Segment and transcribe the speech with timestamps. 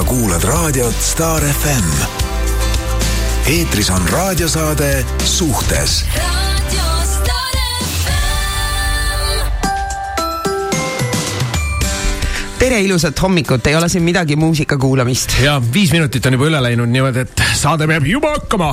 [0.00, 1.88] sa kuulad raadiot Star FM.
[3.46, 6.04] eetris on raadiosaade Suhtes
[12.58, 15.36] tere, ilusat hommikut, ei ole siin midagi muusika kuulamist.
[15.42, 18.72] ja viis minutit on juba üle läinud niimoodi, et saade peab juba hakkama.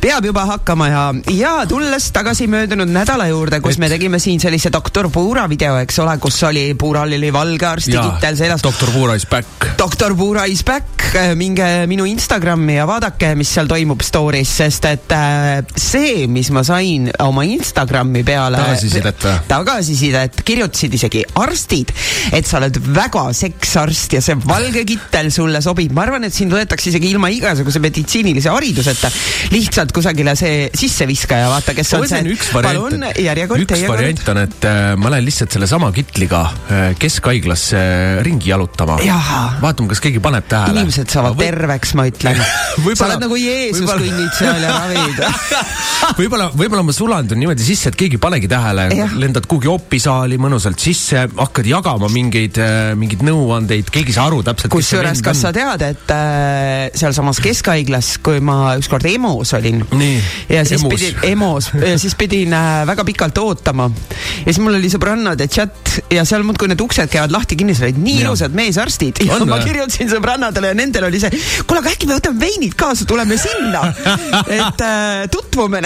[0.00, 1.04] Peab juba hakkama ja,
[1.36, 3.82] ja tulles tagasi möödunud nädala juurde, kus et...
[3.84, 8.38] me tegime siin sellise doktor Puura video, eks ole, kus oli, Puural oli valge arstikitel
[8.38, 8.64] seljas.
[8.64, 9.70] doktor Puura is back.
[9.78, 15.14] doktor Puura is back, minge minu Instagrami ja vaadake, mis seal toimub story's, sest et
[15.16, 18.58] äh, see, mis ma sain oma Instagrami peale.
[18.62, 19.36] tagasisidet või?
[19.50, 21.92] tagasisidet, kirjutasid isegi arstid,
[22.32, 25.92] et sa oled väga väga seksarst ja see valge kittel sulle sobib.
[25.92, 29.10] ma arvan, et sind võetakse isegi ilma igasuguse meditsiinilise hariduseta
[29.52, 32.22] lihtsalt kusagile see sisseviskaja, vaata, kes on see.
[32.34, 32.96] üks variant,
[33.60, 38.98] üks variant on, et äh, ma lähen lihtsalt sellesama kitliga äh, keskhaiglasse äh, ringi jalutama.
[39.62, 40.80] vaatame, kas keegi paneb tähele.
[40.80, 41.46] inimesed saavad või...
[41.46, 42.42] terveks, ma ütlen.
[42.98, 44.08] sa oled nagu Jeesus võibolla...
[44.08, 45.22] kõnnid seal ja ravid
[46.20, 48.88] võib-olla, võib-olla ma sulandun niimoodi sisse, et keegi ei panegi tähele,
[49.20, 52.58] lendad kuhugi opisaali mõnusalt sisse, hakkad jagama mingeid,
[52.98, 54.72] mingeid mingeid nõuandeid, keegi ei saa aru täpselt.
[54.72, 59.79] kusjuures, kas sa tead, et äh, sealsamas keskhaiglas, kui ma ükskord EMO-s olin.
[60.48, 60.94] Ja siis emus.
[60.94, 61.70] pidin, EMO-s,
[62.02, 63.90] siis pidin äh, väga pikalt ootama.
[63.90, 68.02] ja siis mul oli sõbrannade chat ja seal muudkui need uksed käivad lahti-kinni, seal olid
[68.04, 69.22] nii ilusad meesarstid.
[69.26, 73.06] ja ma kirjutasin sõbrannadele ja nendel oli see, kuule, aga äkki me võtame veinid kaasa,
[73.08, 73.86] tuleme sinna.
[74.60, 75.82] et äh, tutvume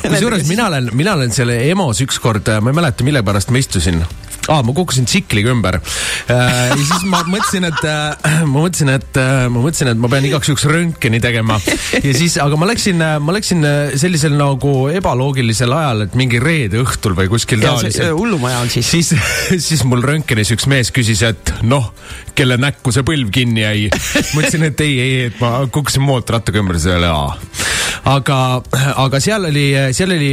[0.00, 4.02] kusjuures mina olen, mina olen selle EMO-s ükskord, ma ei mäleta, mille pärast ma istusin
[4.48, 6.70] aa, ma kukkusin tsikliga ümber äh,.
[6.70, 10.28] ja siis ma mõtlesin, et äh, ma mõtlesin, et äh, ma mõtlesin, et ma pean
[10.28, 11.58] igaks juhuks röntgeni tegema.
[12.00, 13.66] ja siis, aga ma läksin, ma läksin
[14.00, 18.14] sellisel nagu ebaloogilisel ajal, et mingi reede õhtul või kuskil taoliselt.
[18.16, 18.90] hullumaja on siis.
[18.90, 19.14] siis,
[19.68, 21.92] siis mul röntgenis üks mees küsis, et noh,
[22.34, 23.90] kelle näkku see põlv kinni jäi.
[23.90, 27.34] ma ütlesin, et ei, ei, et ma kukkusin mootorrattaga ümber selle A
[28.08, 28.38] aga,
[29.02, 30.30] aga seal oli, seal oli,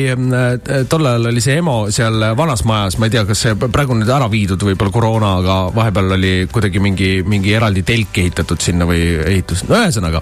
[0.90, 4.04] tol ajal oli see EMO seal vanas majas, ma ei tea, kas see praegu on
[4.04, 9.02] nüüd ära viidud võib-olla koroonaga, vahepeal oli kuidagi mingi, mingi eraldi telk ehitatud sinna või
[9.26, 10.22] ehitus, no ühesõnaga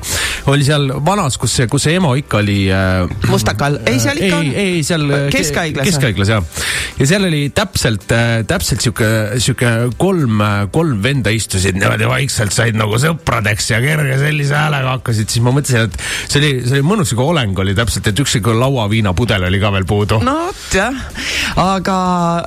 [0.52, 3.04] oli seal vanas, kus see, kus see EMO ikka oli äh,.
[3.32, 4.52] Mustakal, ei seal ikka on.
[4.52, 5.90] ei, ei seal keskhaiglas.
[5.90, 6.64] keskhaiglas jah.
[7.00, 9.10] ja seal oli täpselt äh,, täpselt sihuke,
[9.44, 10.44] sihuke kolm,
[10.76, 15.56] kolm venda istusid niimoodi vaikselt, said nagu sõpradeks ja kerge sellise häälega hakkasid, siis ma
[15.56, 19.50] mõtlesin, et see oli, see oli mõnus sihuke oleng oli täpselt, et üks sihuke lauaviinapudel
[19.50, 20.22] oli ka veel puudu.
[20.24, 20.94] no vot jah,
[21.62, 21.98] aga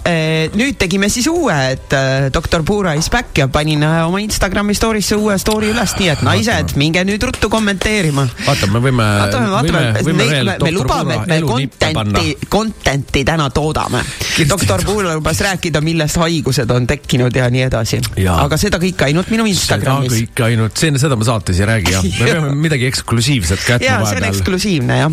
[0.07, 4.21] eh, nüüd tegime siis uue, et eh, doktor Puura is back ja panin eh, oma
[4.23, 8.27] Instagrami story'sse uue story üles, nii et naised, minge nüüd ruttu kommenteerima.
[8.47, 9.07] vaata, me võime.
[9.23, 14.05] vaatame, vaatame, võime veel me, me lubame, et me content'i, content'i täna toodame.
[14.49, 18.01] doktor Puura lubas rääkida, millest haigused on tekkinud ja nii edasi.
[18.35, 20.13] aga seda kõike ainult minu Instagramis.
[20.13, 24.05] seda kõike ainult, seda ma saates ei räägi jah, me peame midagi eksklusiivset ka jätma
[24.05, 24.13] vahepeal.
[24.13, 25.13] see on eksklusiivne jah.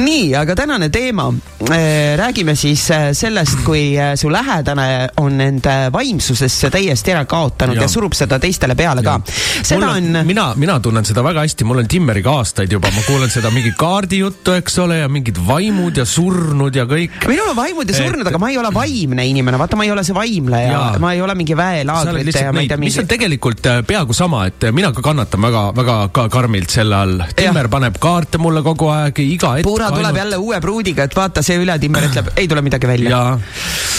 [0.00, 1.30] nii, aga tänane teema,
[1.70, 7.78] äh, räägime siis äh, sellest, kui äh, su lähedane on enda vaimsusesse täiesti ära kaotanud
[7.78, 9.16] ja, ja surub seda teistele peale ja.
[9.18, 9.34] ka.
[9.62, 10.26] seda on, on....
[10.26, 13.72] mina, mina tunnen seda väga hästi, mul on Timmeriga aastaid juba, ma kuulen seda mingi
[13.78, 17.20] kaardijuttu, eks ole, ja mingid vaimud ja surnud ja kõik.
[17.30, 19.94] minul on vaimud ja surnud et..., aga ma ei ole vaimne inimene, vaata, ma ei
[19.94, 22.94] ole see vaimleja ja., ma ei ole mingi väelaagrite ja ma ei tea mingi.
[22.94, 27.24] mis on tegelikult peaaegu sama, et mina ka kannatan väga, väga ka karmilt selle all.
[27.36, 27.72] Timmer ja.
[27.72, 29.66] paneb kaarte mulle kogu aeg, iga hetk.
[29.68, 30.22] Puura tuleb ainult...
[30.22, 33.20] jälle uue pruudiga, et vaata, see üle Timmer ütleb, ei tule midagi välja.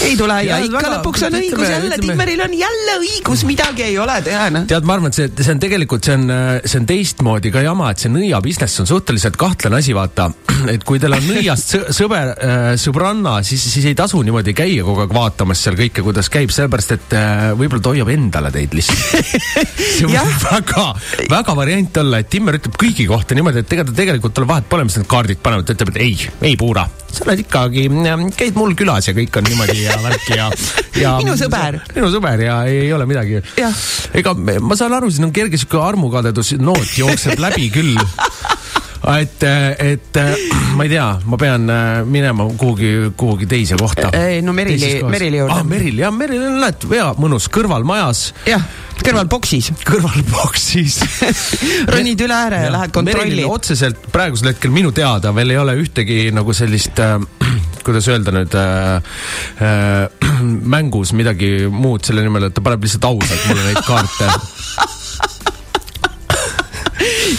[0.06, 3.46] ei tule ja, ja ikka väga, lõpuks on õigus ütleme, jälle, Timmeril on jälle õigus,
[3.48, 4.66] midagi ei ole teha, noh.
[4.70, 7.92] tead, ma arvan, et see, see on tegelikult, see on, see on teistmoodi ka jama,
[7.94, 10.30] et see nõia business on suhteliselt kahtlane asi, vaata.
[10.74, 15.06] et kui teil on nõiast sõber, äh, sõbranna, siis, siis ei tasu niimoodi käia kogu
[15.06, 19.02] aeg vaatamas seal kõike, kuidas käib, sellepärast et äh, võib-olla ta hoiab endale teid lihtsalt
[19.98, 20.88] see võib väga,
[21.32, 24.68] väga variant olla, et Timmer ütleb kõigi kohta niimoodi, et ega ta tegelikult talle vahet
[24.72, 26.16] pole, mis need kaardid panevad, ta ütleb, et ei,
[26.52, 27.88] ei puura, sa oled ikkagi,
[28.38, 30.50] käid mul külas ja kõik on niimoodi ja värk ja,
[31.00, 31.11] ja.
[31.20, 31.82] Minu sõber.
[31.96, 33.42] minu sõber ja ei, ei ole midagi.
[34.14, 37.98] ega ma saan aru, siin on kerge sihuke armukadedus noot jookseb läbi küll
[39.18, 40.20] et, et
[40.78, 44.12] ma ei tea, ma pean äh, minema kuhugi, kuhugi teise kohta.
[44.44, 45.66] no Merili, Merili juurde ah,.
[45.68, 48.30] Meril, jah, Meril on näed, hea, mõnus, kõrval majas.
[48.50, 48.66] jah
[49.02, 49.72] kõrval boksis.
[49.86, 51.00] kõrval boksis
[51.94, 53.46] ronid üle ääre ja, ja lähed kontrollid.
[53.50, 57.18] otseselt praegusel hetkel minu teada veel ei ole ühtegi nagu sellist äh,
[57.86, 59.12] kuidas öelda nüüd äh,
[59.66, 60.32] äh,
[60.76, 64.34] mängus midagi muud selle nimel, et ta paneb lihtsalt ausalt mulle neid kaarte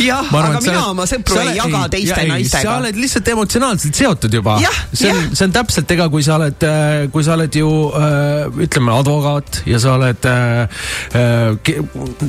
[0.07, 2.63] jah, aga mina oled, oma sõpru ei jaga teiste ei, naistega.
[2.67, 4.57] sa oled lihtsalt emotsionaalselt seotud juba.
[4.93, 8.63] see on, see on täpselt, ega kui sa oled, äh, kui sa oled ju äh,
[8.67, 10.83] ütleme, advokaat ja sa oled äh,
[11.19, 11.83] äh,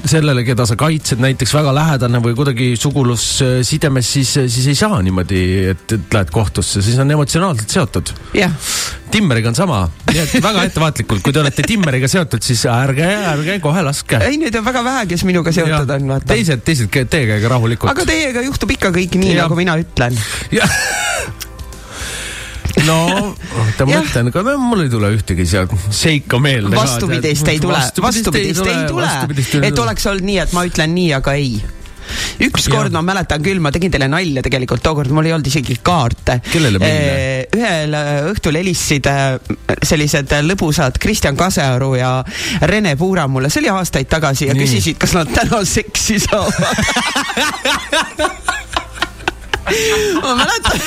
[0.10, 5.44] sellele, keda sa kaitsed, näiteks väga lähedane või kuidagi sugulussidemes, siis, siis ei saa niimoodi,
[5.74, 8.14] et, et lähed kohtusse, siis on emotsionaalselt seotud.
[9.14, 13.60] Timmeriga on sama, nii et väga ettevaatlikult, kui te olete Timmeriga seotud, siis ärge, ärge
[13.62, 14.18] kohe laske.
[14.26, 16.32] ei, neid on väga vähe, kes minuga seotud ja, on, vaata.
[16.34, 17.92] teised, teised teie käige rahulikult.
[17.94, 20.18] aga teiega juhtub ikka kõik nii, nagu mina ütlen.
[22.88, 22.98] no,
[23.36, 26.74] oota, ma mõtlen, aga mul ei tule ühtegi sealt seika meelde.
[26.76, 29.14] vastupidist ei tule, vastupidist ei tule,
[29.70, 31.62] et oleks olnud nii, et ma ütlen nii, aga ei
[32.48, 36.40] ükskord ma mäletan küll, ma tegin teile nalja tegelikult, tookord mul ei olnud isegi kaarte.
[36.52, 37.14] kellele meile?
[37.58, 39.18] ühel äh, õhtul helistasid äh,
[39.84, 42.12] sellised lõbusad Kristjan Kasearu ja
[42.70, 44.66] Rene Puura mulle, see oli aastaid tagasi ja Nii.
[44.66, 46.54] küsisid, kas nad täna seksi saavad
[50.24, 50.80] ma mäletan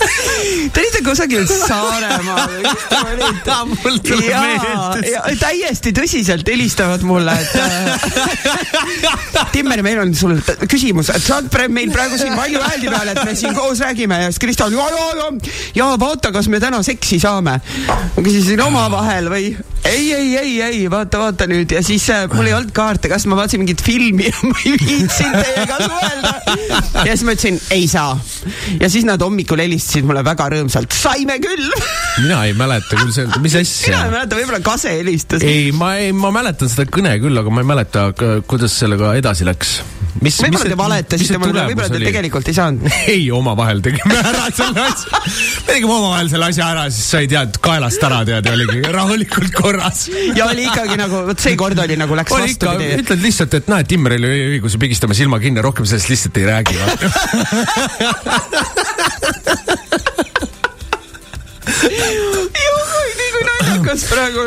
[0.74, 3.56] Te olite kusagil Saaremaal või kus te olite?
[3.70, 5.34] mul tuleb meelde.
[5.40, 7.52] täiesti tõsiselt helistavad mulle, et
[9.54, 10.38] Timmer, meil on sul
[10.70, 14.22] küsimus, et sa oled meil praegu siin Valju hääldi peal, et me siin koos räägime
[14.24, 15.30] ja siis Krista on ja, ja, ja,
[15.82, 17.58] ja vaata, kas me täna seksi saame.
[17.88, 19.52] ma küsisin omavahel või
[19.84, 23.26] ei, ei, ei, ei, vaata, vaata nüüd ja siis äh, mul ei olnud kaarte, kas
[23.30, 26.34] ma vaatasin mingit filmi ja ma ei viitsinud teiega suhelda.
[27.06, 28.14] ja siis ma ütlesin, ei saa.
[28.80, 31.70] ja siis nad hommikul helistasid mulle väga rõõmsalt, saime küll
[32.18, 33.92] mina ei mäleta küll seda, mis asja.
[33.92, 35.44] mina ei mäleta, võib-olla Kase helistas.
[35.46, 38.06] ei, ma ei, ma mäletan seda kõne küll, aga ma ei mäleta,
[38.50, 39.72] kuidas sellega edasi läks.
[40.20, 42.86] võib-olla te valetasite mulle, võib-olla te tegelikult ei saanud.
[43.14, 45.22] ei, omavahel tegime ära selle asja.
[45.24, 49.56] me tegime omavahel selle asja ära, siis sai tead kaelast ära tead ja oligi rahulikult
[49.70, 50.04] korras.
[50.36, 52.92] ja oli ikkagi nagu, vot seekord oli nagu läks vastupidi.
[53.04, 56.74] ütled lihtsalt, et näed, Timmeril oli õigus pigistame silma kinni, rohkem sellest lihtsalt ei räägi
[63.80, 64.44] naljakas praegu.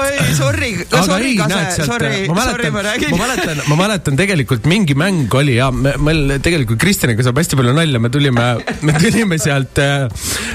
[0.00, 3.10] oi, sorry, sorry, Kase, sorry, sorry, ma räägin.
[3.10, 7.58] ma mäletan, ma mäletan tegelikult mingi mäng oli ja me, meil tegelikult Kristjaniga saab hästi
[7.60, 8.48] palju nalja, me tulime,
[8.82, 10.08] me tulime sealt äh,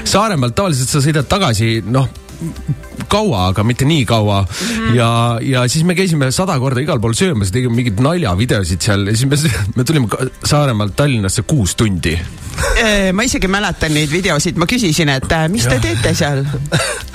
[0.04, 2.08] Saaremaalt, tavaliselt sa sõidad tagasi, noh
[3.10, 4.66] kaua, aga mitte nii kaua mm.
[4.66, 4.94] -hmm.
[4.96, 5.10] ja,
[5.42, 9.28] ja siis me käisime sada korda igal pool söömas, tegime mingeid naljavideosid seal ja siis
[9.30, 12.18] me, me tulime Saaremaalt Tallinnasse kuus tundi
[13.16, 15.82] ma isegi mäletan neid videosid, ma küsisin, et äh, mis te ja.
[15.84, 16.44] teete seal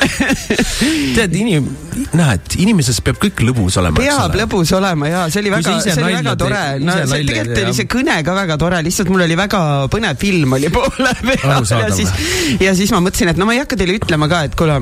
[1.16, 1.70] tead, inim-,
[2.16, 3.98] näed, inimeses peab kõik lõbus olema.
[4.00, 6.64] peab lõbus olema ja see oli väga, see oli väga tore.
[6.84, 9.62] no see tegelikult oli see kõne ka väga tore, lihtsalt mul oli väga
[9.94, 12.14] põnev film oli poole peal ja siis,
[12.62, 14.80] ja siis ma mõtlesin, et no ma ei hakka teile ütlema ka, et kuule,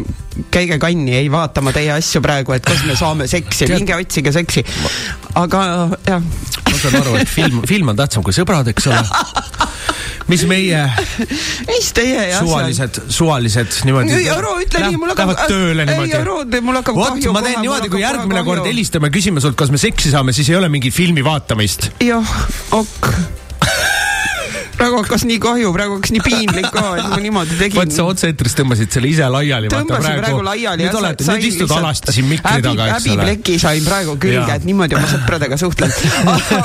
[0.53, 4.33] käige kanni, ei vaata ma teie asju praegu, et kas me saame seksi, minge otsige
[4.35, 4.65] seksi.
[5.39, 5.63] aga
[6.07, 6.23] jah.
[6.69, 9.03] ma saan aru, et film, film on tähtsam kui sõbrad, eks ole
[10.31, 10.83] mis meie
[11.71, 14.15] mis teie jah suvalised, suvalised niimoodi.
[14.21, 15.33] ei, Aro, ütle nii, mul hakkab.
[15.33, 16.15] Lähevad tööle niimoodi.
[16.15, 16.39] ei, Aro,
[16.69, 17.35] mul hakkab Vot, kahju.
[17.35, 20.59] ma teen niimoodi, kui järgmine kord helistame, küsime sult, kas me seksi saame, siis ei
[20.59, 21.91] ole mingi filmi vaatamist.
[22.03, 22.35] jah,
[22.71, 23.42] ok
[24.83, 27.79] praegu hakkas nii kahju, praegu hakkas nii piinlik ka, et ma niimoodi tegin.
[27.79, 29.69] vot sa otse-eetris tõmbasid selle ise laiali.
[29.71, 30.83] tõmbasin praegu, praegu laiali.
[30.83, 33.15] nüüd olete, nüüd istud alasti siin mikri äbi, taga, eks ole.
[33.15, 35.93] häbipleki sain praegu külge, et niimoodi oma sõpradega suhtlen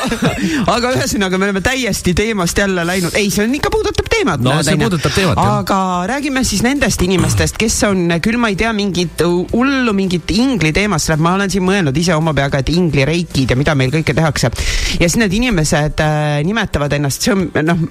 [0.74, 4.42] aga ühesõnaga, me oleme täiesti teemast jälle läinud, ei, see on ikka puudutab teemat.
[4.42, 5.60] no see puudutab teemat, jah.
[5.62, 5.80] aga
[6.10, 9.22] räägime siis nendest inimestest, kes on küll, ma ei tea, mingit
[9.52, 13.78] hullu mingit ingli teemast, ma olen siin mõelnud ise oma peaga, et inglireikid ja mida
[13.78, 14.50] meil kõike tehakse.
[14.98, 17.86] ja siis need inimesed äh, nimetavad ennast, see on noh,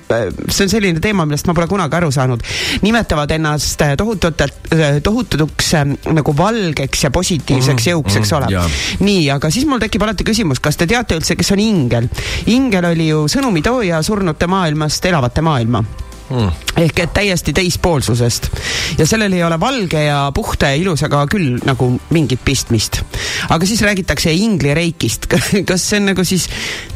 [0.47, 2.43] see on selline teema, millest ma pole kunagi aru saanud,
[2.85, 4.71] nimetavad ennast tohututelt,
[5.03, 8.81] tohutuks ähm, nagu valgeks ja positiivseks mm, jõuks, eks ole mm,.
[9.05, 12.09] nii, aga siis mul tekib alati küsimus, kas te teate üldse, kes on ingel?
[12.53, 15.83] ingel oli ju sõnumitooja surnute maailmast elavate maailma
[16.29, 16.49] mm..
[16.83, 18.49] ehk et täiesti teispoolsusest.
[18.97, 23.01] ja sellel ei ole valge ja puhta ja ilusaga küll nagu mingit pistmist.
[23.49, 25.27] aga siis räägitakse inglireikist
[25.69, 26.47] kas see on nagu siis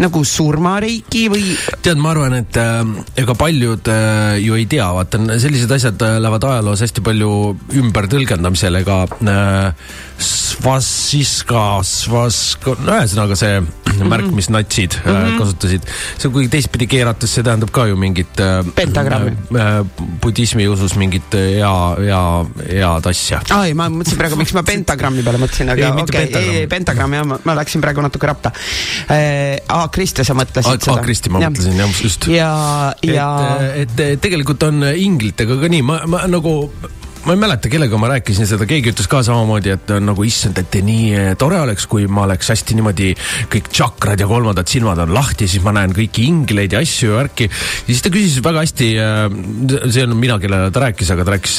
[0.01, 1.55] nagu surmareiki või?
[1.81, 2.83] tead, ma arvan, et äh,
[3.23, 7.33] ega paljud äh, ju ei tea, vaata sellised asjad äh, lähevad ajaloos hästi palju
[7.81, 13.69] ümbertõlgendamisele, ega äh, svasiska, svaska, no ühesõnaga see mm
[14.01, 14.09] -hmm.
[14.09, 15.37] märk, mis natsid mm -hmm.
[15.39, 15.81] kasutasid.
[16.17, 19.20] see, kui teistpidi keerates, see tähendab ka ju mingit äh, pentagrammi.
[20.23, 22.21] Budismi usus mingit hea, hea,
[22.69, 23.41] head asja.
[23.55, 27.17] aa ei, ma mõtlesin praegu, miks ma pentagrammi peale mõtlesin, aga okei ei, ei pentagramm
[27.19, 28.53] jah, ma läksin praegu natuke rappa
[29.07, 29.59] äh,.
[29.67, 30.97] aa, Kristi, sa mõtlesid seda?
[30.97, 32.27] aa, Kristi, ma mõtlesin jah, just.
[32.31, 32.53] ja,
[33.05, 33.29] ja.
[33.75, 36.55] et, et tegelikult on inglitega ka nii, ma, ma nagu
[37.25, 40.77] ma ei mäleta, kellega ma rääkisin seda, keegi ütles ka samamoodi, et nagu issand, et
[40.85, 43.11] nii eh, tore oleks, kui ma oleks hästi niimoodi
[43.51, 47.19] kõik tšakrad ja kolmandad silmad on lahti, siis ma näen kõiki ingleid ja asju ja
[47.21, 47.47] värki.
[47.49, 49.21] ja siis ta küsis väga hästi, äh,
[49.87, 51.57] see on mina, kellele ta rääkis, aga ta rääkis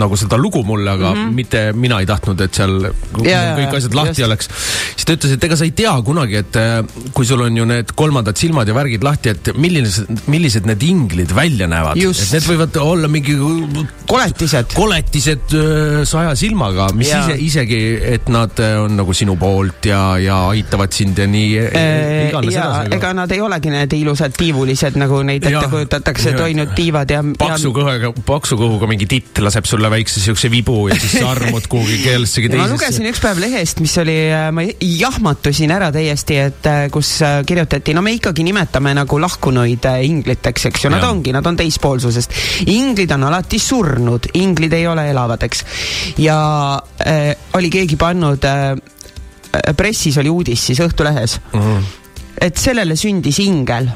[0.00, 1.34] nagu seda lugu mulle, aga mm -hmm.
[1.40, 2.88] mitte mina ei tahtnud, et seal
[3.24, 4.28] ja, kõik asjad lahti just.
[4.28, 4.50] oleks.
[4.96, 6.60] siis ta ütles, et ega sa ei tea kunagi, et
[7.12, 11.34] kui sul on ju need kolmandad silmad ja värgid lahti, et millised, millised need inglid
[11.34, 11.96] välja näevad.
[11.96, 13.36] et need võivad olla mingi
[14.08, 14.72] koletised koletised
[16.08, 17.22] saja silmaga, mis ja.
[17.24, 17.80] ise, isegi,
[18.14, 21.84] et nad on nagu sinu poolt ja, ja aitavad sind ja nii e,
[22.28, 22.94] iganes edasi.
[22.96, 27.12] ega nad ei olegi need ilusad tiivulised, nagu neid ette kujutatakse, et oi nüüd tiivad
[27.12, 27.22] ja.
[27.38, 31.66] paksu kõhega, paksu kõhuga mingi titt laseb sulle väikse siukse vibu ja siis sa armud
[31.72, 32.68] kuhugi kellessegi teisesse.
[32.68, 34.18] ma lugesin üks päev lehest, mis oli,
[34.54, 37.14] ma jahmatusin ära täiesti, et kus
[37.46, 41.10] kirjutati, no me ikkagi nimetame nagu lahkunuid ingliteks, eks ju, nad ja.
[41.12, 42.36] ongi, nad on teispoolsusest.
[42.72, 45.64] inglid on alati surnud, inglid ei ole elavad, eks.
[46.18, 46.38] ja
[47.06, 48.76] äh, oli keegi pannud äh,,
[49.76, 51.84] pressis oli uudis siis Õhtulehes mm, -hmm.
[52.40, 53.88] et sellele sündis ingel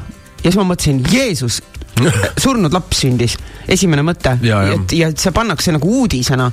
[0.47, 1.63] ja siis ma mõtlesin, Jeesus,
[2.45, 3.37] surnud laps sündis,
[3.69, 4.37] esimene mõte.
[4.75, 6.51] et ja et see pannakse nagu uudisena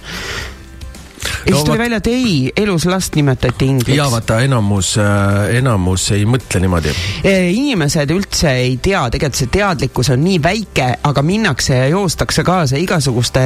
[1.23, 3.97] ja no, siis tuli välja, et ei, elus last nimetati ingliks.
[3.97, 6.93] ja vaata, enamus äh,, enamus ei mõtle niimoodi.
[7.23, 12.79] inimesed üldse ei tea, tegelikult see teadlikkus on nii väike, aga minnakse ja joostakse kaasa
[12.81, 13.43] igasuguste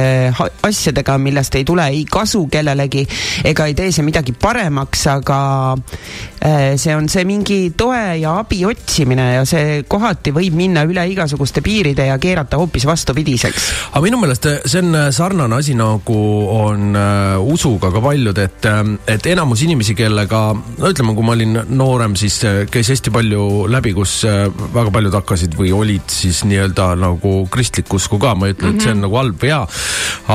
[0.62, 3.04] asjadega, millest ei tule ei kasu kellelegi
[3.48, 5.40] ega ei tee see midagi paremaks, aga
[5.74, 11.04] äh, see on see mingi toe ja abi otsimine ja see kohati võib minna üle
[11.12, 13.70] igasuguste piiride ja keerata hoopis vastupidiseks.
[13.92, 16.18] aga minu meelest see on sarnane asi, nagu
[16.58, 17.36] on äh,
[17.68, 22.16] usuga ka paljud, et, ähm, et enamus inimesi, kellega, no ütleme, kui ma olin noorem,
[22.18, 26.90] siis äh, käis hästi palju läbi, kus äh, väga paljud hakkasid või olid siis nii-öelda
[26.98, 28.80] nagu kristlik usku ka, ma ei ütle mm, -hmm.
[28.80, 29.06] et see on mhm.
[29.06, 29.62] nagu halb või hea.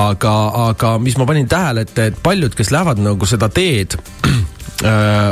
[0.04, 0.36] aga,
[0.70, 3.98] aga mis ma panin tähele, et, et paljud, kes lähevad nagu seda teed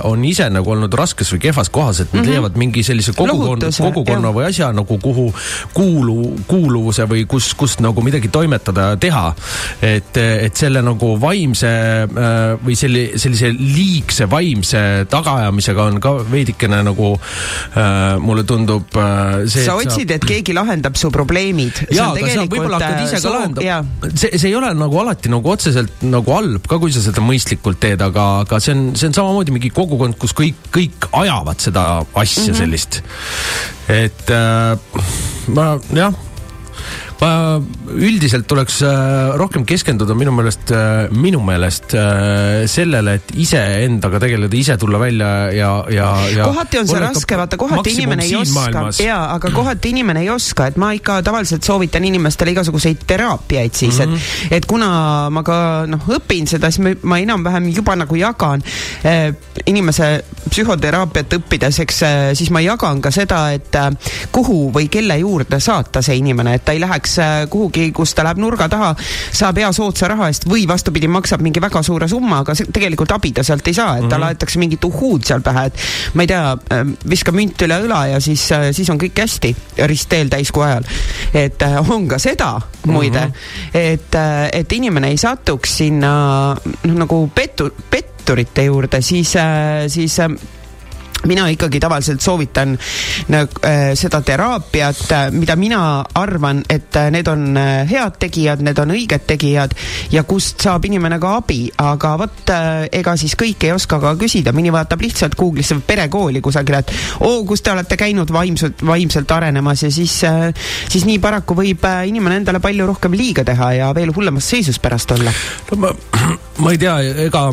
[0.08, 2.32] on ise nagu olnud raskes või kehvas kohas, et nad mm -hmm.
[2.32, 4.36] leiavad mingi sellise kogukonna, kogukonna jah.
[4.36, 5.28] või asja nagu kuhu
[5.74, 6.18] kuulu,
[6.48, 9.34] kuuluvuse või kus, kust nagu midagi toimetada ja teha.
[9.82, 16.82] et, et selle nagu vaimse äh, või selli, sellise liigse vaimse tagaajamisega on ka veidikene
[16.84, 18.88] nagu äh, mulle tundub
[19.46, 19.66] see.
[19.66, 21.86] sa otsid, et keegi lahendab su probleemid.
[21.92, 24.10] jaa, aga sa võib-olla hakkad ise ka lahendama.
[24.14, 27.80] see, see ei ole nagu alati nagu otseselt nagu halb ka, kui sa seda mõistlikult
[27.82, 31.60] teed, aga, aga see on, see on samamoodi samamoodi mingi kogukond, kus kõik, kõik ajavad
[31.60, 32.58] seda asja mm -hmm.
[32.58, 33.02] sellist.
[33.90, 34.78] et äh,
[35.48, 36.14] ma jah
[37.22, 44.58] üldiselt tuleks äh, rohkem keskenduda minu meelest, äh, minu meelest äh, sellele, et iseendaga tegeleda,
[44.58, 46.48] ise tulla välja ja, ja, ja.
[46.50, 50.72] kohati on see raske, vaata kohati inimene ei oska, jaa, aga kohati inimene ei oska,
[50.72, 54.16] et ma ikka tavaliselt soovitan inimestele igasuguseid teraapiaid siis mm, -hmm.
[54.16, 54.58] et, mhm.
[54.58, 54.90] et kuna
[55.30, 55.60] ma ka
[55.92, 58.66] noh, õpin seda, siis ma, ma enam-vähem juba nagu jagan
[59.04, 59.30] eh,
[59.70, 60.10] inimese
[60.50, 62.02] psühhoteraapiat õppides, eks
[62.40, 63.78] siis ma jagan ka seda, et
[64.34, 68.14] kuhu või kelle juurde saata see inimene, et ta ei läheks läheks äh, kuhugi, kus
[68.16, 68.94] ta läheb nurga taha,
[69.32, 73.34] saab hea soodsa raha eest või vastupidi, maksab mingi väga suure summa, aga tegelikult abi
[73.34, 74.10] ta sealt ei saa, et mm -hmm.
[74.10, 75.76] talle aetakse mingit uhhuud seal pähe, et
[76.14, 79.56] ma ei tea, äh, viska münt üle õla ja siis, äh, siis on kõik hästi
[79.88, 80.84] ristteel täiskuu ajal.
[81.34, 83.78] et on ka seda muide mm, -hmm.
[83.78, 84.16] et,
[84.54, 89.34] et inimene ei satuks sinna noh, nagu pettu, petturite juurde, siis,
[89.88, 90.20] siis
[91.28, 92.78] mina ikkagi tavaliselt soovitan
[93.34, 93.48] äh,
[93.98, 95.82] seda teraapiat, äh, mida mina
[96.16, 97.58] arvan, et äh, need on
[97.90, 99.76] head tegijad, need on õiged tegijad
[100.12, 102.54] ja kust saab inimene ka abi, aga vot
[102.92, 106.94] ega siis kõik ei oska ka küsida, mõni vaatab lihtsalt Google'isse perekooli kusagile, et
[107.28, 109.84] oo kus te olete käinud vaimselt, vaimselt arenemas?
[109.86, 114.50] Ja siis siis nii paraku võib inimene endale palju rohkem liiga teha ja veel hullemas
[114.50, 115.34] seisus pärast olla.
[115.72, 115.94] no ma,
[116.64, 116.98] ma ei tea,
[117.28, 117.46] ega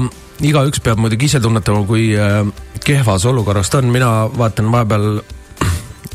[0.45, 2.43] igaüks peab muidugi ise tunnetama, kui äh,
[2.85, 5.09] kehvas olukorras ta on, mina vaatan vahepeal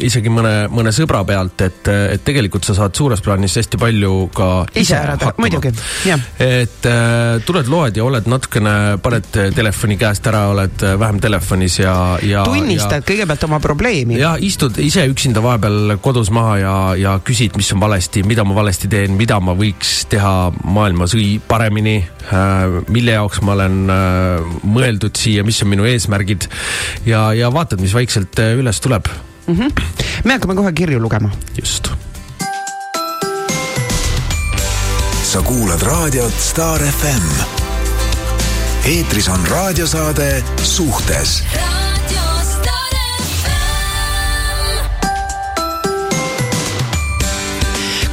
[0.03, 4.50] isegi mõne, mõne sõbra pealt, et, et tegelikult sa saad suures plaanis hästi palju ka
[4.79, 5.73] ise ära teha, muidugi,
[6.07, 6.21] jah.
[6.41, 11.95] et äh, tuled, loed ja oled natukene, paned telefoni käest ära, oled vähem telefonis ja,
[12.25, 14.17] ja tunnistad ja, kõigepealt oma probleemi.
[14.21, 18.57] ja istud ise üksinda vahepeal kodus maha ja, ja küsid, mis on valesti, mida ma
[18.57, 20.33] valesti teen, mida ma võiks teha
[20.63, 26.50] maailmas õi-, paremini äh,, mille jaoks ma olen äh, mõeldud siia, mis on minu eesmärgid
[27.09, 29.12] ja, ja vaatad, mis vaikselt äh, üles tuleb
[29.47, 29.55] mm.
[29.55, 29.71] -hmm.
[30.23, 31.29] me hakkame kohe kirju lugema.
[31.55, 31.89] just.
[35.23, 37.27] sa kuulad raadiot Star FM.
[38.85, 41.43] eetris on raadiosaade Suhtes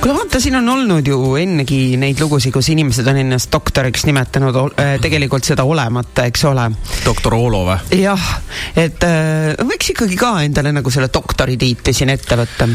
[0.00, 4.56] kuule vaata, siin on olnud ju ennegi neid lugusid, kus inimesed on ennast doktoriks nimetanud
[4.80, 6.70] äh, tegelikult seda olemata, eks ole.
[7.04, 8.00] doktor Oolo või?
[8.00, 8.30] jah,
[8.80, 12.68] et äh, võiks ikkagi ka endale nagu selle doktoritiitli siin ette võtta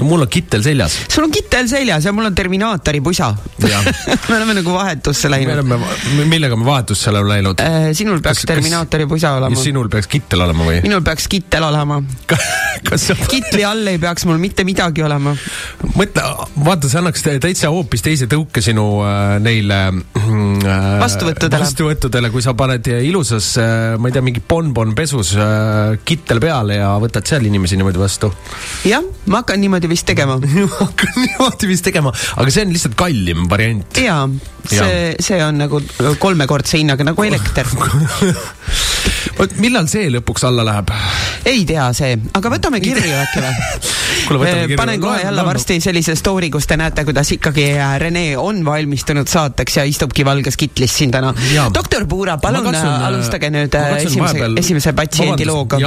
[0.00, 0.96] no mul on kittel seljas.
[1.08, 3.30] sul on kittel seljas ja mul on Terminaatori pusa
[4.30, 5.62] me oleme nagu vahetusse läinud.
[5.62, 7.90] me oleme, millega me vahetusse oleme läinud äh,?
[7.96, 9.62] sinul peaks kas, Terminaatori pusa olema.
[9.62, 10.80] sinul peaks kittel olema või?
[10.86, 12.00] minul peaks kittel olema
[12.88, 13.16] kas sa...
[13.28, 15.34] kitli all ei peaks mul mitte midagi olema.
[15.96, 16.24] mõtle,
[16.64, 21.62] vaata, see annaks täitsa hoopis teise tõuke sinu äh, neile äh, vastuvõttudele.
[21.64, 26.80] vastuvõttudele, kui sa paned ilusas äh,, ma ei tea, mingi bonbon pesus äh, kittel peale
[26.80, 28.32] ja võtad seal inimesi niimoodi vastu.
[28.88, 30.38] jah, ma hakkan niimoodi vist tegema.
[30.80, 34.00] Hakkan niimoodi vist tegema, aga see on lihtsalt kallim variant.
[34.06, 34.24] jaa,
[34.68, 35.80] see, see on nagu
[36.18, 37.68] kolmekordse hinnaga nagu elekter
[39.38, 40.92] vot millal see lõpuks alla läheb?
[41.48, 43.90] ei tea see, aga võtame kirju äkki või?
[44.80, 49.28] panen kohe jälle varsti sellise story, kus te näete, kuidas ikkagi äh, Rene on valmistunud
[49.30, 51.32] saateks ja istubki valges kitlis siin täna.
[51.74, 55.80] doktor Puura, palun katsun, äh, alustage nüüd äh, esimese, vahepeal, esimese patsiendi looga.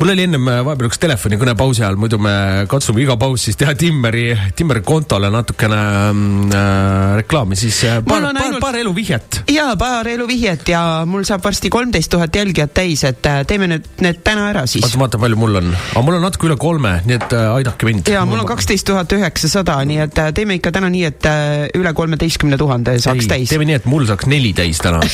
[0.00, 3.74] mul oli ennem vahepeal üks telefonikõne pausi ajal, muidu me katsume iga paus siis teha
[3.78, 7.82] Timmeri, Timmeri kontole natukene mm, äh, reklaami, siis
[8.20, 8.62] paar, paar, ainult...
[8.64, 9.40] paar eluvihjet.
[9.52, 14.20] jaa, paar eluvihjet ja mul saab varsti kolmteist tuhat jälgijat täis, et teeme nüüd need
[14.26, 14.84] täna ära siis.
[14.86, 15.68] oota, vaata, palju mul on.
[15.74, 18.12] aga mul on natuke üle kolme, nii et äh, aidake mind.
[18.12, 21.66] jaa, mul on kaksteist tuhat üheksasada, nii et äh, teeme ikka täna nii, et äh,
[21.78, 23.52] üle kolmeteistkümne tuhande saaks Ei, täis.
[23.52, 25.02] teeme nii, et mul saaks neli täis täna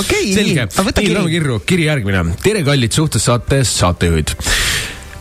[0.00, 1.26] okei, nii, aga võta kiri.
[1.38, 2.24] kirju, kiri järgmine.
[2.44, 4.36] tere, kallid suhtessaates saatejuhid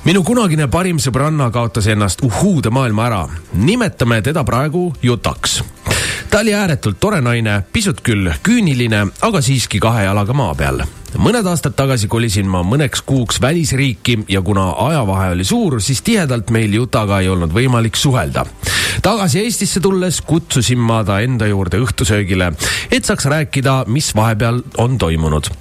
[0.08, 3.26] minu kunagine parim sõbranna kaotas ennast uhuude maailma ära.
[3.54, 5.64] nimetame teda praegu Jutaks.
[6.30, 10.80] ta oli ääretult tore naine, pisut küll küüniline, aga siiski kahe jalaga maa peal
[11.18, 16.54] mõned aastad tagasi kolisin ma mõneks kuuks välisriiki ja kuna ajavahe oli suur, siis tihedalt
[16.56, 18.46] meil Jutaga ei olnud võimalik suhelda.
[19.04, 22.54] tagasi Eestisse tulles kutsusin ma ta enda juurde õhtusöögile,
[22.92, 25.52] et saaks rääkida, mis vahepeal on toimunud.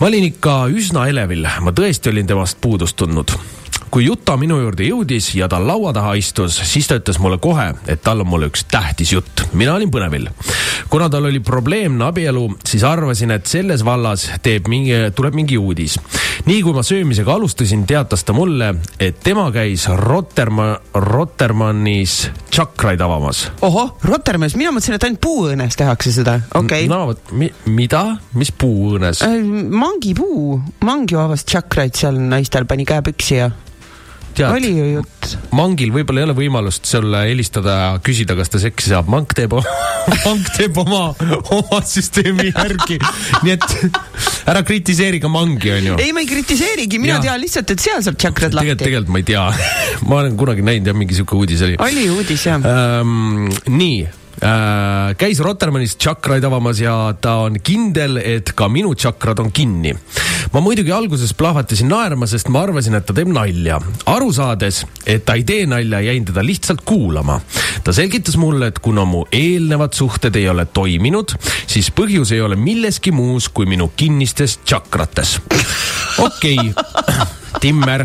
[0.00, 3.36] ma olin ikka üsna elevil, ma tõesti olin temast puudust tundnud
[3.94, 7.68] kui Juta minu juurde jõudis ja ta laua taha istus, siis ta ütles mulle kohe,
[7.86, 9.44] et tal on mulle üks tähtis jutt.
[9.54, 10.26] mina olin põnevil.
[10.90, 15.94] kuna tal oli probleemne abielu, siis arvasin, et selles vallas teeb mingi, tuleb mingi uudis.
[16.44, 23.46] nii kui ma söömisega alustasin, teatas ta mulle, et tema käis Roterma-, Rotermannis tšakraid avamas.
[23.62, 26.90] ohoh, Rotermannis, mina mõtlesin, et ainult puuõõnes tehakse seda, okei okay..
[26.90, 28.02] no vot mi,, mida,
[28.34, 29.38] mis puuõõnes äh,?
[29.70, 33.52] mangipuu, mang ju avas tšakraid seal naistel, pani käe püksi ja
[34.42, 35.34] oli ju jutt.
[35.54, 39.54] mangil võib-olla ei ole võimalust sulle helistada ja küsida, kas ta seksi saab, mang teeb
[40.26, 41.04] mang teeb oma,
[41.54, 42.98] oma süsteemi järgi.
[43.44, 46.00] nii et ära kritiseeri ka mangi, onju.
[46.02, 47.22] ei, ma ei kritiseerigi, mina ja.
[47.28, 48.76] tean lihtsalt, et seal saab tšakrad lahti.
[48.82, 49.46] tegelikult, ma ei tea
[50.08, 51.78] ma olen kunagi näinud jah, mingi sihuke uudis oli.
[51.84, 53.48] oli uudis jah ähm,.
[53.70, 54.23] nii
[55.18, 59.94] käis Rotermannis tšakraid avamas ja ta on kindel, et ka minu tšakrad on kinni.
[60.52, 63.80] ma muidugi alguses plahvatasin naerma, sest ma arvasin, et ta teeb nalja.
[64.06, 67.40] aru saades, et ta ei tee nalja, jäin teda lihtsalt kuulama.
[67.84, 72.56] ta selgitas mulle, et kuna mu eelnevad suhted ei ole toiminud, siis põhjus ei ole
[72.56, 75.40] milleski muus kui minu kinnistes tšakrates.
[76.18, 76.72] okei okay.
[77.62, 78.04] Timmer,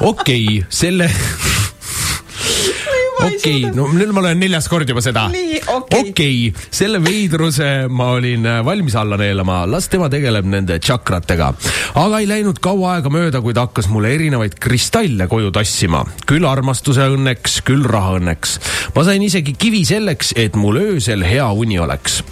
[0.00, 1.10] okei okay,, selle
[3.24, 5.26] okei no nüüd ma olen neljas kord juba seda.
[5.30, 6.10] okei okay.
[6.10, 11.50] okay,, selle veidruse ma olin äh, valmis alla neelama, las tema tegeleb nende tšakratega.
[12.02, 16.04] aga ei läinud kaua aega mööda, kui ta hakkas mulle erinevaid kristalle koju tassima.
[16.28, 18.58] küll armastuse õnneks, küll raha õnneks.
[18.94, 22.22] ma sain isegi kivi selleks, et mul öösel hea uni oleks.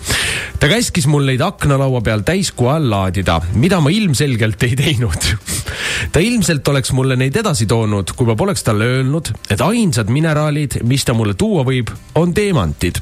[0.61, 5.31] ta käskis mul neid aknalaua peal täiskuu all laadida, mida ma ilmselgelt ei teinud
[6.12, 10.76] ta ilmselt oleks mulle neid edasi toonud, kui ma poleks talle öelnud, et ainsad mineraalid,
[10.83, 13.01] mis ta mulle tuua võib, on teemantid.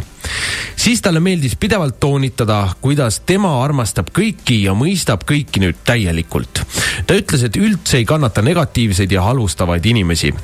[0.77, 6.65] siis talle meeldis pidevalt toonitada, kuidas tema armastab kõiki ja mõistab kõiki nüüd täielikult.
[7.07, 10.35] ta ütles, et üldse ei kannata negatiivseid ja halvustavaid inimesi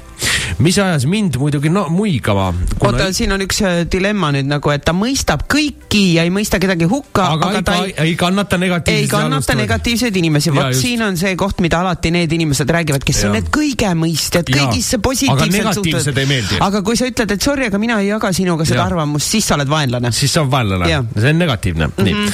[0.58, 2.90] mis ajas mind muidugi no muigama kuna....
[2.90, 6.60] oota, siin on üks äh, dilemma nüüd nagu, et ta mõistab kõiki ja ei mõista
[6.62, 9.04] kedagi hukka, aga, aga ta ei, ei kannata negatiivseid.
[9.06, 13.22] ei kannata negatiivseid inimesi, vot siin on see koht, mida alati need inimesed räägivad, kes
[13.22, 13.30] ja.
[13.30, 16.56] on need kõigemõistjad, kõigisse positiivselt suhtuvad.
[16.68, 18.86] aga kui sa ütled, et sorry, aga mina ei jaga sinuga seda ja.
[18.90, 20.12] arvamust, siis sa oled vaenlane.
[20.16, 21.92] siis sa oled vaenlane, see on negatiivne mm.
[21.96, 22.26] -hmm.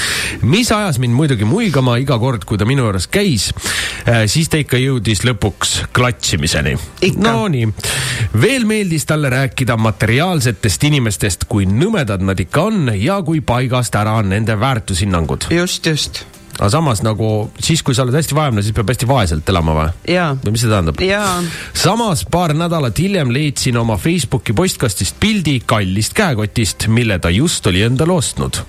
[0.43, 3.51] nii, mis ajas mind muidugi muigama iga kord, kui ta minu juures käis,
[4.07, 6.77] äh, siis ta ikka jõudis lõpuks klatšimiseni.
[7.17, 7.69] Nonii
[8.43, 14.19] veel meeldis talle rääkida materiaalsetest inimestest, kui nõmedad nad ikka on ja kui paigast ära
[14.21, 15.51] on nende väärtushinnangud.
[15.51, 16.25] just, just
[16.57, 19.91] aga samas nagu siis, kui sa oled hästi vaemne, siis peab hästi vaeselt elama või?
[20.45, 21.03] või mis see tähendab?
[21.77, 27.85] samas paar nädalat hiljem leidsin oma Facebooki postkastist pildi kallist käekotist, mille ta just oli
[27.87, 28.65] endale ostnud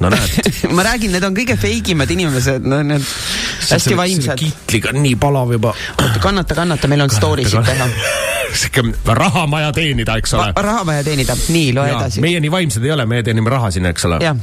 [0.00, 3.04] no näed ma räägin, need on kõige feigimad inimesed, no need
[3.70, 4.38] hästi vaimsed.
[4.40, 5.74] kitliga on nii palav juba.
[5.98, 7.90] oota, kannata, kannata, meil on story sid teha
[8.54, 10.52] sihuke rahamaja teenida, eks ole.
[10.56, 12.22] rahamaja teenida, nii, loe ja, edasi.
[12.22, 14.34] meie nii vaimsed ei ole, meie teenime raha siin, eks ole.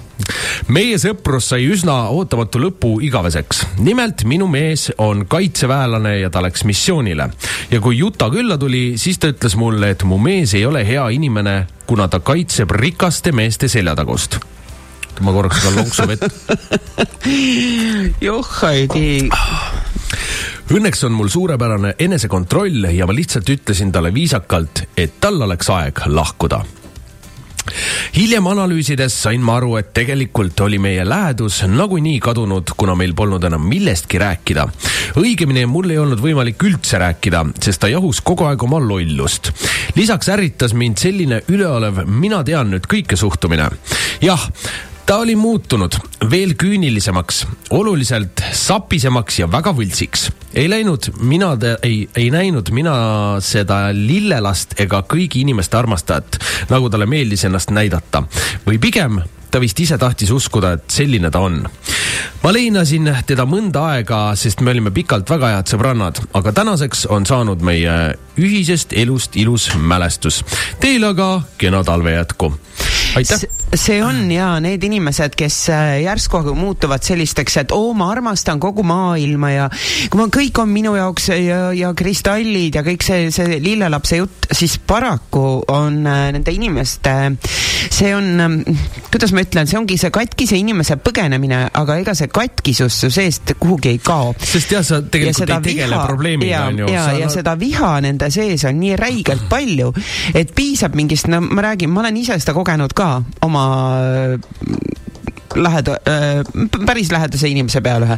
[0.68, 3.66] meie sõprus sai üsna ootamatu lõpu igaveseks.
[3.80, 7.30] nimelt minu mees on kaitseväelane ja ta läks missioonile.
[7.72, 11.08] ja kui Juta külla tuli, siis ta ütles mulle, et mu mees ei ole hea
[11.10, 14.40] inimene, kuna ta kaitseb rikaste meeste seljatagust
[15.22, 16.26] ma korraks võtan lonksu vett.
[18.28, 19.48] joh, ei tea.
[20.72, 26.06] Õnneks on mul suurepärane enesekontroll ja ma lihtsalt ütlesin talle viisakalt, et tal oleks aeg
[26.08, 26.62] lahkuda
[28.16, 33.44] hiljem analüüsides sain ma aru, et tegelikult oli meie lähedus nagunii kadunud, kuna meil polnud
[33.48, 34.68] enam millestki rääkida.
[35.22, 39.52] õigemini mul ei olnud võimalik üldse rääkida, sest ta jahus kogu aeg oma lollust.
[39.96, 43.70] lisaks ärritas mind selline üleolev mina tean nüüd kõike suhtumine.
[44.22, 44.50] jah
[45.06, 45.96] ta oli muutunud
[46.32, 50.30] veel küünilisemaks, oluliselt sapisemaks ja väga võltsiks.
[50.54, 51.52] ei läinud mina,
[51.84, 52.96] ei, ei näinud mina
[53.40, 58.24] seda lillelast ega kõigi inimeste armastajat, nagu talle meeldis ennast näidata.
[58.68, 61.62] või pigem ta vist ise tahtis uskuda, et selline ta on.
[62.44, 67.26] ma leinasin teda mõnda aega, sest me olime pikalt väga head sõbrannad, aga tänaseks on
[67.26, 70.44] saanud meie ühisest elust ilus mälestus.
[70.80, 72.54] Teile aga kena talve jätku.
[73.16, 73.61] aitäh!
[73.76, 78.84] See on ja need inimesed, kes äh, järsku muutuvad sellisteks, et oo, ma armastan kogu
[78.84, 79.68] maailma ja
[80.12, 84.50] kui ma, kõik on minu jaoks ja, ja kristallid ja kõik see, see lillelapse jutt,
[84.52, 87.14] siis paraku on äh, nende inimeste,
[87.92, 88.58] see on, ähm,
[89.12, 93.56] kuidas ma ütlen, see ongi see katkise inimese põgenemine, aga ega see katkisus su seest
[93.60, 94.36] kuhugi ei kao.
[94.36, 96.92] sest jah, sa tegelikult ei tegele viha, probleemiga, on ju.
[96.92, 99.94] ja, ja, ja seda viha nende sees on nii räigelt palju,
[100.36, 103.14] et piisab mingist, no ma räägin, ma olen ise seda kogenud ka
[103.48, 104.38] oma oma
[105.56, 106.42] läheda- äh,,
[106.86, 108.18] päris lähedase inimese peale ühe.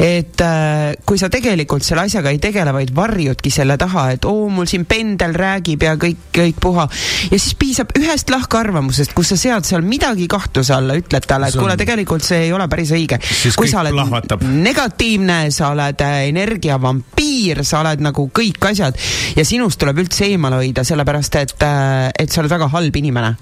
[0.00, 4.48] et äh, kui sa tegelikult selle asjaga ei tegele, vaid varjudki selle taha, et oo,
[4.52, 6.88] mul siin pendel räägib ja kõik, kõik puha.
[7.30, 11.58] ja siis piisab ühest lahkarvamusest, kus sa sead seal midagi kahtluse alla, ütled talle, et
[11.58, 13.20] kuule, tegelikult see ei ole päris õige.
[13.56, 14.44] kui sa oled plahvatab.
[14.44, 18.96] negatiivne, sa oled äh, energiavampiir, sa oled nagu kõik asjad
[19.36, 23.34] ja sinust tuleb üldse eemale hoida, sellepärast et, äh, et sa oled väga halb inimene.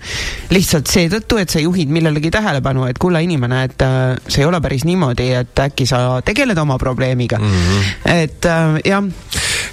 [0.50, 4.60] lihtsalt seetõttu, et sa juhid millelegi tähelepanu, et kuule, inimene, et äh, see ei ole
[4.64, 7.54] päris niimoodi, et äkki sa tegeled oma probleemiga mm.
[7.54, 7.92] -hmm.
[8.24, 9.04] et äh, jah.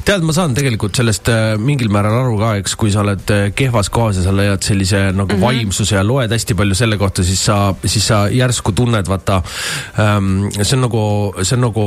[0.05, 3.89] tead, ma saan tegelikult sellest äh, mingil määral aru ka, eks, kui sa oled kehvas
[3.89, 5.45] kohas ja sa leiad sellise nagu mm -hmm.
[5.45, 9.41] vaimsuse ja loed hästi palju selle kohta, siis sa, siis sa järsku tunned, vaata
[9.99, 11.03] ähm,, see on nagu,
[11.41, 11.85] see on nagu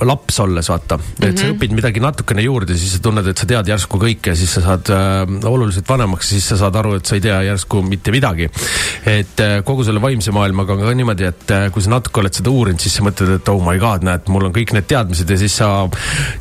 [0.00, 1.02] laps olles, vaata mm.
[1.02, 1.28] -hmm.
[1.28, 1.56] et sa mhm.
[1.56, 4.90] õpid midagi natukene juurde, siis sa tunned, et sa tead järsku kõike siis sa saad
[4.92, 8.48] äh, oluliselt vanemaks, siis sa saad aru, et sa ei tea järsku mitte midagi.
[9.06, 12.22] et äh, kogu selle vaimse maailmaga on ka on niimoodi, et äh, kui sa natuke
[12.22, 14.88] oled seda uurinud, siis sa mõtled, et oh my god, näed, mul on kõik need
[14.90, 15.70] teadmised ja siis sa,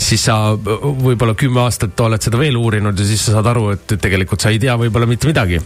[0.01, 3.95] siis sa võib-olla kümme aastat oled seda veel uurinud ja siis sa saad aru, et
[4.03, 5.59] tegelikult sa ei tea võib-olla mitte midagi.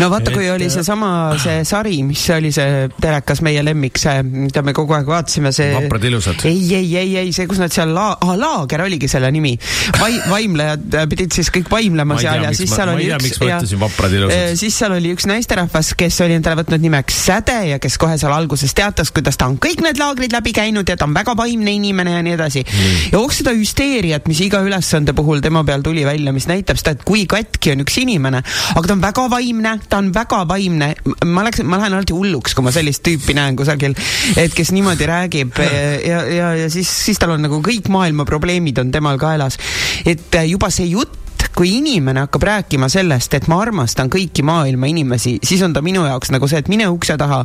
[0.00, 1.10] no vaata, kui oli seesama,
[1.42, 5.72] see sari, mis oli see telekas Meie lemmik, see, mida me kogu aeg vaatasime, see.
[5.74, 6.44] vaprad ilusad.
[6.48, 9.52] ei, ei, ei, ei, see, kus nad seal la-, ah, laager oligi selle nimi.
[9.98, 13.40] Vai-, vaimlejad pidid siis kõik vaimlema seal ja siis seal oli üks.
[13.44, 17.96] ja äh, siis seal oli üks naisterahvas, kes oli endale võtnud nimeks Säde ja kes
[18.00, 21.14] kohe seal alguses teatas, kuidas ta on kõik need laagrid läbi käinud ja ta on
[21.16, 23.14] väga vaimne inimene ja nii edasi mm..
[23.14, 26.94] ja oh seda hüsteeriat, mis iga ülesande puhul tema peal tuli välja, mis näitab seda,
[26.96, 28.42] et kui katki on üks inimene,
[28.74, 30.92] aga ta on väga vaimne, ta on väga vaimne.
[31.24, 33.96] ma läksin, ma lähen alati hulluks, kui ma sellist tüüpi näen kusagil,
[34.40, 38.26] et kes niimoodi räägib ja, ja, ja, ja siis, siis tal on nagu kõik maailma
[38.28, 39.58] probleemid on temal kaelas.
[40.04, 41.23] et juba see jutt
[41.54, 46.04] kui inimene hakkab rääkima sellest, et ma armastan kõiki maailma inimesi, siis on ta minu
[46.06, 47.40] jaoks nagu see, et mine ukse taha,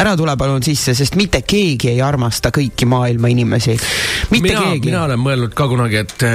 [0.00, 3.76] ära tule palun sisse, sest mitte keegi ei armasta kõiki maailma inimesi.
[4.30, 4.90] mitte mina, keegi.
[4.90, 6.26] mina olen mõelnud ka kunagi, et,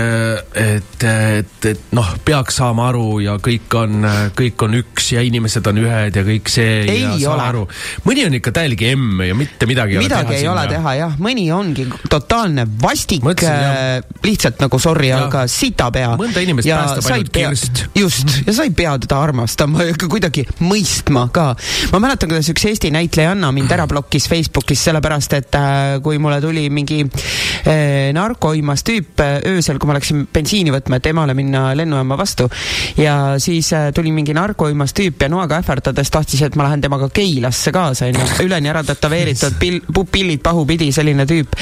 [0.63, 5.69] et, et, et noh, peaks saama aru ja kõik on, kõik on üks ja inimesed
[5.69, 6.81] on ühed ja kõik see.
[6.89, 7.65] ei ole.
[8.07, 10.23] mõni on ikka täielik emm ja mitte midagi ei midagi ole teha.
[10.25, 16.15] midagi ei ole teha jah, mõni ongi totaalne vastik, äh, lihtsalt nagu sorry, aga sitapea.
[16.19, 17.83] mõnda inimest päästab ainult kirst.
[17.95, 21.51] just, ja sa ei pea teda armastama ega kuidagi mõistma ka.
[21.93, 26.39] ma mäletan, kuidas üks Eesti näitlejanna mind ära blokkis Facebookis sellepärast, et äh, kui mulle
[26.43, 31.69] tuli mingi äh, narkoimas tüüp äh, öösel, kui ma läksin bensiini võtma, et emale minna
[31.77, 32.49] lennujaama vastu.
[32.97, 37.73] ja siis tuli mingi narkoimas tüüp ja noaga ähvardades tahtis, et ma lähen temaga Keilasse
[37.75, 38.45] kaasa, onju.
[38.45, 41.57] üleni ära tätoveeritud pill, pillid pahupidi, selline tüüp.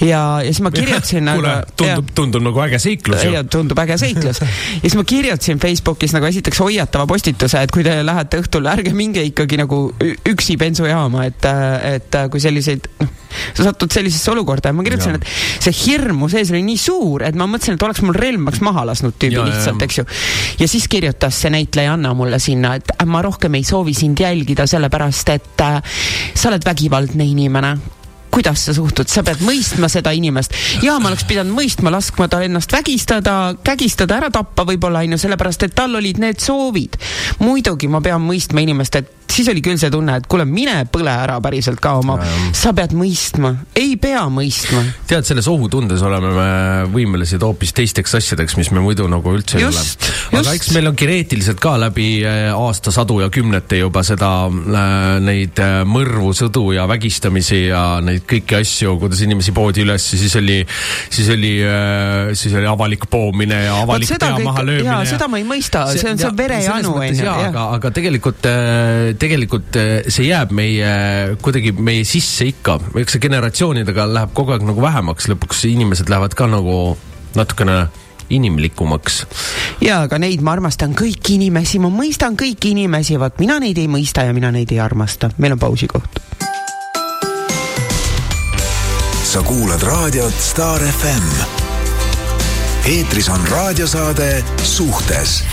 [0.00, 3.44] ja, ja siis ma kirjutasin kuule, tundub, tundub nagu äge seiklus ju.
[3.50, 4.42] tundub äge seiklus.
[4.84, 8.92] ja siis ma kirjutasin Facebookis nagu esiteks hoiatava postituse, et kui te lähete õhtul, ärge
[8.96, 9.78] minge ikkagi nagu
[10.28, 11.46] üksi bensujaama, et,
[11.88, 13.12] et kui selliseid, noh,
[13.56, 17.24] sa satud sellisesse olukorda ja ma kirjutasin, et see hirm mu sees oli nii suur,
[17.24, 20.02] et ma mõtlesin, et oleks mul relv, ma oleks maha lasknud tüübi ja, lihtsalt, eks
[20.02, 20.06] ju.
[20.60, 25.32] ja siis kirjutas see näitlejanna mulle sinna, et ma rohkem ei soovi sind jälgida, sellepärast
[25.32, 25.80] et äh,
[26.34, 27.76] sa oled vägivaldne inimene
[28.32, 30.54] kuidas sa suhtud, sa pead mõistma seda inimest.
[30.82, 35.68] ja ma oleks pidanud mõistma, laskma tal ennast vägistada, kägistada, ära tappa võib-olla onju, sellepärast
[35.68, 36.96] et tal olid need soovid.
[37.44, 41.12] muidugi ma pean mõistma inimest, et siis oli küll see tunne, et kuule, mine põle
[41.12, 42.18] ära päriselt ka oma,
[42.56, 44.82] sa pead mõistma, ei pea mõistma.
[45.08, 46.48] tead, selles ohutundes oleme me
[46.92, 50.42] võimelised hoopis teisteks asjadeks, mis me muidu nagu üldse just, ei ole.
[50.42, 55.62] aga eks meil on geneetiliselt ka läbi äh, aastasadu ja kümnete juba seda, äh, neid
[55.62, 60.60] äh, mõrvu, sõdu ja vägistamisi ja neid kõiki asju, kuidas inimesi poodi üles, siis oli,
[61.12, 61.54] siis oli,
[62.38, 64.98] siis oli avalik poomine ja avalik pea maha löömine.
[65.10, 67.28] seda ma ei mõista, see on, see on verejanu, onju.
[67.32, 68.48] aga, aga tegelikult
[69.22, 70.92] tegelikult eh, see jääb meie,
[71.42, 76.36] kuidagi meie sisse ikka, eks see generatsioonidega läheb kogu aeg nagu vähemaks, lõpuks inimesed lähevad
[76.38, 76.96] ka nagu
[77.38, 77.86] natukene
[78.32, 79.22] inimlikumaks.
[79.84, 83.88] ja, aga neid ma armastan kõiki inimesi, ma mõistan kõiki inimesi, vot mina neid ei
[83.90, 85.32] mõista ja mina neid ei armasta.
[85.38, 86.22] meil on pausikoht.
[89.32, 91.24] Sa kuulad raadiot Star FM.
[92.84, 95.44] eetris on raadiosaade Suhtes.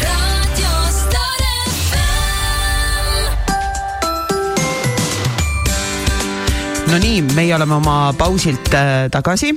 [6.92, 9.54] No nii, meie oleme oma pausilt äh, tagasi.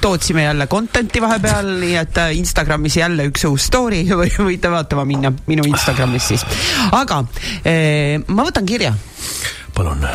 [0.00, 4.04] Tootsime jälle content'i vahepeal, nii et äh, Instagramis jälle üks uus story.
[4.22, 6.46] Või võite vaatama minna minu Instagramis siis.
[6.92, 7.24] aga
[7.64, 8.94] eh, ma võtan kirja
[9.74, 10.06] palun.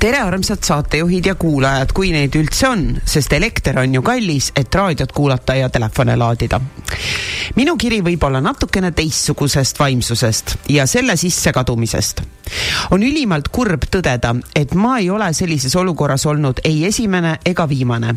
[0.00, 4.74] tere, armsad saatejuhid ja kuulajad, kui neid üldse on, sest elekter on ju kallis, et
[4.74, 6.60] raadiot kuulata ja telefone laadida.
[7.56, 12.22] minu kiri võib olla natukene teistsugusest vaimsusest ja selle sisse kadumisest.
[12.90, 18.14] on ülimalt kurb tõdeda, et ma ei ole sellises olukorras olnud ei esimene ega viimane,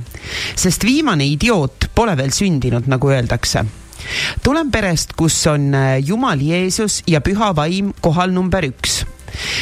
[0.55, 3.65] sest viimane idioot pole veel sündinud, nagu öeldakse
[4.43, 5.71] tulen perest, kus on
[6.05, 9.03] Jumal Jeesus ja püha vaim kohal number üks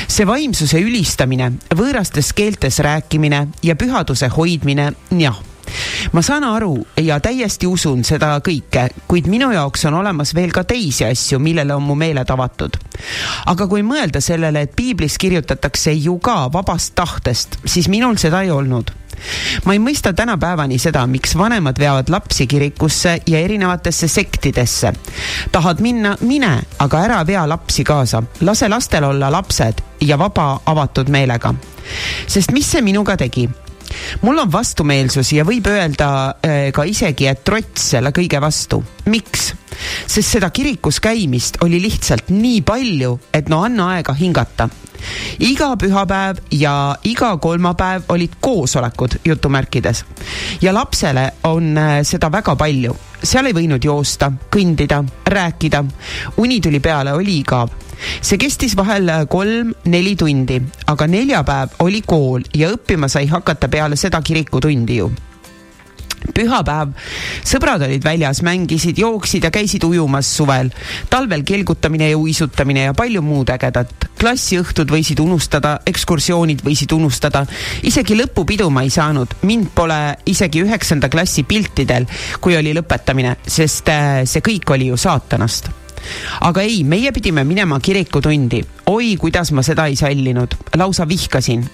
[0.08, 5.42] see vaimsuse ülistamine, võõrastes keeltes rääkimine ja pühaduse hoidmine, jah
[6.14, 10.66] ma saan aru ja täiesti usun seda kõike, kuid minu jaoks on olemas veel ka
[10.68, 12.78] teisi asju, millele on mu meeled avatud.
[13.46, 18.52] aga kui mõelda sellele, et piiblis kirjutatakse ju ka vabast tahtest, siis minul seda ei
[18.52, 18.92] olnud
[19.66, 24.94] ma ei mõista tänapäevani seda, miks vanemad veavad lapsi kirikusse ja erinevatesse sektidesse.
[25.52, 31.10] tahad minna, mine, aga ära vea lapsi kaasa, lase lastel olla lapsed ja vaba avatud
[31.10, 31.54] meelega.
[32.28, 33.50] sest mis see minuga tegi?
[34.22, 38.84] mul on vastumeelsusi ja võib öelda äh, ka isegi, et trots selle kõige vastu.
[39.06, 39.54] miks?
[40.08, 44.70] sest seda kirikus käimist oli lihtsalt nii palju, et no anna aega hingata
[45.40, 50.06] iga pühapäev ja iga kolmapäev olid koosolekud jutumärkides
[50.62, 55.84] ja lapsele on äh, seda väga palju seal ei võinud joosta, kõndida, rääkida.
[56.38, 57.70] uni tuli peale, oli igav.
[58.22, 63.96] see kestis vahel äh, kolm-neli tundi, aga neljapäev oli kool ja õppima sai hakata peale
[63.96, 65.12] seda kirikutundi ju
[66.34, 66.94] pühapäev,
[67.46, 70.72] sõbrad olid väljas, mängisid, jooksid ja käisid ujumas suvel.
[71.10, 74.10] talvel kelgutamine ja uisutamine ja palju muud ägedat.
[74.20, 77.46] klassiõhtud võisid unustada, ekskursioonid võisid unustada.
[77.84, 82.08] isegi lõpupidu ma ei saanud, mind pole isegi üheksanda klassi piltidel,
[82.42, 85.83] kui oli lõpetamine, sest äh, see kõik oli ju saatanast
[86.42, 88.64] aga ei, meie pidime minema kirikutundi.
[88.86, 91.66] oi, kuidas ma seda ei sallinud, lausa vihkasin.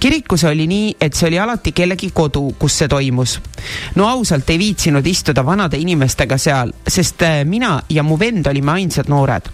[0.00, 3.40] kirikus oli nii, et see oli alati kellegi kodu, kus see toimus.
[3.94, 8.72] no ausalt ei viitsinud istuda vanade inimestega seal, sest äh, mina ja mu vend olime
[8.72, 9.48] ainsad noored.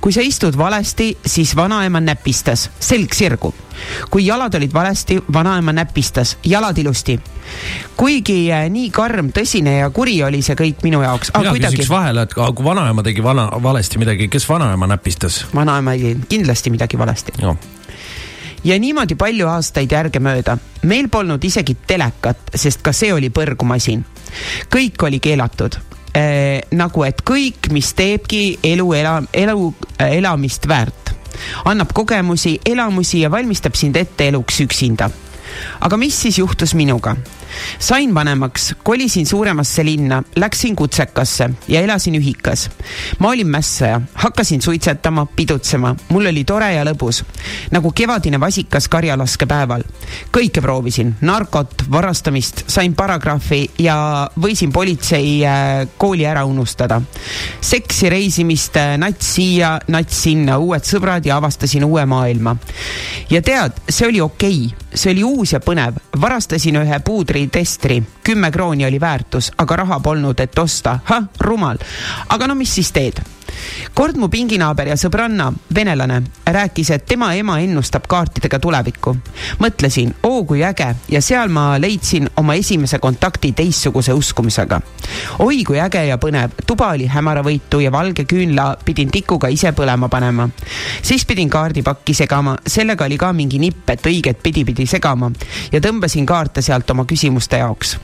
[0.00, 3.54] kui sa istud valesti, siis vanaema näpistas, selg sirgu
[4.10, 7.20] kui jalad olid valesti, vanaema näpistas, jalad ilusti.
[7.96, 11.30] kuigi äh, nii karm, tõsine ja kuri oli see kõik minu jaoks.
[11.38, 11.76] mina kuidagi...
[11.76, 15.44] küsiks vahele, et kui vanaema tegi vana, valesti midagi, kes vanaema näpistas?
[15.54, 17.32] vanaema tegi kindlasti midagi valesti
[18.66, 20.58] ja niimoodi palju aastaid järgemööda.
[20.82, 24.04] meil polnud isegi telekat, sest ka see oli põrgumasin.
[24.74, 25.78] kõik oli keelatud
[26.16, 26.62] äh,.
[26.72, 31.05] nagu et kõik, mis teebki elu ela, elu äh, elamist väärt
[31.64, 35.10] annab kogemusi, elamusi ja valmistab sind ette eluks üksinda
[35.80, 37.16] aga mis siis juhtus minuga?
[37.78, 42.70] Sain vanemaks, kolisin suuremasse linna, läksin kutsekasse ja elasin ühikas.
[43.18, 47.24] ma olin mässaja, hakkasin suitsetama, pidutsema, mul oli tore ja lõbus.
[47.70, 49.82] nagu kevadine vasikas karjalaskepäeval.
[50.32, 57.00] kõike proovisin, narkot, varastamist, sain paragrahvi ja võisin politsei äh, kooli ära unustada.
[57.60, 62.56] seksi, reisimist, nats siia, nats sinna, uued sõbrad ja avastasin uue maailma.
[63.30, 65.98] ja tead, see oli okei okay see oli uus ja põnev.
[66.20, 66.98] varastasin ühe
[67.46, 70.98] puudritestri, kümme krooni oli väärtus, aga raha polnud, et osta.
[71.40, 71.78] rumal.
[72.28, 73.35] aga no mis siis teed?
[73.94, 79.16] Kord mu pinginaaber ja sõbranna, venelane, rääkis, et tema ema ennustab kaartidega tulevikku.
[79.60, 84.80] mõtlesin, oo kui äge ja seal ma leidsin oma esimese kontakti teistsuguse uskumisega.
[85.38, 90.08] oi kui äge ja põnev, tuba oli hämaravõitu ja valge küünla pidin tikuga ise põlema
[90.08, 90.48] panema.
[91.02, 95.30] siis pidin kaardipakki segama, sellega oli ka mingi nipp, et õiget pidi pidi segama
[95.72, 97.96] ja tõmbasin kaarte sealt oma küsimuste jaoks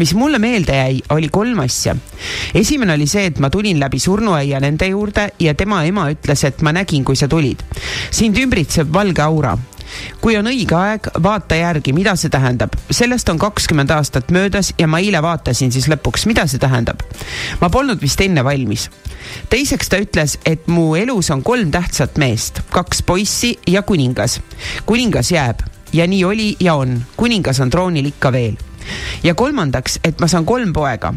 [0.00, 1.96] mis mulle meelde jäi, oli kolm asja.
[2.54, 6.62] esimene oli see, et ma tulin läbi surnuaia nende juurde ja tema ema ütles, et
[6.62, 7.60] ma nägin, kui sa tulid.
[8.10, 9.58] sind ümbritseb valge aura
[10.20, 12.76] kui on õige aeg, vaata järgi, mida see tähendab.
[12.90, 17.02] sellest on kakskümmend aastat möödas ja ma eile vaatasin siis lõpuks, mida see tähendab.
[17.60, 18.88] ma polnud vist enne valmis.
[19.50, 24.40] teiseks ta ütles, et mu elus on kolm tähtsat meest, kaks poissi ja kuningas.
[24.86, 28.69] kuningas jääb ja nii oli ja on, kuningas on troonil ikka veel
[29.22, 31.14] ja kolmandaks, et ma saan kolm poega.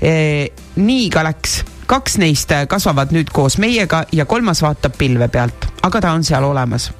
[0.00, 0.12] E,.
[0.76, 6.00] nii ka läks, kaks neist kasvavad nüüd koos meiega ja kolmas vaatab pilve pealt, aga
[6.00, 6.90] ta on seal olemas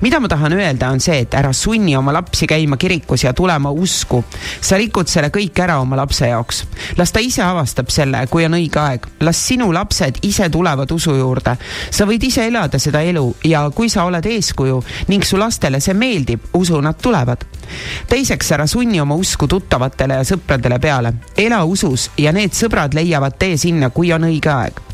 [0.00, 3.70] mida ma tahan öelda, on see, et ära sunni oma lapsi käima kirikus ja tulema
[3.70, 4.24] usku.
[4.60, 6.64] sa rikud selle kõik ära oma lapse jaoks.
[6.96, 9.06] las ta ise avastab selle, kui on õige aeg.
[9.20, 11.56] las sinu lapsed ise tulevad usu juurde.
[11.90, 15.94] sa võid ise elada seda elu ja kui sa oled eeskuju ning su lastele see
[15.94, 17.44] meeldib, usu, nad tulevad.
[18.08, 21.12] teiseks, ära sunni oma usku tuttavatele ja sõpradele peale.
[21.36, 24.84] ela usus ja need sõbrad leiavad tee sinna, kui on õige aeg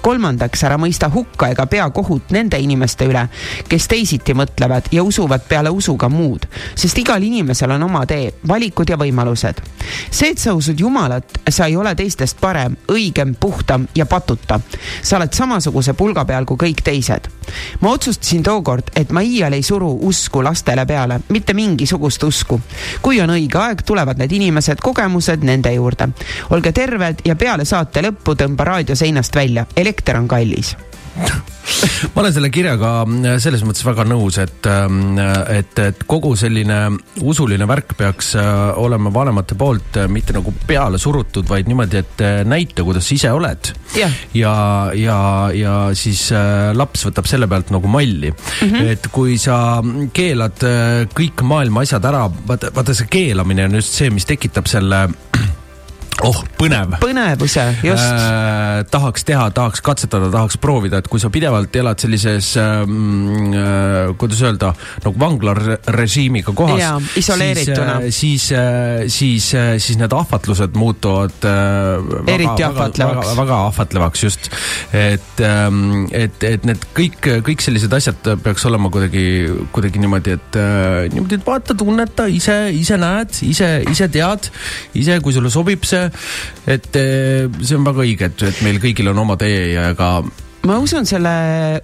[0.00, 3.26] kolmandaks, ära mõista hukka ega pea kohut nende inimeste üle,
[3.68, 8.90] kes teisiti mõtlevad ja usuvad peale usuga muud, sest igal inimesel on oma tee, valikud
[8.90, 9.62] ja võimalused.
[10.10, 14.60] see, et sa usud Jumalat, sa ei ole teistest parem, õigem, puhtam ja patuta.
[15.02, 17.28] sa oled samasuguse pulga peal kui kõik teised.
[17.80, 22.60] ma otsustasin tookord, et ma iial ei suru usku lastele peale, mitte mingisugust usku.
[23.02, 26.08] kui on õige aeg, tulevad need inimesed, kogemused nende juurde.
[26.50, 30.76] olge terved ja peale saate lõppu tõmba raadio seinast välja välja, elekter on kallis
[32.14, 35.16] ma olen selle kirjaga äh, selles mõttes väga nõus, et, ähm,
[35.52, 36.78] et, et kogu selline
[37.22, 38.50] usuline värk peaks äh,
[38.80, 43.32] olema vanemate poolt äh, mitte nagu peale surutud, vaid niimoodi, et näita, kuidas sa ise
[43.34, 44.14] oled yeah..
[44.36, 44.54] ja,
[44.98, 45.18] ja,
[45.54, 46.26] ja siis
[46.74, 48.68] laps võtab selle pealt nagu malli mm.
[48.68, 48.92] -hmm.
[48.94, 49.80] et kui sa
[50.14, 50.64] keelad
[51.14, 55.06] kõik maailma asjad ära, vaata, vaata see keelamine on just see, mis tekitab selle
[56.22, 56.96] oh, põnev.
[57.02, 58.84] põnevuse, just äh,.
[58.90, 64.42] tahaks teha, tahaks katsetada, tahaks proovida, et kui sa pidevalt elad sellises ähm, äh,, kuidas
[64.44, 64.74] öelda,
[65.04, 67.10] nagu vanglarežiimiga kohas.
[67.18, 67.98] isoleerituna.
[68.10, 73.26] siis äh,, siis, siis, äh, siis need ahvatlused muutuvad äh, eriti ahvatlevaks.
[73.26, 74.50] Väga, väga ahvatlevaks, just.
[74.92, 79.26] et ähm,, et, et need kõik, kõik sellised asjad peaks olema kuidagi,
[79.74, 84.50] kuidagi niimoodi, et äh, niimoodi, et vaata, tunneta, ise, ise näed, ise, ise tead,
[84.98, 86.03] ise, kui sulle sobib see
[86.66, 90.10] et eh, see on väga õige, et, et meil kõigil on oma tee ja ega
[90.64, 91.32] ma usun selle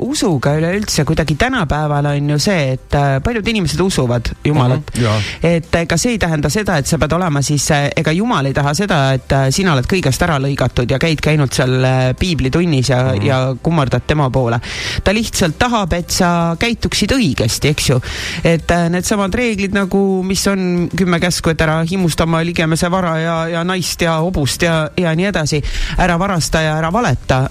[0.01, 5.05] usuga üleüldse kuidagi tänapäeval on ju see, et äh, paljud inimesed usuvad Jumalat mm.
[5.05, 8.47] -hmm, et ega see ei tähenda seda, et sa pead olema siis, äh, ega Jumal
[8.47, 11.85] ei taha seda, et äh, sina oled kõigest ära lõigatud ja käidki ainult seal
[12.19, 13.27] piiblitunnis ja mm, -hmm.
[13.27, 14.61] ja kummardad tema poole.
[15.05, 18.01] ta lihtsalt tahab, et sa käituksid õigesti, eks ju.
[18.45, 23.49] et needsamad reeglid nagu, mis on kümme käsku, et ära himusta oma ligemese vara ja,
[23.49, 25.63] ja naist ja hobust ja, ja nii edasi,
[25.99, 27.51] ära varasta ja ära valeta,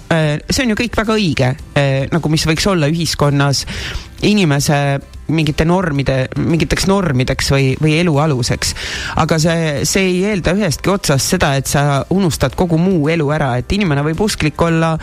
[0.50, 1.19] see on ju kõik väga õige
[1.74, 3.64] eh,, nagu mis võiks olla ühiskonnas
[4.26, 4.80] inimese
[5.30, 8.74] mingite normide, mingiteks normideks või, või elu aluseks.
[9.22, 13.54] aga see, see ei eelda ühestki otsast seda, et sa unustad kogu muu elu ära,
[13.60, 14.96] et inimene võib usklik olla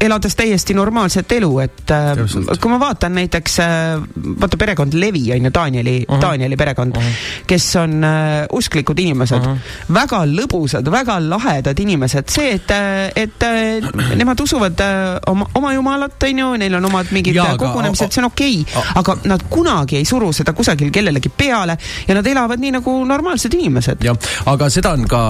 [0.00, 2.58] elades täiesti normaalset elu, et äh, Täpselt.
[2.60, 4.02] kui ma vaatan näiteks, äh,
[4.40, 6.20] vaata perekond Levi on ju Danieli uh, -huh.
[6.22, 7.44] Danieli perekond uh, -huh.
[7.46, 9.94] kes on uh, usklikud inimesed uh, -huh.
[9.94, 12.70] väga lõbusad, väga lahedad inimesed, see, et,
[13.16, 17.56] et uh, nemad usuvad uh, oma, oma jumalat, on ju, neil on omad mingid ja,
[17.56, 22.14] kogunemised, see on okei okay,, aga nad kunagi ei suru seda kusagil kellelegi peale ja
[22.14, 24.04] nad elavad nii nagu normaalsed inimesed.
[24.04, 25.22] jah, aga seda on ka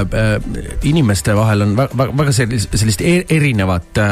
[0.00, 0.42] äh,
[0.82, 4.11] inimeste vahel on väga, väga sellist, sellist erinevat äh,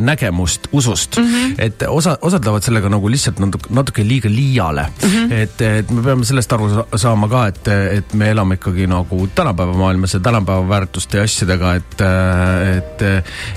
[0.00, 1.26] nägemust usust mm.
[1.26, 1.54] -hmm.
[1.58, 5.08] et osa, osad lähevad sellega nagu lihtsalt natuke, natuke liiga liiale mm.
[5.08, 5.32] -hmm.
[5.32, 9.74] et, et me peame sellest aru saama ka, et, et me elame ikkagi nagu tänapäeva
[9.74, 12.00] maailmas ja tänapäeva väärtuste ja asjadega, et,
[12.76, 13.02] et,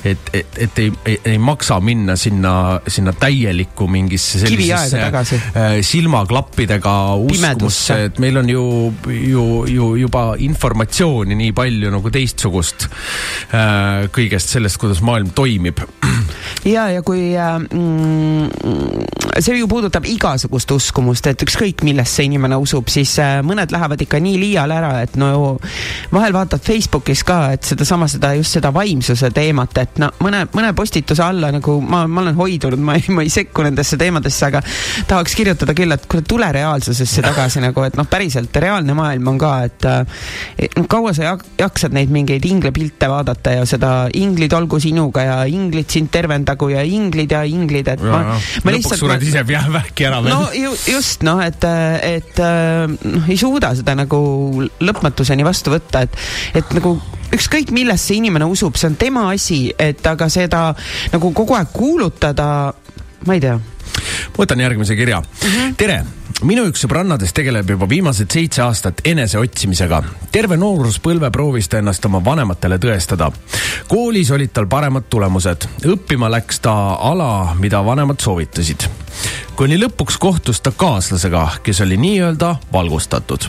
[0.05, 7.15] et, et, et ei, ei, ei maksa minna sinna, sinna täielikku mingisse sellisesse äh, silmaklappidega
[7.15, 8.65] uskumusse, et meil on ju,
[9.09, 15.72] ju, ju juba informatsiooni nii palju nagu teistsugust äh, kõigest sellest, kuidas maailm toimib.
[16.65, 19.03] Ja, ja kui äh, mm,
[19.41, 24.19] see ju puudutab igasugust uskumust, et ükskõik millesse inimene usub, siis äh, mõned lähevad ikka
[24.23, 25.57] nii liiale ära, et no
[26.13, 30.73] vahel vaatad Facebookis ka, et sedasama, seda just seda vaimsuse teemat, et no mõne, mõne
[30.77, 34.63] postituse alla nagu ma, ma olen hoidunud, ma ei, ma ei sekku nendesse teemadesse, aga
[35.09, 39.41] tahaks kirjutada küll, et kuule, tule reaalsusesse tagasi nagu, et noh, päriselt reaalne maailm on
[39.41, 39.89] ka, et
[40.77, 45.89] noh, kaua sa jaksad neid mingeid inglepilte vaadata ja seda inglid olgu sinuga ja inglid
[45.91, 48.99] sind tervendagu ja inglid ja inglid, et ja, ma, ma lihtsalt.
[48.99, 50.35] lõpuks sured ise pea vähki ära veel.
[50.35, 51.65] no ju, just noh, et,
[52.07, 54.21] et noh, ei suuda seda nagu
[54.83, 56.23] lõpmatuseni vastu võtta, et,
[56.59, 56.97] et nagu
[57.33, 60.65] ükskõik millesse inimene usub, see on tema asi, et aga seda
[61.13, 62.47] nagu kogu aeg kuulutada,
[63.25, 63.57] ma ei tea.
[64.37, 65.49] Võtan järgmise kirja mm.
[65.49, 65.75] -hmm.
[65.77, 66.03] tere
[66.43, 70.03] minu üks sõbrannadest tegeleb juba viimased seitse aastat eneseotsimisega.
[70.31, 73.31] terve nooruspõlve proovis ta ennast oma vanematele tõestada.
[73.87, 78.89] koolis olid tal paremad tulemused, õppima läks ta ala, mida vanemad soovitasid
[79.55, 83.45] kuni lõpuks kohtus ta kaaslasega, kes oli nii-öelda valgustatud.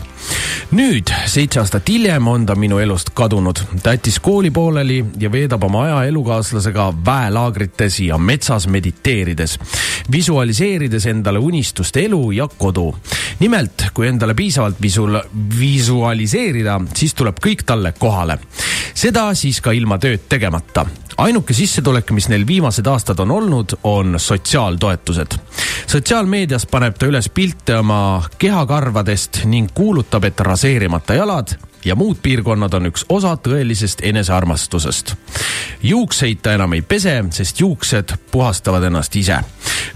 [0.71, 3.59] nüüd, seitse aastat hiljem, on ta minu elust kadunud.
[3.83, 9.59] ta jättis kooli pooleli ja veedab oma aja elukaaslasega väelaagrites ja metsas mediteerides,
[10.35, 12.95] visualiseerides endale unistuste elu ja kodu.
[13.39, 15.21] nimelt, kui endale piisavalt visul-,
[15.59, 18.39] visualiseerida, siis tuleb kõik talle kohale.
[18.93, 20.85] seda siis ka ilma tööd tegemata
[21.17, 25.37] ainuke sissetulek, mis neil viimased aastad on olnud, on sotsiaaltoetused.
[25.87, 31.55] sotsiaalmeedias paneb ta üles pilte oma kehakarvadest ning kuulutab, et raseerimata jalad
[31.85, 35.15] ja muud piirkonnad on üks osa tõelisest enesearmastusest.
[35.83, 39.37] juukseid ta enam ei pese, sest juuksed puhastavad ennast ise.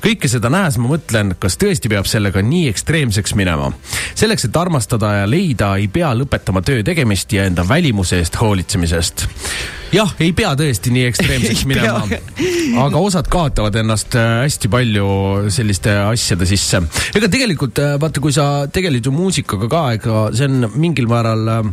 [0.02, 3.72] kõike seda nähes ma mõtlen, kas tõesti peab sellega nii ekstreemseks minema.
[4.16, 9.28] selleks, et armastada ja leida, ei pea lõpetama töö tegemist ja enda välimuse eest hoolitsemisest
[9.96, 12.04] jah, ei pea tõesti nii ekstreemseks minema,
[12.86, 15.10] aga osad kaotavad ennast äh, hästi palju
[15.54, 16.82] selliste asjade sisse.
[17.18, 21.54] ega tegelikult äh, vaata, kui sa tegeled ju muusikaga ka, ega see on mingil määral
[21.56, 21.72] äh,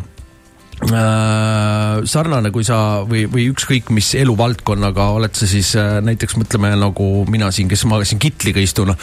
[0.76, 7.06] sarnane, kui sa või, või ükskõik mis eluvaldkonnaga oled sa siis äh, näiteks mõtleme nagu
[7.32, 8.98] mina siin, kes ma siin kitliga istun äh,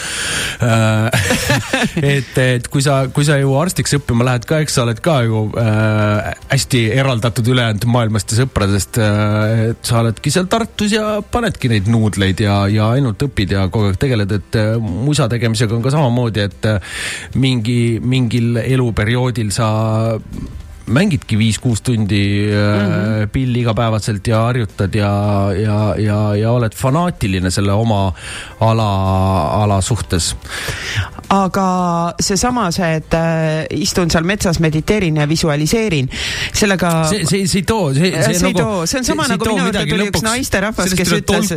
[2.14, 5.18] et, et kui sa, kui sa ju arstiks õppima lähed ka, eks sa oled ka
[5.26, 9.74] ju äh, hästi eraldatud ülejäänud maailmast ja sõpradest äh,.
[9.74, 13.90] et sa oledki seal Tartus ja panedki neid nuudleid ja, ja ainult õpid ja kogu
[13.90, 16.98] aeg tegeled, et äh, musa tegemisega on ka samamoodi, et äh,
[17.34, 19.72] mingi, mingil eluperioodil sa
[20.86, 23.28] mängidki viis-kuus tundi mm -hmm.
[23.32, 25.12] pilli igapäevaselt ja harjutad ja,
[25.64, 28.14] ja, ja, ja oled fanaatiline selle oma
[28.60, 28.92] ala,
[29.64, 30.36] ala suhtes
[31.34, 31.68] aga
[32.22, 36.10] seesama, see, et äh, istun seal metsas, mediteerin ja visualiseerin,
[36.54, 36.92] sellega.
[37.10, 38.52] see, see, see ei too, see, see, see nagu.
[38.52, 41.54] ei too, see on sama see, nagu minu juurde tuli üks naisterahvas, kes ütles,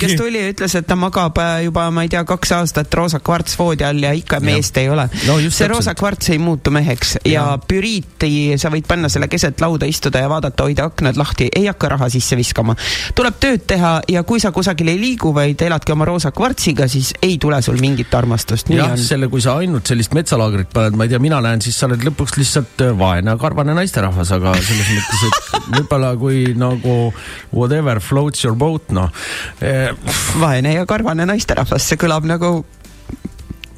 [0.00, 3.20] kes tuli ja ütles, et ta magab äh, juba, ma ei tea, kaks aastat roosa
[3.24, 4.86] kvarts voodi all ja ikka meest ja.
[4.86, 5.38] ei ole no,.
[5.48, 8.32] see roosa kvarts ei muutu meheks ja, ja püriiti,
[8.70, 12.08] sa võid panna selle keset lauda istuda ja vaadata, hoida aknad lahti, ei hakka raha
[12.12, 12.76] sisse viskama.
[13.18, 17.12] tuleb tööd teha ja kui sa kusagil ei liigu, vaid eladki oma roosa kvartsiga, siis
[17.22, 18.70] ei tule sul mingit armastust.
[18.70, 21.88] jah, selle, kui sa ainult sellist metsalaagrit paned, ma ei tea, mina näen, siis sa
[21.90, 26.98] oled lõpuks lihtsalt äh, vaene karvane naisterahvas, aga selles mõttes, et võib-olla kui nagu
[27.50, 29.10] whatever floats your boat, noh
[29.64, 29.90] eh,.
[30.38, 32.60] vaene ja karvane naisterahvas, see kõlab nagu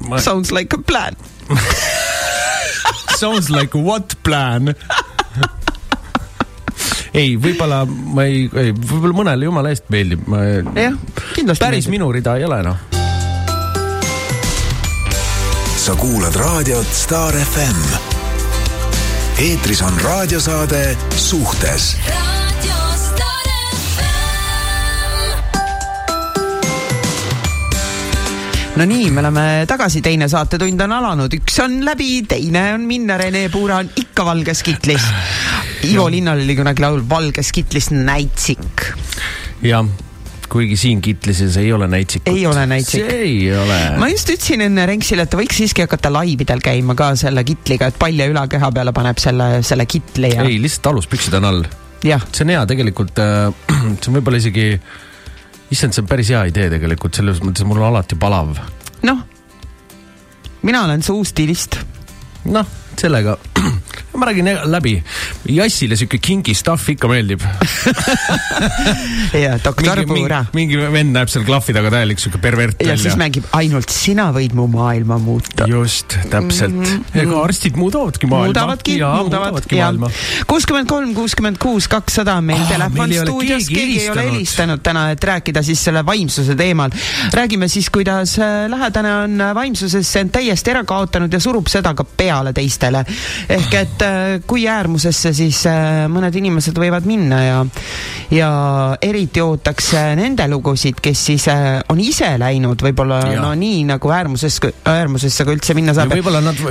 [0.05, 0.21] ma...
[0.21, 1.17] sounds like a plan
[3.17, 4.73] Sounds like what plan
[7.13, 10.25] ei, võib-olla ma ei, ei, võib-olla mõnele jumala eest meeldib.
[10.73, 10.97] jah,
[11.35, 11.61] kindlasti.
[11.61, 11.95] päris meeldib.
[11.99, 12.93] minu rida ei ole, noh
[15.83, 17.79] sa kuulad raadiot Star FM.
[19.37, 21.97] eetris on raadiosaade Suhtes
[28.75, 33.17] no nii, me oleme tagasi, teine saatetund on alanud, üks on läbi, teine on minna,
[33.21, 35.05] Rene Puura on ikka valges kitlis.
[35.89, 38.87] Ivo Linnal oli kunagi laul Valges kitlis näitsik.
[39.63, 39.85] jah
[40.53, 42.27] kuigi siin Kitlises ei ole näitsikut.
[42.29, 43.05] ei ole näitsik.
[43.05, 43.77] see ei ole.
[43.97, 47.97] ma just ütlesin enne Renksile, et võiks siiski hakata laividel käima ka selle kitliga, et
[47.99, 50.45] palja ülakeha peale paneb selle, selle kitli ja.
[50.45, 51.63] ei, lihtsalt aluspüksid on all.
[52.03, 53.49] see on hea tegelikult äh,,
[54.01, 54.67] see on võib-olla isegi
[55.73, 58.55] issand, see on päris hea idee tegelikult, selles mõttes mul on alati palav.
[59.07, 59.23] noh,
[60.61, 61.79] mina olen suustilist.
[62.45, 62.67] noh,
[62.99, 63.37] sellega
[64.17, 64.95] ma räägin läbi.
[65.49, 67.41] Jassile sihuke kingi stuff ikka meeldib
[69.43, 70.43] ja doktor Puura.
[70.53, 72.93] mingi vend näeb seal klahvi taga täielik sihuke pervert välja.
[72.93, 75.67] ja siis mängib ainult sina võid mu maailma muuta.
[75.69, 76.83] just, täpselt mm.
[76.83, 77.21] -hmm.
[77.23, 78.45] ega arstid muudavadki maailma.
[78.45, 80.11] muudavadki, muudavadki maailma.
[80.47, 85.09] kuuskümmend kolm, kuuskümmend kuus, kakssada on meil ah, telefon stuudios, keegi ei ole helistanud täna,
[85.11, 86.91] et rääkida siis selle vaimsuse teemal.
[87.33, 92.03] räägime siis, kuidas äh, lähedane on vaimsusesse end täiesti ära kaotanud ja surub seda ka
[92.03, 93.05] peale teistele.
[93.49, 94.03] ehk et
[94.33, 97.57] Äh, kui äärmusesse siis äh, mõned inimesed võivad minna ja,
[98.33, 98.49] ja
[99.03, 104.59] eriti ootaks nende lugusid, kes siis äh, on ise läinud võib-olla no nii nagu äärmuses,
[104.89, 106.15] äärmusesse ka üldse minna saab.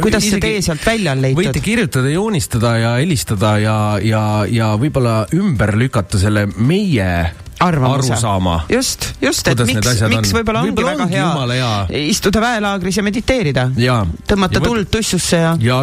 [0.02, 1.42] kuidas see tee sealt välja on leitud?
[1.42, 7.08] võite kirjutada, joonistada ja helistada ja, ja, ja võib-olla ümber lükata selle meie
[7.62, 8.12] arvamuse.
[8.12, 8.58] arusaama.
[8.72, 13.70] just, just, et Kuidas miks, miks võib-olla ongi väga hea, hea istuda väelaagris ja mediteerida.
[14.28, 15.56] tõmmata ja tuld tussusse ja.
[15.62, 15.82] ja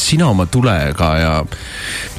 [0.00, 1.32] sina oma tulega ja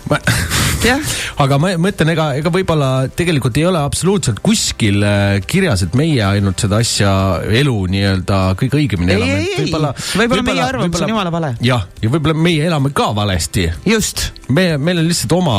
[0.09, 0.19] ma
[1.43, 6.21] aga ma mõtlen, ega, ega võib-olla tegelikult ei ole absoluutselt kuskil äh, kirjas, et meie
[6.23, 7.11] ainult seda asja,
[7.59, 9.47] elu nii-öelda kõige õigemini ei, elame.
[9.57, 9.91] võib-olla
[10.21, 11.51] võib meie arvamus on jumala vale.
[11.65, 13.67] jah, ja võib-olla meie elame ka valesti.
[13.89, 14.29] just.
[14.53, 15.57] me, meil on lihtsalt oma,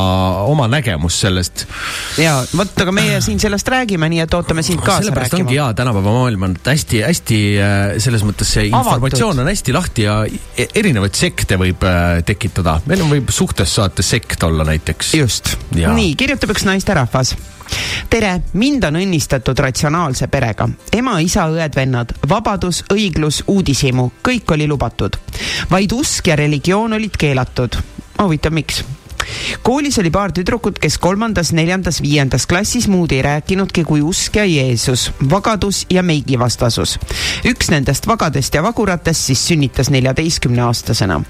[0.49, 1.67] oma nägemus sellest.
[2.21, 5.49] ja vot, aga meie siin sellest räägime, nii et ootame sind kaasa sellepärast rääkima.
[5.49, 8.95] ongi hea, tänapäeva maailm on hästi-hästi äh, selles mõttes see Avatud.
[8.95, 12.81] informatsioon on hästi lahti ja e-, erinevaid sekte võib äh, tekitada.
[12.87, 15.15] meil on, võib suhtes saata sekt sekt olla näiteks.
[15.15, 15.57] just.
[15.75, 17.35] nii, kirjutab üks naisterahvas
[18.11, 20.69] tere, mind on õnnistatud ratsionaalse perega.
[20.93, 25.17] ema, isa, õed-vennad, vabadus, õiglus, uudishimu, kõik oli lubatud.
[25.71, 27.79] vaid usk ja religioon olid keelatud.
[28.23, 28.85] huvitav, miks?
[29.63, 34.45] koolis oli paar tüdrukut, kes kolmandas, neljandas, viiendas klassis muud ei rääkinudki kui usk ja
[34.45, 36.99] Jeesus, vagadus ja meigivastasus.
[37.45, 41.23] üks nendest vagadest ja vaguratest siis sünnitas neljateistkümne aastasena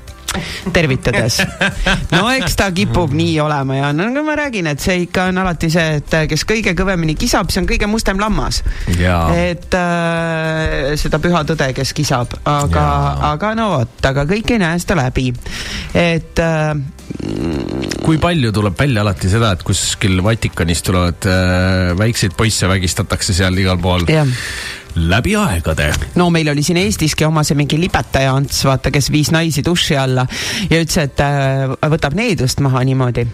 [0.73, 1.41] tervitades.
[2.15, 5.71] no eks ta kipub nii olema ja no ma räägin, et see ikka on alati
[5.73, 8.63] see, et kes kõige kõvemini kisab, see on kõige mustem lammas.
[8.89, 12.85] et äh, seda püha tõde, kes kisab, aga,
[13.33, 15.31] aga no vot, aga kõik ei näe seda läbi.
[15.95, 16.73] et äh,
[18.05, 23.57] kui palju tuleb välja alati seda, et kuskil Vatikanis tulevad äh, väikseid poisse vägistatakse seal
[23.59, 24.05] igal pool
[24.97, 25.91] läbi aegade.
[26.15, 29.97] no meil oli siin Eestiski oma see mingi libetaja Ants, vaata, kes viis naisi duši
[29.99, 30.27] alla
[30.71, 33.27] ja ütles, et äh, võtab needust maha niimoodi.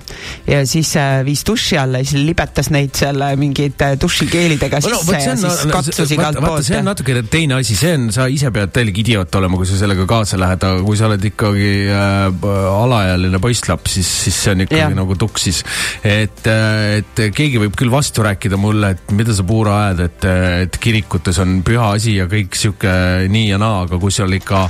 [0.47, 4.81] ja siis äh, viis duši alla ja siis libetas neid seal äh, mingite äh, dušikeelidega
[4.85, 6.67] sisse no, ja siis no, katsus igalt poolt.
[6.67, 9.79] see on natuke teine asi, see on, sa ise pead täielik idioot olema, kui sa
[9.79, 14.65] sellega kaasa lähed, aga kui sa oled ikkagi äh, alaealine poisslaps, siis, siis see on
[14.67, 14.91] ikkagi ja.
[14.97, 15.63] nagu tuksis.
[16.03, 20.29] et, äh, et keegi võib küll vastu rääkida mulle, et mida sa puura ajad, et,
[20.67, 22.95] et kirikutes on püha asi ja kõik sihuke
[23.31, 24.67] nii ja naa, aga kui seal ikka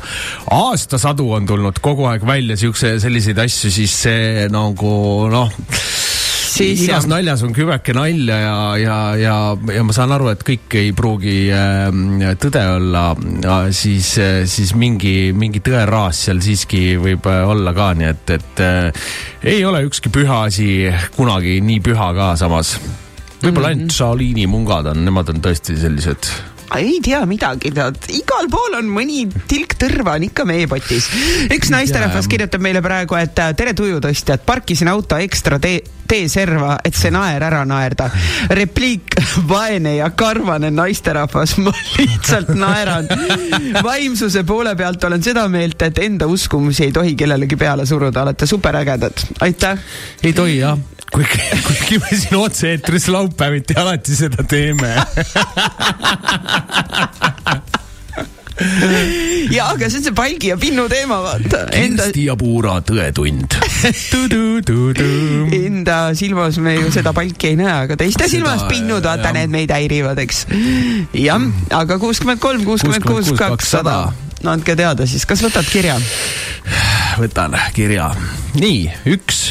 [0.54, 4.94] aastasadu on tulnud kogu aeg välja siukse, selliseid asju, siis see nagu
[5.32, 5.52] noh
[6.54, 7.10] siis igas jah.
[7.10, 9.36] naljas on kübeke nalja ja, ja, ja,
[9.74, 13.04] ja ma saan aru, et kõik ei pruugi äh, tõde olla,
[13.74, 14.14] siis,
[14.50, 19.06] siis mingi, mingi tõeraas seal siiski võib äh, olla ka, nii et, et äh,
[19.54, 20.68] ei ole ükski püha asi
[21.16, 22.76] kunagi nii püha ka samas.
[23.42, 23.68] võib-olla mm -hmm.
[23.68, 28.88] ainult Shaolini mungad on, nemad on tõesti sellised ei tea midagi, tead, igal pool on
[28.90, 31.08] mõni tilk tõrva on ikka meepotis.
[31.54, 36.76] üks naisterahvas kirjutab meile praegu, et äh, tere tujutõstjad, parkisin auto ekstra tee tee serva,
[36.84, 38.10] et see naer ära naerda.
[38.54, 39.16] repliik,
[39.50, 43.08] vaene ja karvane naisterahvas, ma lihtsalt naeran.
[43.82, 48.46] vaimsuse poole pealt olen seda meelt, et enda uskumusi ei tohi kellelegi peale suruda, olete
[48.46, 49.80] superägedad, aitäh.
[50.22, 50.78] ei tohi jah,
[51.12, 54.94] kuigi, kuigi me siin otse-eetris laupäeviti alati seda teeme
[59.50, 61.64] ja, aga see on see palgi ja pinnu teema, vaata.
[61.72, 63.56] Kersti ja Puura tõetund
[65.54, 69.74] Enda silmas me ju seda palki ei näe, aga teiste silmas pinnud, vaata, need meid
[69.74, 70.44] häirivad, eks.
[71.18, 71.48] jah,
[71.82, 73.98] aga kuuskümmend kolm, kuuskümmend kuus, kakssada.
[74.44, 75.98] no andke teada siis, kas võtad kirja?
[77.20, 78.12] võtan kirja.
[78.58, 78.86] nii,
[79.16, 79.48] üks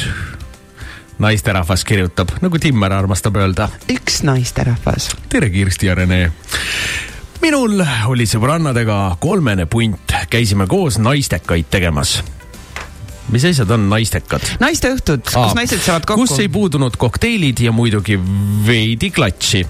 [1.18, 3.68] naisterahvas kirjutab, nagu Timmer armastab öelda.
[3.90, 5.10] üks naisterahvas.
[5.28, 6.30] tere, Kirsti ja Rene
[7.44, 12.22] minul oli sõbrannadega kolmene punt, käisime koos naistekaid tegemas
[13.32, 14.44] mis asjad on naistekad?
[14.62, 16.26] naisteõhtud, kus naised saavad kokku.
[16.26, 18.18] kus ei puudunud kokteilid ja muidugi
[18.66, 19.64] veidi klatši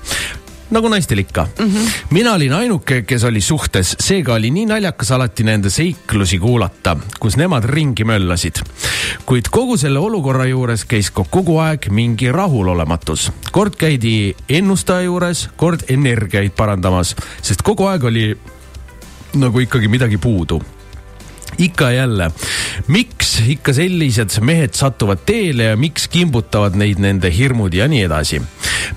[0.71, 1.67] nagu naistel ikka mm.
[1.67, 1.91] -hmm.
[2.11, 7.37] mina olin ainuke, kes oli suhtes, seega oli nii naljakas alati nende seiklusi kuulata, kus
[7.37, 8.63] nemad ringi möllasid.
[9.27, 13.33] kuid kogu selle olukorra juures käis ka kogu aeg mingi rahulolematus.
[13.53, 18.39] kord käidi ennustaja juures, kord energiaid parandamas, sest kogu aeg oli
[19.35, 20.63] nagu ikkagi midagi puudu
[21.59, 22.31] ikka ja jälle,
[22.89, 28.43] miks ikka sellised mehed satuvad teele ja miks kimbutavad neid nende hirmud ja nii edasi.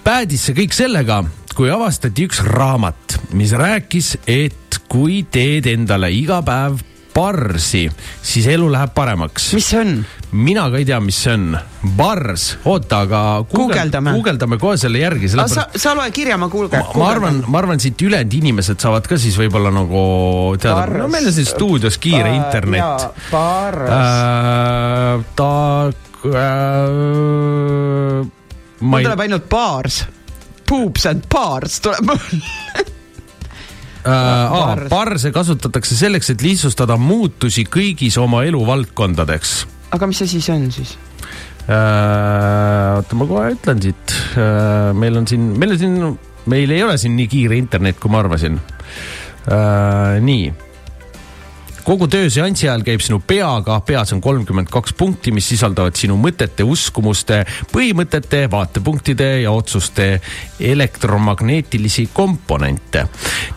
[0.04, 1.24] päädis see kõik sellega,
[1.58, 6.78] kui avastati üks raamat, mis rääkis, et kui teed endale iga päev
[7.16, 7.88] barsi,
[8.22, 9.48] siis elu läheb paremaks.
[9.58, 9.96] mis see on?
[10.38, 11.56] mina ka ei tea, mis see on.
[11.98, 15.32] Bars, oota, aga guugeldame, guugeldame kohe selle järgi.
[15.34, 16.78] Sa, sa loe kirja, ma kuulge.
[16.94, 20.04] ma, arvan, ma arvan, siit ülejäänud inimesed saavad ka siis võib-olla nagu
[20.62, 23.08] teada, no meil on siin stuudios kiire Bar, internet.
[23.32, 25.26] Bars äh,.
[25.42, 25.50] ta
[26.36, 28.22] äh,.
[28.78, 30.04] mul tuleb ainult baars
[30.68, 32.20] Boobs and bars tuleb mul
[34.12, 39.58] äh, parse kasutatakse selleks, et lihtsustada muutusi kõigis oma eluvaldkondades.
[39.96, 40.96] aga mis see siis on siis
[41.68, 42.98] äh,?
[42.98, 44.94] oota, ma kohe ütlen siit äh,.
[44.98, 45.98] meil on siin, meil on siin,
[46.52, 50.18] meil ei ole siin nii kiire internet, kui ma arvasin äh,.
[50.24, 50.67] nii
[51.88, 56.18] kogu töö seansi ajal käib sinu peaga, peas on kolmkümmend kaks punkti, mis sisaldavad sinu
[56.20, 57.38] mõtete, uskumuste,
[57.72, 60.08] põhimõtete, vaatepunktide ja otsuste
[60.60, 63.06] elektromagnetilisi komponente.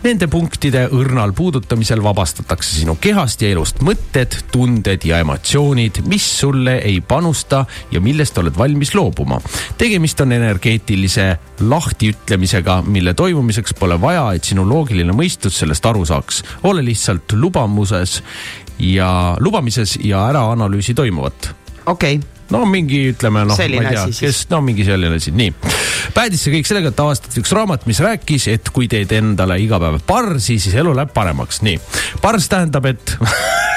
[0.05, 6.77] Nende punktide õrnal puudutamisel vabastatakse sinu kehast ja elust mõtted, tunded ja emotsioonid, mis sulle
[6.87, 9.41] ei panusta ja millest oled valmis loobuma.
[9.77, 11.27] tegemist on energeetilise
[11.59, 16.43] lahtiütlemisega, mille toimumiseks pole vaja, et sinu loogiline mõistus sellest aru saaks.
[16.63, 18.20] ole lihtsalt lubamuses
[18.79, 21.51] ja lubamises ja äraanalüüsi toimuvat.
[21.85, 25.53] okei okay no mingi, ütleme noh, ma ei tea, kes, no mingi selline asi, nii.
[26.15, 29.79] Päädis see kõik sellega, et avastati üks raamat, mis rääkis, et kui teed endale iga
[29.81, 31.79] päev parsi, siis elu läheb paremaks, nii.
[32.21, 33.17] pars tähendab, et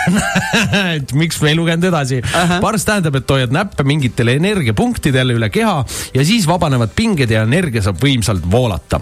[0.99, 2.27] et miks me ei lugenud edasi uh.
[2.35, 2.61] -huh.
[2.61, 7.83] pars tähendab, et hoiad näppe mingitele energiapunktidele üle keha ja siis vabanevad pinged ja energia
[7.83, 9.01] saab võimsalt voolata.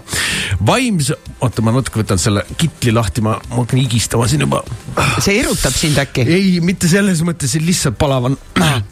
[0.65, 1.11] vaims,
[1.41, 4.63] oota, ma natuke võtan selle kitli lahti, ma, ma hakkan higistama siin juba.
[5.19, 6.27] see erutab sind äkki?
[6.27, 8.37] ei, mitte selles mõttes, lihtsalt palavan.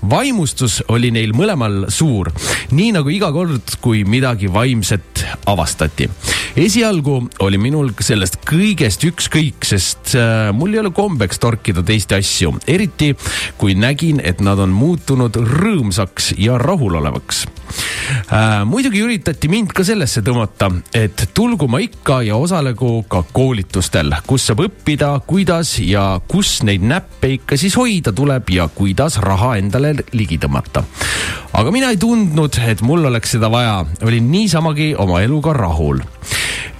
[0.10, 2.32] vaimustus oli neil mõlemal suur,
[2.72, 4.21] nii nagu iga kord, kui midagi
[4.54, 6.10] vaimset avastati.
[6.56, 12.14] esialgu oli minul sellest kõigest ükskõik, sest äh, mul ei ole kombeks torkida teist teist
[12.18, 13.16] asju, eriti
[13.58, 18.64] kui nägin, et nad on muutunud rõõmsaks ja rahulolevaks äh,.
[18.66, 24.48] muidugi üritati mind ka sellesse tõmmata, et tulgu ma ikka ja osalegu ka koolitustel, kus
[24.50, 29.94] saab õppida, kuidas ja kus neid näppe ikka siis hoida tuleb ja kuidas raha endale
[30.18, 30.84] ligi tõmmata.
[31.54, 33.82] aga mina ei tundnud, et mul oleks seda vaja,
[34.12, 36.02] olin niisamagi oma eluga rahul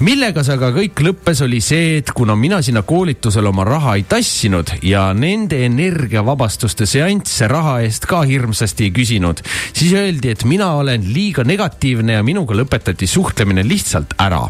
[0.02, 4.04] millega see aga kõik lõppes, oli see, et kuna mina sinna koolitusele oma raha ei
[4.10, 9.44] tassinud ja nende energiavabastuste seansse raha eest ka hirmsasti ei küsinud,
[9.78, 14.44] siis öeldi, et mina olen liiga negatiivne ja minuga lõpetati suhtlemine lihtsalt ära.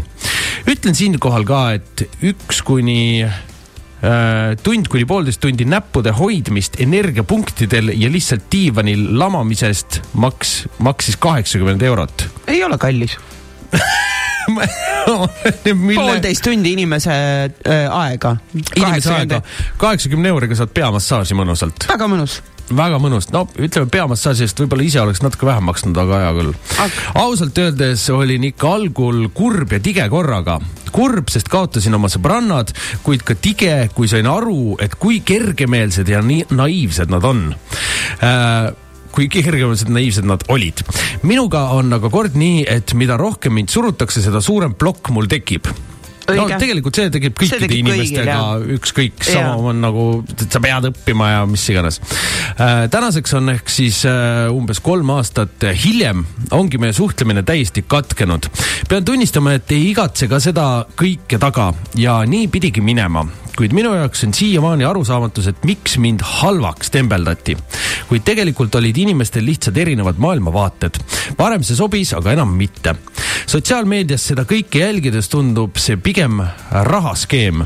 [0.71, 3.27] ütlen siinkohal ka, et üks kuni
[4.63, 12.25] tund kuni poolteist tundi näppude hoidmist energiapunktidel ja lihtsalt diivanil lamamisest maks, maksis kaheksakümmend eurot.
[12.47, 13.17] ei ole kallis
[15.73, 16.01] Mille...
[16.01, 18.35] poolteist tundi inimese äh, aega.
[18.75, 19.41] inimese aega,
[19.77, 21.85] kaheksakümne euriga saad peamassaaži mõnusalt.
[21.91, 22.41] väga mõnus
[22.77, 26.51] väga mõnus, no ütleme peamassaaži eest võib-olla ise oleks natuke vähem maksnud, aga hea küll
[26.53, 27.01] aga....
[27.23, 30.59] ausalt öeldes olin ikka algul kurb ja tige korraga.
[30.91, 32.73] kurb, sest kaotasin oma sõbrannad,
[33.05, 37.45] kuid ka tige, kui sain aru, et kui kergemeelsed ja nii naiivsed nad on
[38.23, 38.71] äh,
[39.11, 40.83] kui kergemeelsed naiivsed nad olid.
[41.23, 45.67] minuga on aga kord nii, et mida rohkem mind surutakse, seda suurem plokk mul tekib
[46.37, 48.37] no tegelikult see tekib kõikide tekib inimestega
[48.77, 50.05] ükskõik, sama on nagu,
[50.47, 52.87] sa pead õppima ja mis iganes äh,.
[52.91, 56.25] tänaseks on ehk siis äh, umbes kolm aastat hiljem
[56.55, 58.49] ongi meie suhtlemine täiesti katkenud.
[58.89, 60.67] pean tunnistama, et ei igatse ka seda
[60.97, 63.25] kõike taga ja nii pidigi minema
[63.57, 67.57] kuid minu jaoks on siiamaani arusaamatus, et miks mind halvaks tembeldati.
[68.09, 71.01] kuid tegelikult olid inimestel lihtsalt erinevad maailmavaated.
[71.39, 72.95] varem see sobis, aga enam mitte.
[73.45, 76.41] sotsiaalmeedias seda kõike jälgides tundub see pigem
[76.71, 77.65] rahaskeem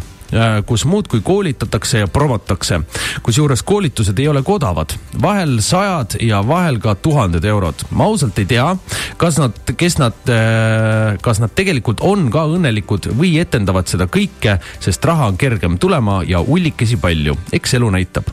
[0.66, 2.80] kus muudkui koolitatakse ja promotakse.
[3.24, 7.86] kusjuures koolitused ei ole ka odavad, vahel sajad ja vahel ka tuhanded eurod.
[7.92, 8.76] ma ausalt ei tea,
[9.18, 14.58] kas nad, kes nad, äh, kas nad tegelikult on ka õnnelikud või etendavad seda kõike,
[14.80, 17.38] sest raha on kergem tulema ja ullikesi palju.
[17.54, 18.30] eks elu näitab.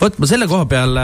[0.00, 0.98] vot ma selle koha peal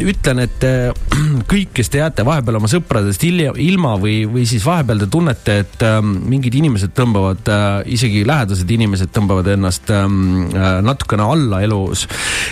[0.00, 0.66] ütlen, et
[1.52, 5.86] kõik, kes te jääte vahepeal oma sõpradest ilma või, või siis vahepeal te tunnete, et
[6.02, 7.48] mingid inimesed tõmbavad,
[7.86, 12.06] isegi lähedased inimesed tõmbavad ennast ähm, äh, natukene alla elus,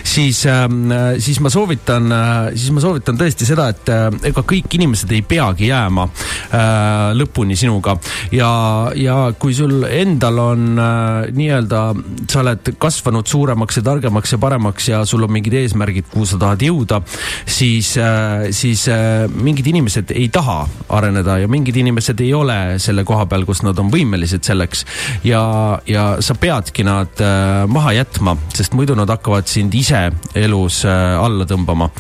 [0.05, 4.75] siis ähm,, siis ma soovitan, äh, siis ma soovitan tõesti seda, et äh, ega kõik
[4.79, 7.97] inimesed ei peagi jääma äh, lõpuni sinuga.
[8.35, 8.51] Ja,
[8.97, 11.83] ja kui sul endal on äh, nii-öelda,
[12.31, 16.41] sa oled kasvanud suuremaks ja targemaks ja paremaks ja sul on mingid eesmärgid, kuhu sa
[16.41, 17.03] tahad jõuda,
[17.47, 20.63] siis äh,, siis äh, mingid inimesed ei taha
[20.97, 24.85] areneda ja mingid inimesed ei ole selle koha peal, kus nad on võimelised selleks.
[25.27, 25.43] Ja,
[25.89, 31.17] ja sa peadki nad äh, maha jätma, sest muidu nad hakkavad sind ise elus äh,
[31.21, 31.91] alla tõmbama.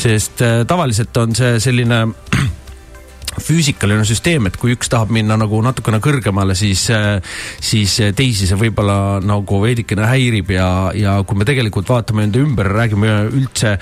[0.00, 2.06] sest äh, tavaliselt on see selline
[3.38, 6.86] füüsikaline süsteem, et kui üks tahab minna nagu natukene kõrgemale, siis,
[7.62, 10.66] siis teisi see võib-olla nagu veidikene häirib ja,
[10.96, 13.76] ja kui me tegelikult vaatame enda ümber, räägime üldse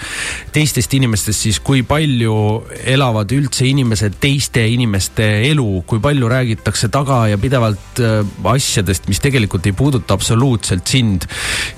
[0.53, 2.37] teistest inimestest, siis kui palju
[2.93, 8.21] elavad üldse inimesed teiste inimeste elu, kui palju räägitakse taga ja pidevalt äh,
[8.53, 11.25] asjadest, mis tegelikult ei puuduta absoluutselt sind?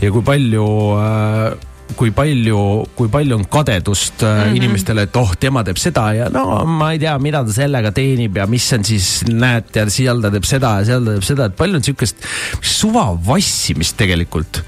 [0.02, 0.66] Ja kui palju
[0.98, 2.60] äh, kui palju,
[2.96, 4.56] kui palju on kadedust mm -hmm.
[4.56, 8.36] inimestele, et oh, tema teeb seda ja no ma ei tea, mida ta sellega teenib
[8.36, 11.48] ja mis on siis, näed, ja seal ta teeb seda ja seal ta teeb seda,
[11.50, 12.26] et palju on sihukest
[12.60, 14.62] suva vassimist tegelikult.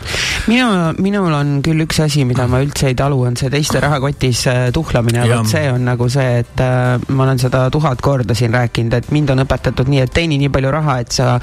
[0.47, 0.67] minu,
[0.99, 4.63] minul on küll üks asi, mida ma üldse ei talu, on see teiste rahakotis äh,
[4.73, 8.95] tuhlamine, vot see on nagu see, et äh, ma olen seda tuhat korda siin rääkinud,
[8.99, 11.39] et mind on õpetatud nii, et teeni nii palju raha, et sa,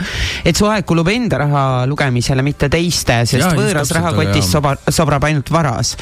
[0.46, 5.30] et su aeg kulub enda raha lugemisele, mitte teiste, sest ja, võõras rahakotis sobrab, sobrab
[5.30, 5.98] ainult vara varas.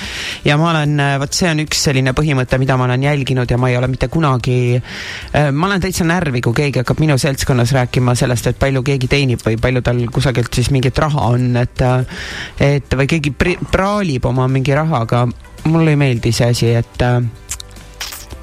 [0.45, 3.57] ja ma olen, äh, vot see on üks selline põhimõte, mida ma olen jälginud ja
[3.57, 7.74] ma ei ole mitte kunagi, äh, ma olen täitsa närvi, kui keegi hakkab minu seltskonnas
[7.76, 11.82] rääkima sellest, et palju keegi teenib või palju tal kusagilt siis mingit raha on, et
[11.82, 12.26] äh,
[12.59, 13.34] et või keegi
[13.72, 15.26] praalib oma mingi rahaga,
[15.68, 17.07] mulle ei meeldi see asi, et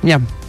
[0.05, 0.44] jah.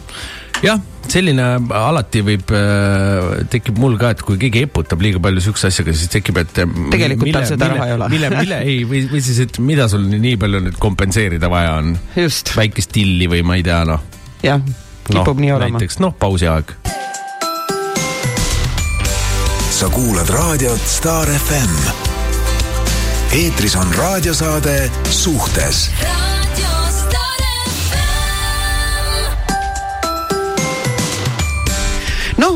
[0.64, 0.80] Jah
[1.10, 1.44] selline
[1.74, 6.10] alati võib, äh, tekib mul ka, et kui keegi eputab liiga palju siukse asjaga, siis
[6.12, 6.62] tekib, et.
[6.62, 8.08] Äh, tegelikult mille, tal seda mille, raha ei ole.
[8.14, 11.94] mille, mille, ei, või, või siis, et mida sul nii palju nüüd kompenseerida vaja on.
[12.16, 14.02] väikest tilli või ma ei tea, noh.
[14.44, 14.62] jah,
[15.06, 15.78] kipub no, nii olema.
[15.78, 16.74] näiteks, noh, pausiaeg.
[19.76, 21.74] sa kuulad raadiot Star FM.
[23.36, 24.78] eetris on raadiosaade
[25.12, 25.90] Suhtes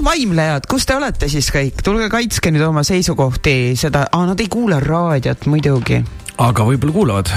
[0.01, 4.41] noh, vaimlejad, kus te olete siis kõik, tulge kaitske nüüd oma seisukohti, seda, aa, nad
[4.41, 6.01] ei kuula raadiot muidugi.
[6.41, 7.33] aga võib-olla kuulavad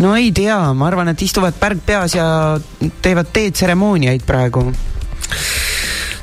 [0.00, 2.24] no ei tea, ma arvan, et istuvad pärg peas ja
[3.02, 4.70] teevad teetseremooniaid praegu.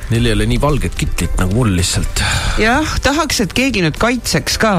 [0.09, 2.23] Neil ei ole nii valget kitlit nagu mul lihtsalt.
[2.57, 4.73] jah, tahaks, et keegi nüüd kaitseks ka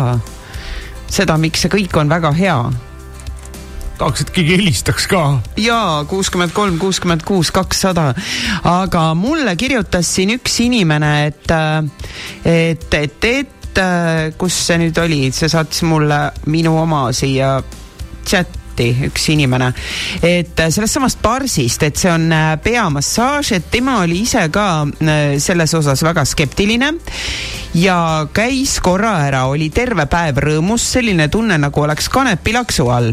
[1.09, 2.59] seda, miks see kõik on väga hea
[3.99, 5.22] tahaks, et keegi helistaks ka.
[5.61, 8.12] jaa, kuuskümmend kolm, kuuskümmend kuus, kakssada.
[8.64, 11.55] aga mulle kirjutas siin üks inimene, et,
[12.44, 13.82] et, et, et
[14.38, 17.59] kus see nüüd oli, see saatis mulle minu oma siia
[18.28, 19.72] chat samuti üks inimene,
[20.22, 24.87] et äh, sellest samast Barsist, et see on äh, peamassaaž, et tema oli ise ka
[24.87, 26.93] äh, selles osas väga skeptiline
[27.74, 33.12] ja käis korra ära, oli terve päev rõõmus, selline tunne, nagu oleks kanepilaksu all.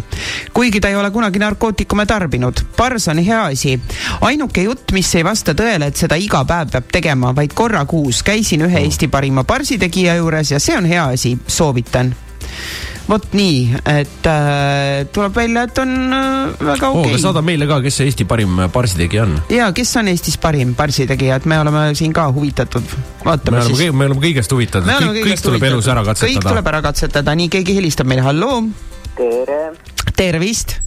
[0.53, 2.61] kuigi ta ei ole kunagi narkootikume tarbinud.
[2.78, 3.80] Bars on hea asi.
[4.22, 8.24] ainuke jutt, mis ei vasta tõele, et seda iga päev peab tegema, vaid korra kuus.
[8.24, 12.13] käisin ühe Eesti parima barsitegija juures ja see on hea asi, soovitan
[13.06, 17.22] vot nii, et äh, tuleb välja, et on äh, väga okei okay..
[17.22, 19.36] Saada meile ka, kes see Eesti parim barsitegija on.
[19.53, 22.95] ja, kes on Eestis parim barsitegija, et me oleme siin ka huvitatud.
[23.26, 23.93] vaatame me siis.
[23.93, 25.70] me oleme kõigest huvitatud, kõik, kõik tuleb huvitatud.
[25.72, 26.34] elus ära katsetada.
[26.34, 28.64] kõik tuleb ära katsetada, nii keegi helistab meile, halloo.
[29.20, 29.62] tere.
[30.16, 30.80] tervist.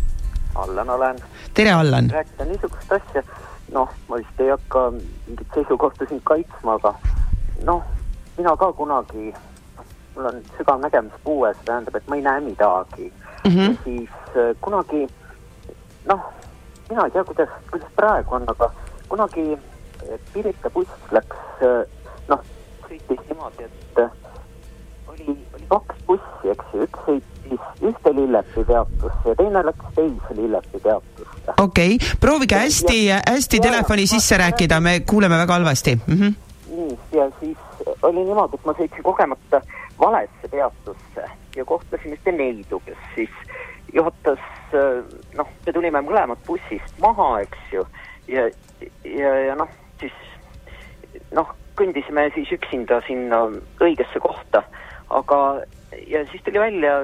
[0.58, 1.20] Allan olen.
[1.54, 2.10] tere, Allan.
[2.10, 3.22] rääkida niisugust asja,
[3.74, 6.96] noh, ma vist ei hakka mingit seisukohta siin kaitsma, aga
[7.68, 7.84] noh,
[8.38, 9.30] mina ka kunagi
[10.18, 13.12] mul on sügav nägemispuue, see tähendab, et ma ei näe midagi
[13.44, 13.50] mm.
[13.50, 13.70] -hmm.
[13.70, 15.06] ja siis äh, kunagi,
[16.10, 16.20] noh,
[16.90, 18.70] mina ei tea, kuidas, kuidas praegu on, aga
[19.08, 21.84] kunagi äh, Pirita buss läks, äh,
[22.28, 22.42] noh,
[22.88, 24.10] sõitis niimoodi, et äh,
[25.08, 30.36] oli, oli kaks bussi, eks ju, üks sõitis ühte Lillepi peatusse ja teine läks teise
[30.36, 31.54] Lillepi peatusse.
[31.56, 32.98] okei okay., proovige hästi,
[33.30, 36.14] hästi telefoni sisse rääkida, me kuuleme väga halvasti mm.
[36.14, 36.34] -hmm.
[36.76, 37.56] nii, ja siis
[38.02, 39.62] oli niimoodi, et ma sõitsin kogemata
[40.00, 41.24] valesse peatusse
[41.56, 43.30] ja kohtasime ühte neidu, kes siis
[43.92, 44.42] juhatas,
[45.38, 47.84] noh, me tulime mõlemad bussist maha, eks ju,
[48.28, 48.46] ja,
[49.04, 49.70] ja, ja noh,
[50.00, 50.14] siis
[51.34, 53.44] noh, kõndisime siis üksinda sinna
[53.80, 54.62] õigesse kohta,
[55.14, 55.40] aga
[56.06, 57.00] ja siis tuli välja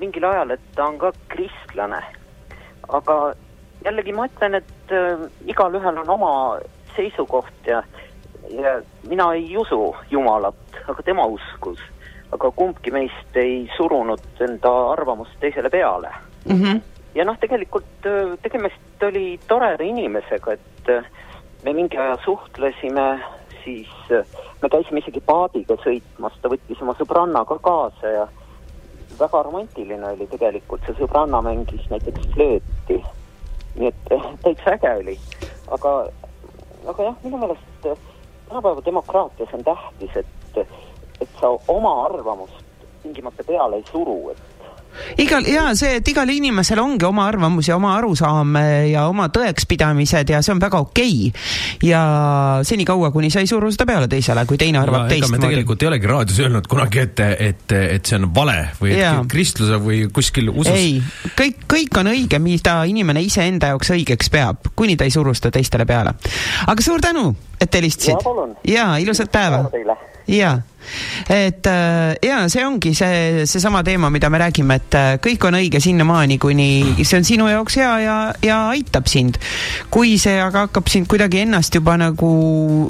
[0.00, 2.00] mingil ajal, et ta on ka kristlane.
[2.88, 3.16] aga
[3.84, 6.32] jällegi ma ütlen, et äh, igalühel on oma
[6.96, 7.82] seisukoht ja,
[8.50, 11.80] ja mina ei usu Jumalat, aga tema uskus.
[12.32, 16.10] Aga kumbki meist ei surunud enda arvamust teisele peale
[16.44, 16.62] mm.
[16.62, 16.80] -hmm.
[17.14, 21.04] ja noh, tegelikult äh, tegemist oli toreda inimesega, et äh,
[21.64, 23.20] me mingi aja suhtlesime,
[23.64, 24.26] siis äh,
[24.62, 28.28] me käisime isegi paadiga sõitmas, ta võttis oma sõbrannaga kaasa ja
[29.20, 33.02] väga romantiline oli tegelikult, see sõbranna mängis näiteks flööti.
[33.74, 34.08] nii et
[34.42, 35.18] täitsa äge oli,
[35.70, 35.90] aga,
[36.90, 37.86] aga jah, minu meelest
[38.48, 40.66] tänapäeva demokraatias on tähtis, et,
[41.20, 42.64] et sa oma arvamust
[43.02, 44.50] tingimata peale ei suru, et
[45.20, 48.56] igal ja see, et igal inimesel ongi oma arvamus ja oma arusaam
[48.90, 51.88] ja oma tõekspidamised ja see on väga okei okay..
[51.90, 52.02] ja
[52.66, 55.42] senikaua, kuni sa ei suru seda peale teisele, kui teine arvab teistmoodi.
[55.46, 59.12] tegelikult ei olegi raadios öelnud kunagi, et, et, et see on vale või et ja.
[59.30, 60.72] kristluse või kuskil usus.
[60.74, 60.98] ei,
[61.38, 65.54] kõik, kõik on õige, mida inimene iseenda jaoks õigeks peab, kuni ta ei suru seda
[65.58, 66.16] teistele peale.
[66.66, 68.26] aga suur tänu, et helistasid.
[68.68, 69.64] ja ilusat päeva.
[70.30, 70.58] ja
[71.28, 75.58] et äh, ja see ongi see, seesama teema, mida me räägime, et äh, kõik on
[75.60, 76.68] õige sinnamaani, kuni
[77.02, 79.38] see on sinu jaoks hea ja, ja aitab sind.
[79.90, 82.30] kui see aga hakkab sind kuidagi ennast juba nagu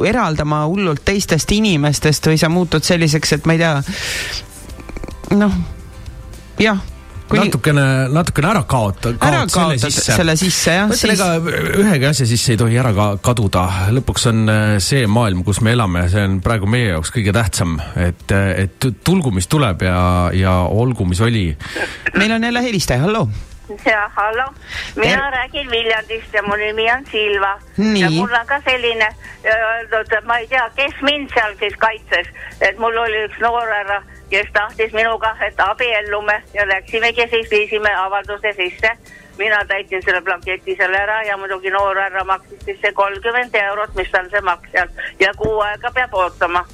[0.07, 3.75] eraldama hullult teistest inimestest või sa muutud selliseks, et ma ei tea,
[5.41, 5.61] noh,
[6.61, 6.81] jah
[7.31, 7.47] kuni...
[7.47, 10.89] natukene, natukene ära kaota, ära kaota selle sisse, selle sisse jah.
[10.91, 13.67] ma ütlen siis..., ega ühegi asja sisse ei tohi ära ka kaduda,
[13.97, 17.79] lõpuks on äh, see maailm, kus me elame, see on praegu meie jaoks kõige tähtsam,
[17.99, 20.01] et, et tulgu, mis tuleb ja,
[20.37, 21.47] ja olgu, mis oli.
[22.19, 23.29] meil on jälle helistaja, halloo
[23.93, 24.47] ja hallo,
[24.97, 25.33] mina er...
[25.33, 27.59] räägin Viljandist ja mu nimi on Silva.
[27.99, 29.11] ja mul on ka selline
[29.45, 32.27] öeldud, ma ei tea, kes mind seal siis kaitses,
[32.61, 38.53] et mul oli üks noorhärra kes tahtis minuga, et abiellume ja läksimegi siis, viisime avalduse
[38.53, 38.91] sisse.
[39.39, 43.95] mina täitsin selle blanketi seal ära ja muidugi noor härra maksis siis see kolmkümmend eurot,
[43.95, 44.89] mis on see maks seal
[45.21, 46.65] ja kuu aega peab ootama.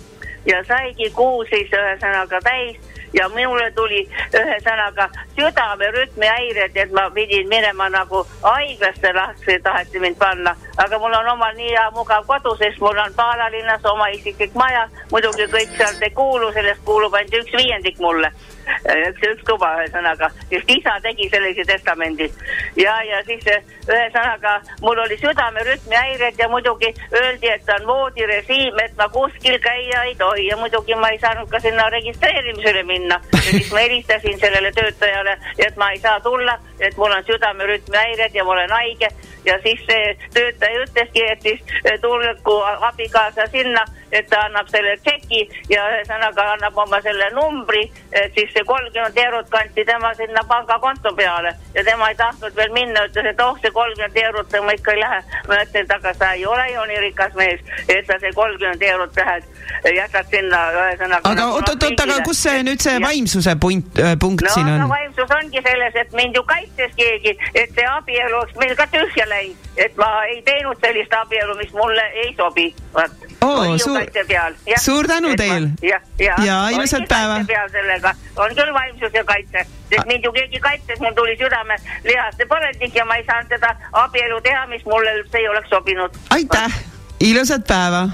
[0.46, 2.76] ja saigi kuu siis ühesõnaga täis
[3.16, 4.02] ja minule tuli
[4.34, 10.56] ühesõnaga südamerütmi häired, et ma pidin minema nagu haiglasse lahti, taheti mind panna.
[10.76, 14.88] aga mul on omal nii hea mugav kodu, sest mul on Paalalinnas oma isiklik maja,
[15.12, 18.32] muidugi kõik sealt ei kuulu, sellest kuulub ainult üks viiendik mulle
[19.08, 22.30] üks, üks tuba ühesõnaga, sest isa tegi sellise testamendi.
[22.76, 23.46] ja, ja siis
[23.88, 30.04] ühesõnaga mul oli südamerütmi häired ja muidugi öeldi, et on voodirežiim, et ma kuskil käia
[30.10, 33.20] ei tohi ja muidugi ma ei saanud ka sinna registreerimisele minna.
[33.32, 37.96] ja siis ma helistasin sellele töötajale, et ma ei saa tulla, et mul on südamerütmi
[37.96, 39.08] häired ja ma olen haige
[39.44, 41.60] ja siis see töötaja ütleski, et siis
[42.02, 42.56] tulgu
[42.90, 48.52] abikaasa sinna et ta annab selle tšeki ja ühesõnaga annab oma selle numbri, et siis
[48.54, 53.30] see kolmkümmend eurot kanti tema sinna pangakonto peale ja tema ei tahtnud veel minna, ütles,
[53.32, 55.20] et oh, see kolmkümmend eurot ma ikka ei lähe.
[55.48, 58.86] ma ütlesin, et aga sa ei ole ju nii rikas mees, et sa see kolmkümmend
[58.90, 59.50] eurot lähed,
[59.96, 61.32] jätad sinna ühesõnaga.
[61.32, 64.80] aga oot-oot-oot, nagu aga kus see nüüd see vaimsuse punkt äh,, punkt no, siin on?
[64.84, 68.86] no vaimsus ongi selles, et mind ju kaitses keegi, et see abielu oleks meil ka
[68.92, 72.74] tühja läinud, et ma ei teinud sellist abielu, mis mulle ei sobi.
[73.40, 74.00] Oh, suur,
[74.82, 75.68] suur tänu teil.
[75.82, 77.38] ja, ja, ja ilusat päeva.
[77.72, 82.46] sellega on küll vaimsus ja kaitse, sest mind ju keegi kaitses, mul tuli südame lihaste
[82.50, 86.20] põletik ja ma ei saanud seda abielu teha, mis mulle üldse ei oleks sobinud.
[86.30, 86.80] aitäh,
[87.20, 88.08] ilusat päeva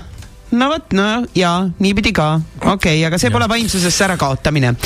[0.53, 3.32] no vot, no ja niipidi ka, okei okay,, aga see ja.
[3.38, 4.76] pole vaimsusesse ärakaotamine.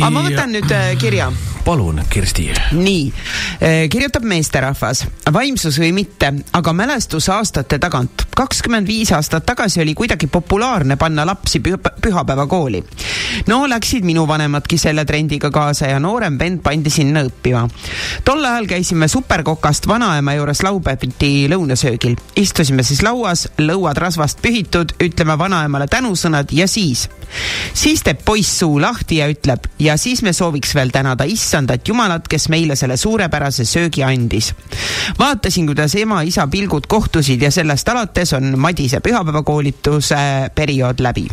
[0.00, 1.32] aga ma võtan nüüd äh, kirja
[1.66, 2.52] palun, Kirsti.
[2.72, 3.12] nii,
[3.60, 5.00] eh, kirjutab meesterahvas,
[5.32, 8.22] vaimsus või mitte, aga mälestus aastate tagant.
[8.36, 11.60] kakskümmend viis aastat tagasi oli kuidagi populaarne panna lapsi
[12.00, 12.84] pühapäevakooli.
[13.46, 17.68] no läksid minu vanemadki selle trendiga kaasa ja noorem vend pandi sinna õppima.
[18.24, 22.16] tol ajal käisime superkokast vanaema juures laupäeviti lõunasöögil.
[22.36, 27.08] istusime siis lauas, lõuad rasvast pühitud, ütleme vanaemale tänusõnad ja siis,
[27.74, 31.88] siis teeb poiss suu lahti ja ütleb ja siis me sooviks veel tänada issa issandat
[31.88, 34.52] Jumalat, kes meile selle suurepärase söögi andis.
[35.18, 41.26] vaatasin, kuidas ema-isa pilgud kohtusid ja sellest alates on Madise pühapäevakoolituse periood läbi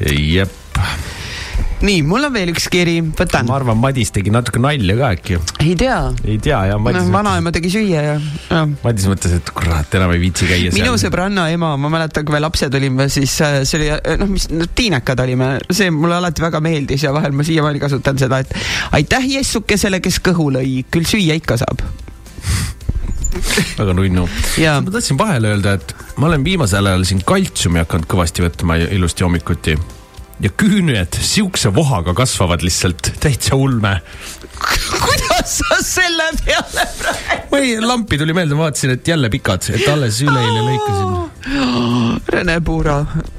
[0.34, 0.50] jep
[1.80, 3.48] nii, mul on veel üks kiri, võtan.
[3.48, 5.38] ma arvan, Madis tegi natuke nalja ka äkki.
[5.64, 5.98] ei tea.
[6.24, 6.80] ei tea jah.
[6.80, 8.16] noh, vanaema tegi süüa ja,
[8.50, 8.64] ja..
[8.82, 11.06] Madis mõtles, et kurat, enam ei viitsi käia minu seal.
[11.06, 14.50] sõbranna ema, ma mäletan, kui me lapsed olime, siis äh, see oli, äh, noh, mis
[14.52, 18.52] no, tiinekad olime, see mulle alati väga meeldis ja vahel ma siiamaani kasutan seda, et
[19.00, 21.86] aitäh Jessukesele, kes kõhu lõi, küll süüa ikka saab
[23.78, 24.26] väga nunnu.
[24.26, 29.24] ma tahtsin vahele öelda, et ma olen viimasel ajal siin kaltsiumi hakanud kõvasti võtma ilusti
[29.24, 29.78] hommikuti
[30.40, 33.98] ja küüned siukse vohaga kasvavad lihtsalt täitsa ulme
[35.04, 37.56] kuidas sa selle peale praegu?
[37.56, 42.20] ei, lampi tuli meelde, vaatasin, et jälle pikad, et alles üleeile lõikasin.
[42.30, 42.98] Rene Puura,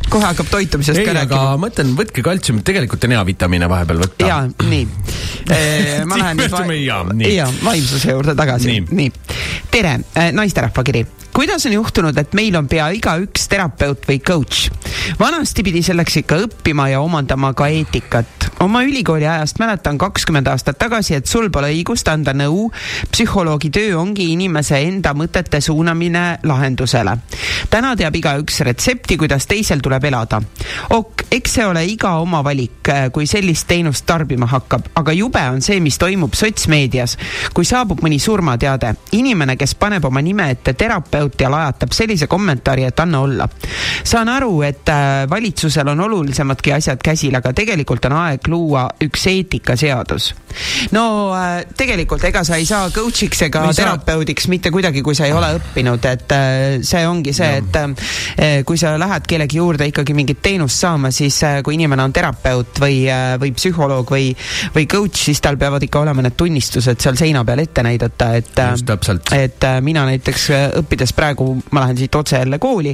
[0.09, 1.39] kohe hakkab toitumisest ka rääkima.
[1.39, 4.27] aga ma ütlen, võtke kaltsiumit, tegelikult on hea vitamiine vahepeal võtta.
[4.27, 4.85] ja, nii
[6.05, 6.61] ma lähen nüüd va
[7.29, 8.71] ja, vaimsuse juurde tagasi.
[8.71, 9.11] nii, nii.,
[9.73, 9.97] tere,
[10.37, 14.69] naisterahva kiri kuidas on juhtunud, et meil on pea igaüks terapeut või coach?
[15.19, 18.49] vanasti pidi selleks ikka õppima ja omandama ka eetikat.
[18.59, 22.71] oma ülikooli ajast mäletan kakskümmend aastat tagasi, et sul pole õigust anda nõu.
[23.11, 27.17] psühholoogi töö ongi inimese enda mõtete suunamine lahendusele.
[27.69, 30.41] täna teab igaüks retsepti, kuidas teisel tuleb elada.
[30.89, 35.41] ok, eks see ole iga oma valik, äh, kui sellist teenust tarbima hakkab, aga jube
[35.49, 37.17] on see, mis toimub sotsmeedias.
[37.53, 42.85] kui saabub mõni surmateade, inimene, kes paneb oma nime ette terapeut, ja lajatab sellise kommentaari,
[42.89, 43.47] et anna olla.
[44.03, 49.27] saan aru, et äh, valitsusel on olulisemadki asjad käsil, aga tegelikult on aeg luua üks
[49.31, 50.31] eetikaseadus.
[50.91, 51.03] no
[51.35, 54.53] äh, tegelikult ega sa ei saa coach'iks ega ei terapeudiks saa.
[54.55, 58.93] mitte kuidagi, kui sa ei ole õppinud, et äh, see ongi see, et kui sa
[58.99, 63.03] lähed kellegi juurde ikkagi mingit teenust saama, siis kui inimene on terapeut või,
[63.41, 64.31] või psühholoog või,
[64.75, 68.61] või coach, siis tal peavad ikka olema need tunnistused seal seina peal ette näidata, et,
[69.37, 70.47] et mina näiteks
[70.81, 72.93] õppides õppides praegu, ma lähen siit otse jälle kooli,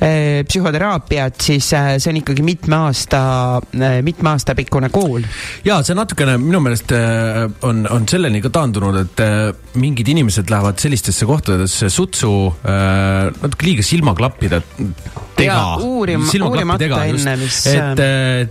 [0.00, 5.22] eh, psühhoteraapiat, siis eh, see on ikkagi mitme aasta, eh, mitme aasta pikkune kool.
[5.64, 6.92] ja see natukene minu meelest
[7.62, 9.22] on, on selleni ka taandunud, et
[9.78, 12.30] mingid inimesed lähevad sellistesse kohtadesse sutsu
[12.64, 14.60] natuke liiga silmaklappida
[15.36, 15.58] tega.
[15.82, 17.60] uurim, uurimata enne, mis.
[17.70, 18.02] et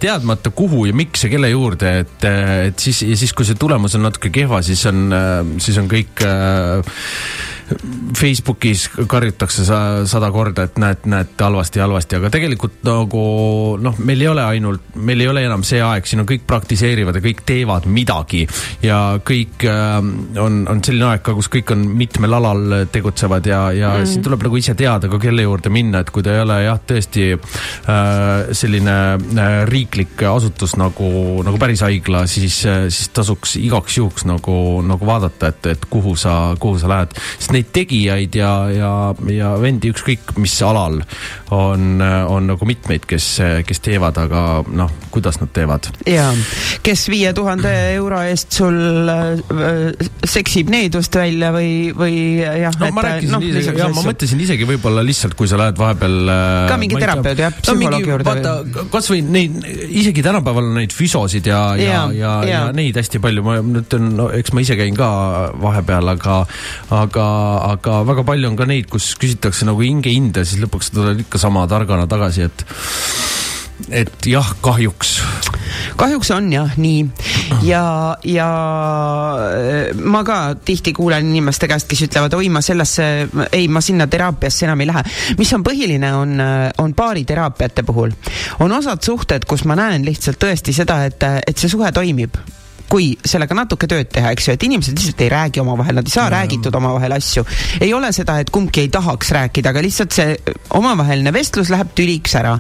[0.02, 2.30] teadmata, kuhu ja miks ja kelle juurde, et,
[2.70, 5.06] et siis, ja siis, kui see tulemus on natuke kehva, siis on,
[5.64, 6.26] siis on kõik
[8.18, 13.24] Facebookis karjutakse sa, sada korda, et näed, näed halvasti, halvasti, aga tegelikult nagu
[13.84, 17.20] noh, meil ei ole ainult, meil ei ole enam see aeg, siin on kõik praktiseerivad
[17.20, 18.46] ja kõik teevad midagi
[18.86, 19.98] ja kõik äh,
[20.44, 24.10] on, on selline aeg ka, kus kõik on mitmel alal tegutsevad ja, ja mm.
[24.14, 26.80] siin tuleb nagu ise teada ka kelle juurde minna, et kui ta ei ole jah,
[26.88, 31.12] tõesti äh, selline äh, riiklik asutus nagu,
[31.44, 34.58] nagu päris haigla, siis äh,, siis tasuks igaks juhuks nagu,
[34.88, 38.94] nagu vaadata, et, et kuhu sa, kuhu sa lähed, sest neid tegijaid ja, ja,
[39.34, 41.02] ja vendi ükskõik mis alal
[41.54, 43.28] on, on nagu mitmeid, kes,
[43.68, 45.90] kes teevad, aga noh, kuidas nad teevad.
[46.10, 46.30] ja,
[46.86, 52.76] kes viie tuhande euro eest sul äh, seksib needust välja või, või jah.
[52.82, 56.18] no ma rääkisin no, isegi, jah, ma mõtlesin isegi võib-olla lihtsalt, kui sa lähed vahepeal.
[56.34, 58.28] Äh, ka mingi terapeudi jah, psühholoogi juurde.
[58.28, 62.52] vaata, kasvõi neid, isegi tänapäeval on neid füsosid ja, ja, ja, ja, ja.
[62.52, 65.10] ja neid hästi palju, ma ütlen no,, eks ma ise käin ka
[65.62, 66.40] vahepeal, aga,
[66.94, 67.28] aga
[67.74, 71.66] aga väga palju on ka neid, kus küsitakse nagu hingehinde, siis lõpuks tuled ikka sama
[71.70, 72.66] targana tagasi, et
[73.94, 75.20] et jah, kahjuks.
[75.98, 77.04] kahjuks on jah nii
[77.68, 78.48] ja, ja
[79.38, 83.08] äh, ma ka tihti kuulen inimeste käest, kes ütlevad, oi, ma sellesse,
[83.52, 85.06] ei, ma sinna teraapiasse enam ei lähe.
[85.38, 88.14] mis on põhiline, on, äh, on baariteraapiate puhul.
[88.60, 92.38] on osad suhted, kus ma näen lihtsalt tõesti seda, et, et see suhe toimib
[92.90, 96.14] kui sellega natuke tööd teha, eks ju, et inimesed lihtsalt ei räägi omavahel, nad ei
[96.14, 96.36] saa no.
[96.36, 97.44] räägitud omavahel asju.
[97.82, 100.36] ei ole seda, et kumbki ei tahaks rääkida, aga lihtsalt see
[100.78, 102.56] omavaheline vestlus läheb tüliks ära.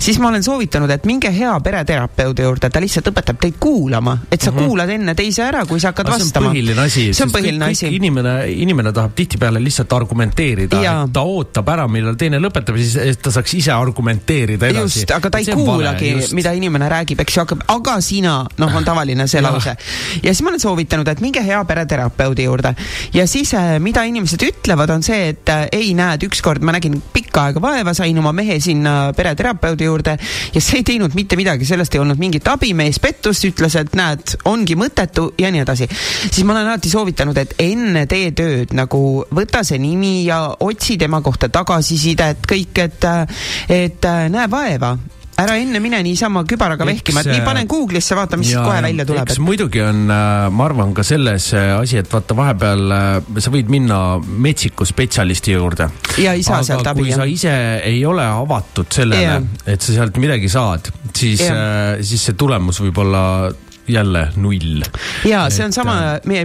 [0.00, 4.40] siis ma olen soovitanud, et minge hea pereterapeudi juurde, ta lihtsalt õpetab teid kuulama, et
[4.40, 4.66] sa mm -hmm.
[4.66, 6.32] kuulad enne teise ära, kui sa hakkad aga vastama.
[6.32, 7.06] see on põhiline asi.
[7.14, 7.86] see on põhiline asi.
[7.96, 13.54] inimene, inimene tahab tihtipeale lihtsalt argumenteerida, ta ootab ära, millal teine lõpetab, siis ta saaks
[13.54, 15.00] ise argumenteerida edasi.
[15.00, 18.84] just, aga ta ei kuulagi, mida inimene räägib, eks ju, aga, aga sina, noh, on
[18.84, 19.76] tavaline see lause lause.
[20.22, 22.74] ja siis ma olen soovitanud, et minge hea pereterapeudi juurde
[23.14, 26.98] ja siis, äh, mida inimesed ütlevad, on see, et äh, ei, näed, ükskord ma nägin
[27.12, 30.16] pikka aega vaeva, sain oma mehe sinna pereterapeudi juurde
[30.54, 33.94] ja see ei teinud mitte midagi, sellest ei olnud mingit abi, mees pettus, ütles, et
[33.98, 35.88] näed, ongi mõttetu ja nii edasi.
[36.24, 40.98] siis ma olen alati soovitanud, et enne tee tööd nagu võta see nimi ja otsi
[41.00, 43.42] tema kohta tagasisidet, kõik, et, äh,
[43.82, 44.96] et näe vaeva
[45.40, 49.06] ära enne mine niisama kübaraga vehkima, et nii panen Google'isse, vaata, mis ja, kohe välja
[49.08, 49.24] tuleb.
[49.24, 49.44] eks et...
[49.44, 53.72] muidugi on, äh, ma arvan ka selles äh, asi, et vaata vahepeal äh, sa võid
[53.72, 55.88] minna metsiku spetsialisti juurde.
[56.22, 57.06] ja ei saa sealt abi.
[57.06, 57.54] kui sa ise
[57.88, 61.44] ei ole avatud sellele, et sa sealt midagi saad, siis,
[62.04, 63.24] siis see tulemus võib olla
[63.88, 64.82] jälle null.
[65.24, 65.96] ja see on sama,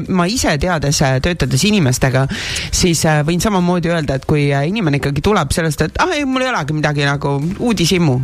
[0.09, 2.25] ma ise teades, töötades inimestega,
[2.71, 6.51] siis võin samamoodi öelda, et kui inimene ikkagi tuleb sellest, et ah ei, mul ei
[6.51, 8.19] olegi midagi nagu uudishimu,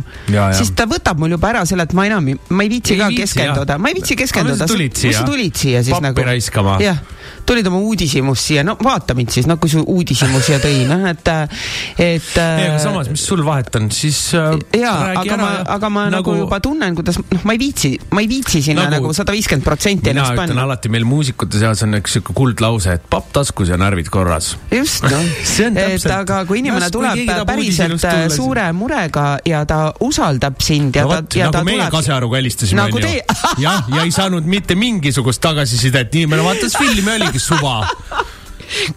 [0.56, 3.10] siis ta võtab mul juba ära selle, et ma enam, ma ei viitsi ei ka
[3.12, 4.66] viitsi, keskenduda, ma ei viitsi keskenduda.
[4.70, 6.26] mis sa tulid siia siis Pappi nagu?
[6.32, 6.78] raiskama.
[6.82, 7.02] jah
[7.46, 11.06] tulid oma uudishimust siia, no vaata mind siis, noh kui su uudishimu siia tõi, noh
[11.10, 11.32] et,
[11.98, 12.30] et.
[12.38, 14.56] ei, aga samas, mis sul vahet on, siis äh,.
[14.80, 18.24] jaa, aga ma, aga ma nagu, nagu juba tunnen, kuidas, noh, ma ei viitsi, ma
[18.24, 20.48] ei viitsi sinna nagu sada viiskümmend protsenti ennast panna.
[20.48, 24.10] mina ütlen alati, meil muusikute seas on üks sihuke kuldlause, et papp taskus ja närvid
[24.12, 24.54] korras.
[24.72, 25.24] just, noh
[25.94, 30.96] et aga kui inimene no, tuleb kui päriselt äh, suure murega ja ta usaldab sind
[30.96, 31.92] ja no, ta, ja nagu ta meie tuleb.
[31.94, 33.22] Kasearuga helistasime nagu, onju.
[33.62, 37.80] jah, ja ei saanud mitte mingisugust tagasisidet, inimene vaatas filmi, oli mingi suva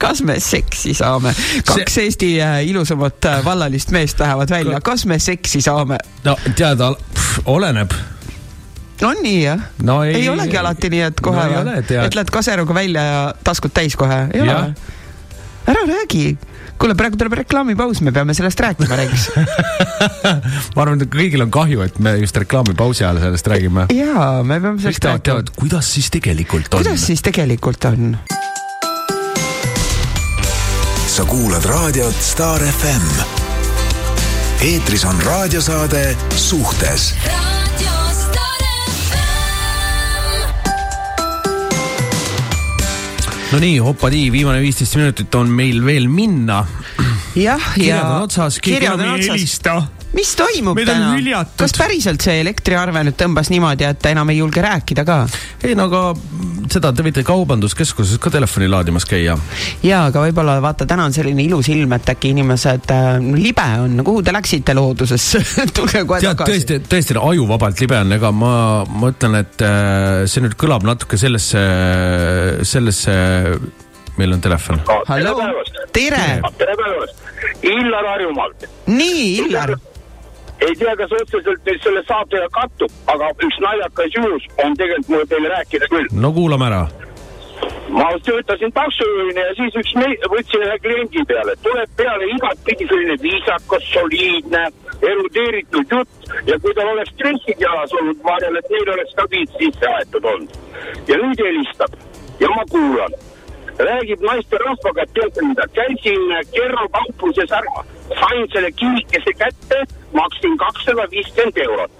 [0.01, 1.33] kas me seksi saame?
[1.65, 2.03] kaks see...
[2.07, 5.97] Eesti äh, ilusamat äh, vallalist meest lähevad välja, kas me seksi saame?
[6.25, 6.83] no tead,
[7.45, 7.93] oleneb
[9.05, 10.01] on nii jah no,?
[10.03, 13.95] ei, ei olegi alati nii, et kohe no, et lähed kaseruga välja ja taskud täis
[13.95, 14.57] kohe, ei ja.
[14.57, 14.93] ole?
[15.67, 16.37] ära räägi
[16.79, 19.27] kuule, praegu tuleb reklaamipaus, me peame sellest rääkima, Regs
[20.75, 23.87] ma arvan, et kõigil on kahju, et me just reklaamipausi ajal sellest räägime.
[23.97, 25.55] jaa, me peame sellest rääkima.
[25.57, 26.83] kuidas siis tegelikult on?
[26.83, 28.17] kuidas siis tegelikult on?
[31.17, 33.07] sa kuulad raadiot Star FM.
[34.61, 37.13] eetris on raadiosaade Suhtes
[43.51, 46.63] no nii, hopadii, viimane viisteist minutit on meil veel minna.
[47.35, 47.77] jah, ja.
[47.79, 49.77] kirjad on otsas, keegi enam ei helista
[50.15, 51.43] mis toimub Meid täna?
[51.59, 55.17] kas päriselt see elektriarve nüüd tõmbas niimoodi, et enam ei julge rääkida ka?
[55.67, 56.01] ei no aga
[56.71, 59.35] seda te võite kaubanduskeskuses ka telefoni laadimas käia.
[59.83, 63.99] ja, aga võib-olla vaata, täna on selline ilus ilm, et äkki inimesed äh,, libe on,
[64.07, 65.43] kuhu te läksite loodusesse
[65.77, 66.53] tulge kohe Tead, tagasi.
[66.53, 68.53] tõesti, tõesti ajuvabalt libe on, ega ma
[68.87, 71.65] mõtlen, et äh, see nüüd kõlab natuke sellesse,
[72.67, 73.17] sellesse
[74.17, 75.83] meil on telefon tere päevast!
[75.93, 76.25] tere,
[76.63, 77.23] tere päevast!
[77.67, 78.65] Illar Harjumaalt.
[78.89, 79.75] nii, Illar
[80.61, 85.27] ei tea, kas otseselt nüüd selle saatega kattub, aga üks naljakas juhus on tegelikult mul
[85.33, 86.07] teile rääkida küll.
[86.23, 86.81] no kuulame ära.
[87.89, 89.93] ma töötasin taksojuhina ja siis üks
[90.33, 94.65] võtsin ühe kliendi peale, tuleb peale igatpidi selline viisakas, soliidne,
[95.11, 99.29] erudeeritud jutt ja kui tal oleks stressid jalas olnud, ma arvan, et neil oleks ka
[99.31, 100.59] piits sisse aetud olnud.
[101.07, 101.97] ja nüüd helistab
[102.39, 103.17] ja ma kuulan
[103.79, 106.21] räägib naisterahvaga, et teate käisin
[106.53, 107.83] Kerro kaupluses ära,
[108.19, 111.95] sain selle kivikese kätte, maksin kakssada viiskümmend eurot.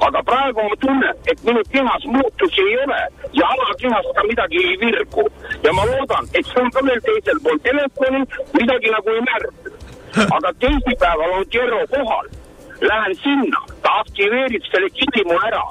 [0.00, 3.00] aga praegu ma tunnen, et minu kehas muutusi ei ole
[3.32, 5.24] ja alakehas ka midagi ei virgu.
[5.62, 8.24] ja ma loodan, et see on ka veel teisel pool telefoni,
[8.60, 9.70] midagi nagu ei märka.
[10.36, 12.26] aga teisipäeval on Kerro kohal
[12.80, 15.62] lähen sinna, ta aktiveerib selle kivi mu ära,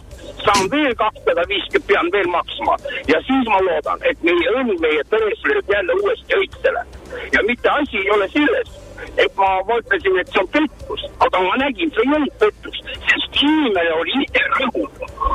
[0.45, 2.77] saan veel kakssada viiskümmend, pean veel maksma.
[3.07, 6.85] Ja siis ma loodan, et meie õnn meie peres lööb jälle uuesti õitsele.
[7.33, 8.69] ja mitte asi ei ole selles,
[9.17, 13.41] et ma mõtlesin, et see on pettus, aga ma nägin, see ei olnud pettus, sest
[13.43, 14.89] inimene oli ise rahul.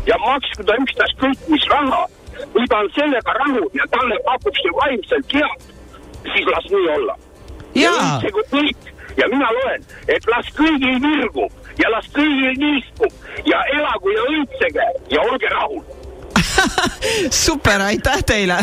[0.06, 2.04] Ja maksku ta ükstaskõik mis raha,
[2.52, 5.72] kui ta on sellega rahul ja talle pakub see vaimselt head,
[6.32, 7.18] siis las nii olla.
[7.74, 8.87] ja õitsegu kõik
[9.18, 14.90] ja mina loen, et las kõigil virgub ja las kõigil niiskub ja elagu ja õitsege
[15.14, 15.97] ja olge rahul
[17.44, 18.58] super, aitäh teile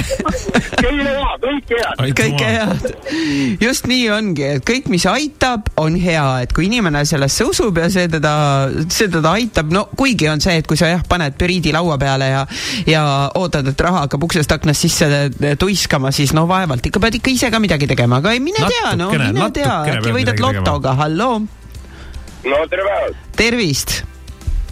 [0.76, 2.14] Teile ka, kõike head.
[2.20, 2.88] kõike head.
[3.62, 7.90] just nii ongi, et kõik, mis aitab, on hea, et kui inimene sellesse usub ja
[7.94, 8.34] see teda,
[8.92, 12.30] see teda aitab, no kuigi on see, et kui sa jah, paned püriidi laua peale
[12.32, 12.46] ja,
[12.90, 13.04] ja
[13.40, 15.10] ootad, et raha hakkab uksest aknast sisse
[15.62, 18.82] tuiskama, siis no vaevalt ikka pead ikka ise ka midagi tegema, aga ei mine natukene,
[18.82, 21.40] tea, no mine tea, äkki võidad lotoga, halloo.
[22.46, 23.24] no tere päevast.
[23.40, 24.02] tervist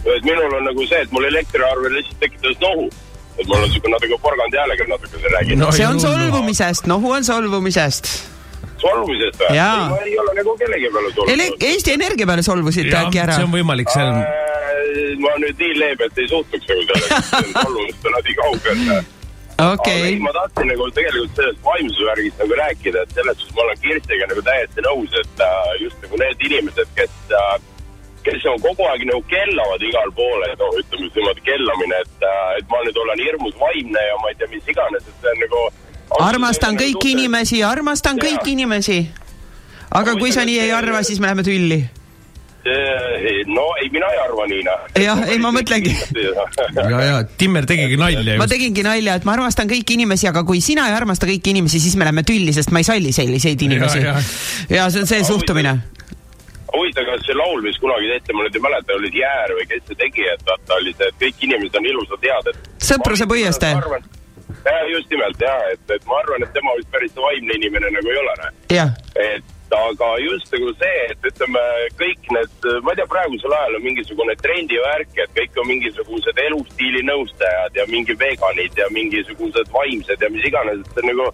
[0.04, 2.90] minul on nagu see, et mul elektriarve lihtsalt tekitas nohu
[3.38, 5.72] et mul on siuke natuke porgandi häälega natuke räägin no,.
[5.72, 8.12] see on solvumisest, nohu on solvumisest
[8.84, 9.58] solvumisest või?
[9.58, 11.66] ma ei ole nagu kellegi peale solvunud.
[11.70, 13.38] Eesti Energia peale solvusite äkki ära?
[13.38, 14.22] see on võimalik, see on.
[15.24, 18.82] ma nüüd nii leebelt ei suhtuks nagu sellesse, solvumist on asi kaugel.
[18.94, 20.16] okei okay..
[20.24, 24.32] ma tahtsin nagu tegelikult sellest vaimsuse värgist nagu rääkida, et selles suhtes ma olen Kirstiga
[24.32, 27.54] nagu täiesti nõus, et äh, just nagu need inimesed, kes äh,
[28.24, 32.44] kes on kogu aeg nagu kellavad igal pool, et noh, ütleme niimoodi kellamine, et, äh,
[32.60, 35.42] et ma nüüd olen hirmus vaimne ja ma ei tea, mis iganes, et see on
[35.44, 35.66] nagu.
[36.20, 38.28] armastan kõiki inimesi, armastan ja.
[38.28, 39.02] kõiki inimesi.
[39.90, 41.84] aga kui sa nii ei arva, siis me läheme tülli
[43.46, 44.84] no ei, mina ei arva nii, noh.
[44.96, 45.92] jah, ei ma mõtlengi.
[46.78, 48.38] ja, ja Timmer tegigi nalja.
[48.40, 51.82] ma tegingi nalja, et ma armastan kõiki inimesi, aga kui sina ei armasta kõiki inimesi,
[51.82, 54.00] siis me läheme tülli, sest ma ei salli selliseid inimesi.
[54.00, 54.78] ja, ja.
[54.78, 55.76] ja see on see suhtumine
[56.78, 59.86] huvitav, kas see laul, mis kunagi tehti, ma nüüd ei mäleta, oli Jäär või kes
[59.88, 62.68] see tegi, et vaata oli see, et kõik inimesed on ilusad, head, et.
[62.90, 63.72] sõpruse puiestee.
[64.92, 68.22] just nimelt ja, et, et ma arvan, et tema vist päris vaimne inimene nagu ei
[68.22, 68.38] ole,
[69.24, 71.62] et aga just nagu see, et ütleme,
[71.98, 77.02] kõik need, ma ei tea, praegusel ajal on mingisugune trendivärk, et kõik on mingisugused elustiili
[77.08, 81.28] nõustajad ja mingi veganid ja mingisugused vaimsed ja mis iganes, et see on nagu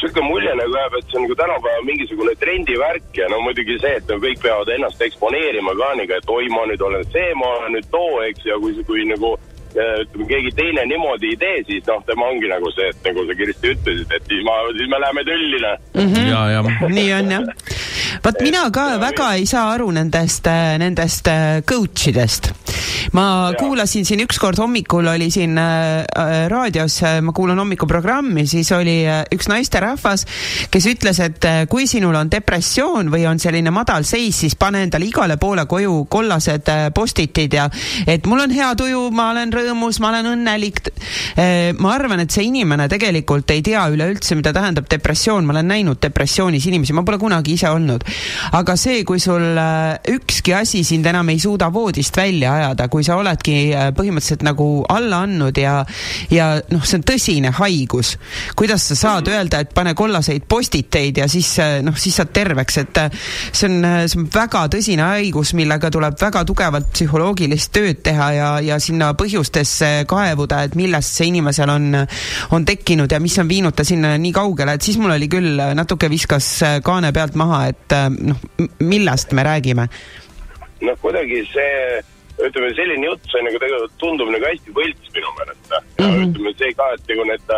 [0.00, 3.96] sihuke mulje nagu jääb, et see on nagu tänapäeval mingisugune trendivärk ja no muidugi see,
[3.96, 7.76] et kõik peavad ennast eksponeerima ka nii, et oi, ma nüüd olen see, ma olen
[7.78, 9.36] nüüd too, eks, ja kui, kui nagu
[9.76, 13.38] ütleme, keegi teine niimoodi ei tee, siis noh, tema ongi nagu see, et nagu sa
[13.38, 16.30] Kristi ütlesid, et siis ma, siis me läheme tülli, noh mm -hmm..
[16.30, 16.62] ja, ja.
[16.98, 17.42] nii on jah.
[18.24, 20.48] vot mina ka ja, väga ei saa aru nendest,
[20.78, 22.52] nendest äh, coach idest
[23.12, 23.58] ma ja.
[23.58, 29.06] kuulasin siin ükskord hommikul oli siin äh, äh raadios äh,, ma kuulan hommikuprogrammi, siis oli
[29.08, 30.26] äh, üks naisterahvas,
[30.70, 34.82] kes ütles, et äh, kui sinul on depressioon või on selline madal seis, siis pane
[34.86, 37.68] endale igale poole koju kollased äh, postitid ja
[38.06, 41.74] et mul on hea tuju, ma olen rõõmus, ma olen õnnelik äh,.
[41.78, 46.00] ma arvan, et see inimene tegelikult ei tea üleüldse, mida tähendab depressioon, ma olen näinud
[46.02, 48.04] depressioonis inimesi, ma pole kunagi ise olnud.
[48.56, 53.04] aga see, kui sul äh, ükski asi sind enam ei suuda voodist välja ajada, kui
[53.06, 55.78] sa oledki äh, põhimõtteliselt nagu alla andnud ja,
[56.32, 58.16] ja noh, see on tõsine haigus.
[58.56, 63.02] kuidas sa saad öelda, et pane kollaseid postiteid ja siis noh, siis saad terveks, et
[63.52, 68.50] see on, see on väga tõsine haigus, millega tuleb väga tugevalt psühholoogilist tööd teha ja,
[68.64, 69.12] ja sinna
[69.46, 71.94] põhjustesse kaevuda, et millest see inimesel on,
[72.54, 75.60] on tekkinud ja mis on viinud ta sinna nii kaugele, et siis mul oli küll
[75.76, 76.48] natuke viskas
[76.84, 78.40] kaane pealt maha, et noh,
[78.80, 79.88] millest me räägime
[80.82, 82.02] noh, kuidagi see
[82.42, 86.04] ütleme, selline jutt, see nagu tegelikult tundub nagu hästi võlts minu meelest mm.
[86.04, 86.24] -hmm.
[86.26, 87.54] ütleme see ka, et nagu need,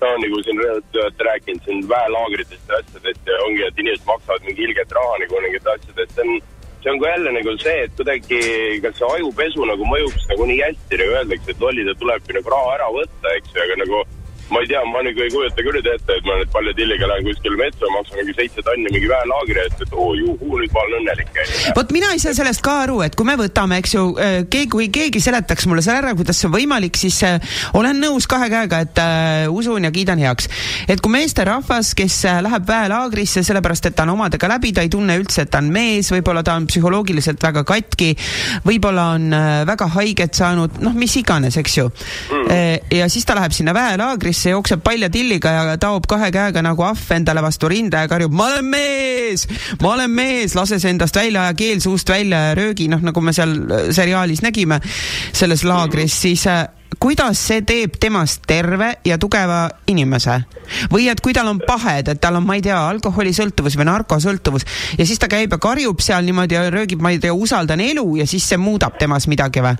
[0.00, 4.66] no nagu siin olete rääkinud siin väelaagritest ja asjadest ja ongi, et inimesed maksavad mingi
[4.66, 6.40] ilget raha nagu mingite asjadest, see on
[6.86, 8.38] see on ka jälle nagu see, et kuidagi,
[8.82, 12.76] kas see ajupesu nagu mõjuks nagu nii hästi, nagu öeldakse, et lollidel tulebki nagu raha
[12.76, 14.02] ära võtta, eks ju, aga nagu
[14.50, 17.26] ma ei tea, ma nagu ei kujuta küll ette, et ma nüüd palja tilliga lähen
[17.26, 21.00] kuskile metsa, maksan mingi seitse tonni mingi väelaagri eest, et oo juhuu, nüüd ma olen
[21.00, 21.40] õnnelik.
[21.74, 24.70] vot mina ei saa sellest ka aru, et kui me võtame, eks ju, äh, keegi,
[24.70, 28.46] kui keegi seletaks mulle selle ära, kuidas see on võimalik, siis äh, olen nõus kahe
[28.52, 30.46] käega, et äh, usun ja kiidan heaks.
[30.86, 34.92] et kui meesterahvas, kes äh, läheb väelaagrisse sellepärast, et ta on omadega läbi, ta ei
[34.92, 38.12] tunne üldse, et ta on mees, võib-olla ta on psühholoogiliselt väga katki,
[38.66, 42.54] võib-olla on äh, väga haiget saanud, noh, mis iganes, eks ju mm..
[42.96, 46.82] Ja siis ta läheb sinna väelaagrisse Paris jookseb palja tilliga ja taob kahe käega nagu
[46.84, 49.46] ahv endale vastu rinda ja karjub, ma olen mees,
[49.80, 53.22] ma olen mees, lase see endast välja, aja keel suust välja ja röögi, noh, nagu
[53.24, 54.76] me seal äh, seriaalis nägime
[55.32, 56.66] selles laagris, siis äh,
[57.00, 60.42] kuidas see teeb temast terve ja tugeva inimese?
[60.92, 64.68] või et kui tal on pahed, et tal on, ma ei tea, alkoholisõltuvus või narkosõltuvus
[64.98, 68.04] ja siis ta käib ja karjub seal niimoodi ja röögib, ma ei tea, usaldan elu
[68.20, 69.78] ja siis see muudab temas midagi või?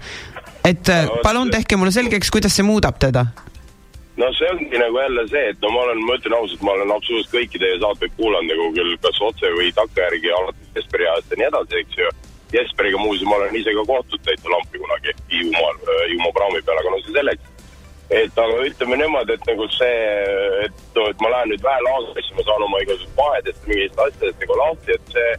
[0.65, 3.27] et äh, palun tehke mulle selgeks, kuidas see muudab teda
[4.17, 6.93] no see ongi nagu jälle see, et no ma olen, ma ütlen ausalt, ma olen
[6.95, 11.41] absoluutselt kõiki teie saateid kuulanud nagu küll kas otse või takkajärgi, alates Jesperi ajast ja
[11.41, 12.15] nii edasi, eks ju.
[12.55, 16.95] Jesperiga muuseas ma olen ise ka kohtunud täitsa lampi kunagi Hiiumaal, Hiiumaa praami peal, aga
[16.95, 17.53] no see selleks.
[18.17, 19.95] et aga ütleme niimoodi, et nagu see,
[20.65, 24.59] et no, et ma lähen nüüd väelaagrisse, ma saan oma igasugused pahedest, mingitest asjadest nagu
[24.61, 25.33] lahti, et see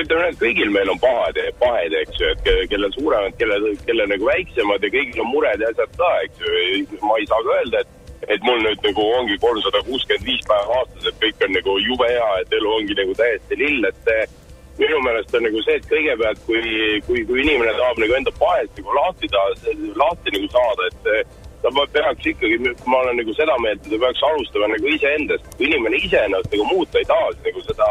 [0.00, 4.30] ütleme, et kõigil meil on pahad, pahed, eks ju, et kellel suuremad, kellel, kellel nagu
[4.30, 7.04] väiksemad ja kõigil on mured ja asjad ka, eks ju.
[7.04, 10.80] ma ei saa ka öelda, et et mul nüüd nagu ongi kolmsada kuuskümmend viis päeva
[10.80, 14.26] aastas, et kõik on nagu jube hea, et elu ongi nagu täiesti lill, et see
[14.78, 16.74] minu meelest on nagu see, et kõigepealt, kui,
[17.06, 21.34] kui, kui inimene tahab nagu enda paest nagu lahti taha, lahti nagu saada, et
[21.64, 22.58] ta peaks ikkagi,
[22.90, 25.46] ma olen nagu seda meelt, et ta peaks alustama nagu iseendast.
[25.56, 27.90] kui inimene ise ennast nagu muuta ei taha, siis nagu seda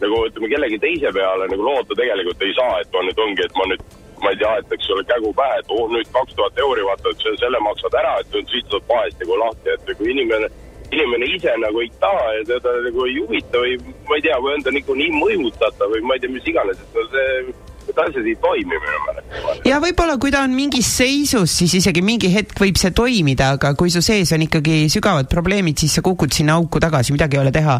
[0.00, 3.60] nagu ütleme, kellegi teise peale nagu loota tegelikult ei saa, et ma nüüd ongi, et
[3.60, 3.84] ma nüüd
[4.24, 7.24] ma ei tea, aetakse sulle kägu pähe, et oh nüüd kaks tuhat euri, vaata, et
[7.40, 10.48] selle maksad ära, et nüüd siis tuleb vahest nagu lahti, et kui inimene,
[10.90, 13.76] inimene ise nagu ei taha ja teda nagu ei huvita või
[14.08, 16.80] ma ei tea, või on ta nagu nii mõjutatav või ma ei tea, mis iganes,
[16.80, 17.54] et no see
[17.88, 19.66] et asjad ei toimi minu meelest.
[19.68, 23.74] ja võib-olla, kui ta on mingis seisus, siis isegi mingi hetk võib see toimida, aga
[23.78, 27.42] kui su sees on ikkagi sügavad probleemid, siis sa kukud sinna auku tagasi, midagi ei
[27.44, 27.78] ole teha.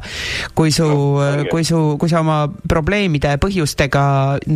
[0.54, 4.04] kui su no,, kui su, kui sa oma probleemide põhjustega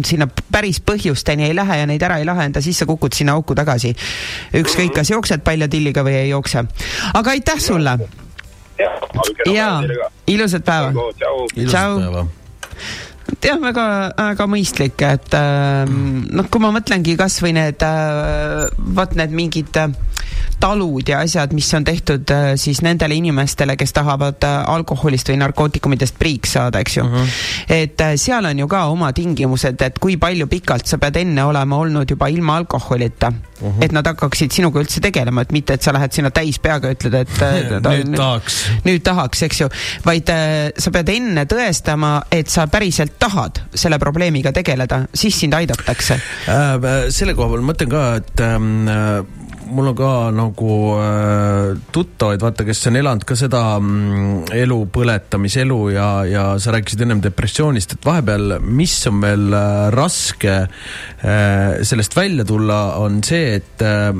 [0.06, 3.56] sinna päris põhjusteni ei lähe ja neid ära ei lahenda, siis sa kukud sinna auku
[3.58, 3.94] tagasi.
[4.58, 6.64] ükskõik, kas jooksed paljatilliga või ei jookse.
[7.14, 7.98] aga aitäh sulle!
[8.78, 9.82] jaa,
[10.30, 10.92] ilusat päeva!
[11.72, 12.26] päeva!
[13.42, 13.86] Jah, väga,
[14.16, 18.68] väga mõistlik, et äh, noh, kui ma mõtlengi kasvõi need äh,,
[18.98, 19.92] vot need mingid äh,
[20.60, 25.38] talud ja asjad, mis on tehtud äh, siis nendele inimestele, kes tahavad äh, alkoholist või
[25.42, 27.12] narkootikumidest priiks saada, eks ju uh.
[27.14, 27.36] -huh.
[27.78, 31.44] et äh, seal on ju ka oma tingimused, et kui palju pikalt sa pead enne
[31.44, 33.68] olema olnud juba ilma alkoholita uh.
[33.68, 33.84] -huh.
[33.84, 37.14] et nad hakkaksid sinuga üldse tegelema, et mitte, et sa lähed sinna täis peaga, ütled,
[37.14, 37.52] et ta,
[37.94, 38.58] nüüd tahaks.
[38.84, 39.70] nüüd tahaks, eks ju,
[40.04, 40.30] vaid
[40.78, 47.10] sa pead enne tõestama, et sa päriselt tahad selle probleemiga tegeleda, siis sind aidatakse äh,.
[47.10, 48.88] selle koha peal ma mõtlen ka, et ähm,
[49.68, 55.78] mul on ka nagu äh, tuttavaid, vaata, kes on elanud ka seda mm, elu põletamiselu
[55.94, 62.16] ja, ja sa rääkisid ennem depressioonist, et vahepeal, mis on veel äh, raske äh, sellest
[62.16, 64.12] välja tulla, on see, et äh,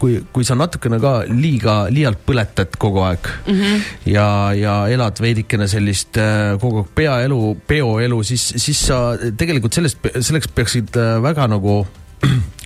[0.00, 3.88] kui, kui sa natukene ka liiga, liialt põletad kogu aeg mm -hmm.
[4.12, 9.98] ja, ja elad veidikene sellist äh, kogu aeg peaelu, peoelu, siis, siis sa tegelikult sellest,
[10.20, 11.84] selleks peaksid äh, väga nagu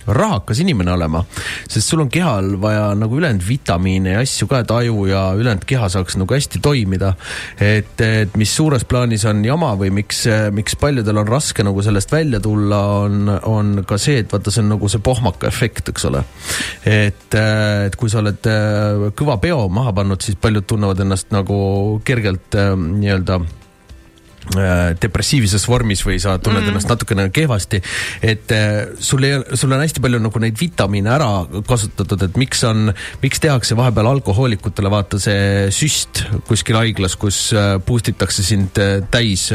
[0.07, 1.23] rahakas inimene olema,
[1.67, 5.65] sest sul on kehal vaja nagu ülejäänud vitamiine ja asju ka, et aju ja ülejäänud
[5.67, 7.13] keha saaks nagu hästi toimida.
[7.59, 10.25] et, et mis suures plaanis on jama või miks,
[10.55, 14.63] miks paljudel on raske nagu sellest välja tulla, on, on ka see, et vaata, see
[14.63, 16.23] on nagu see pohmaka efekt, eks ole.
[16.85, 21.57] et, et kui sa oled äh, kõva peo maha pannud, siis paljud tunnevad ennast nagu
[22.05, 23.41] kergelt äh, nii-öelda
[25.01, 26.73] depressiivses vormis või sa tunned mm.
[26.73, 27.81] ennast natukene kehvasti,
[28.25, 31.29] et äh, sul ei, sul on hästi palju nagu neid vitamiine ära
[31.67, 32.91] kasutatud, et miks on,
[33.23, 38.77] miks tehakse vahepeal alkohoolikutele vaata see süst kuskil haiglas, kus äh, boost itakse sind
[39.11, 39.47] täis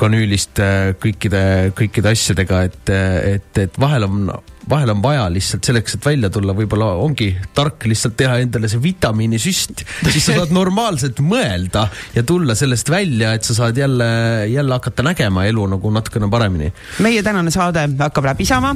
[0.00, 0.60] kanüülist
[1.00, 1.44] kõikide,
[1.76, 2.92] kõikide asjadega, et,
[3.34, 4.28] et, et vahel on
[4.70, 8.80] vahel on vaja lihtsalt selleks, et välja tulla, võib-olla ongi tark lihtsalt teha endale see
[8.82, 14.06] vitamiinisüst, siis sa saad normaalselt mõelda ja tulla sellest välja, et sa saad jälle,
[14.50, 16.70] jälle hakata nägema elu nagu natukene paremini.
[17.04, 18.74] meie tänane saade hakkab läbi saama.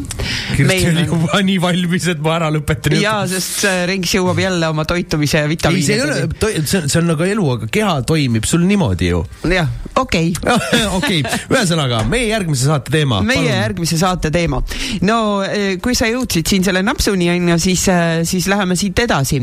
[0.56, 2.98] Kirsti oli juba nii valmis, et ma ära lõpetan.
[3.00, 6.02] jaa, sest Renks jõuab jälle oma toitumise ja vitamiinideni.
[6.02, 9.12] ei, see ei ole, see on, see on nagu elu, aga keha toimib sul niimoodi
[9.12, 9.24] ju.
[9.48, 10.84] jah, okei okay.
[10.98, 13.22] okei okay., ühesõnaga meie järgmise saate teema.
[13.24, 13.52] meie Palun.
[13.54, 14.62] järgmise saate teema.
[15.08, 18.98] no eh, kui sa jõudsid siin selle napsuni, on ju, siis, äh, siis läheme siit
[18.98, 19.40] edasi.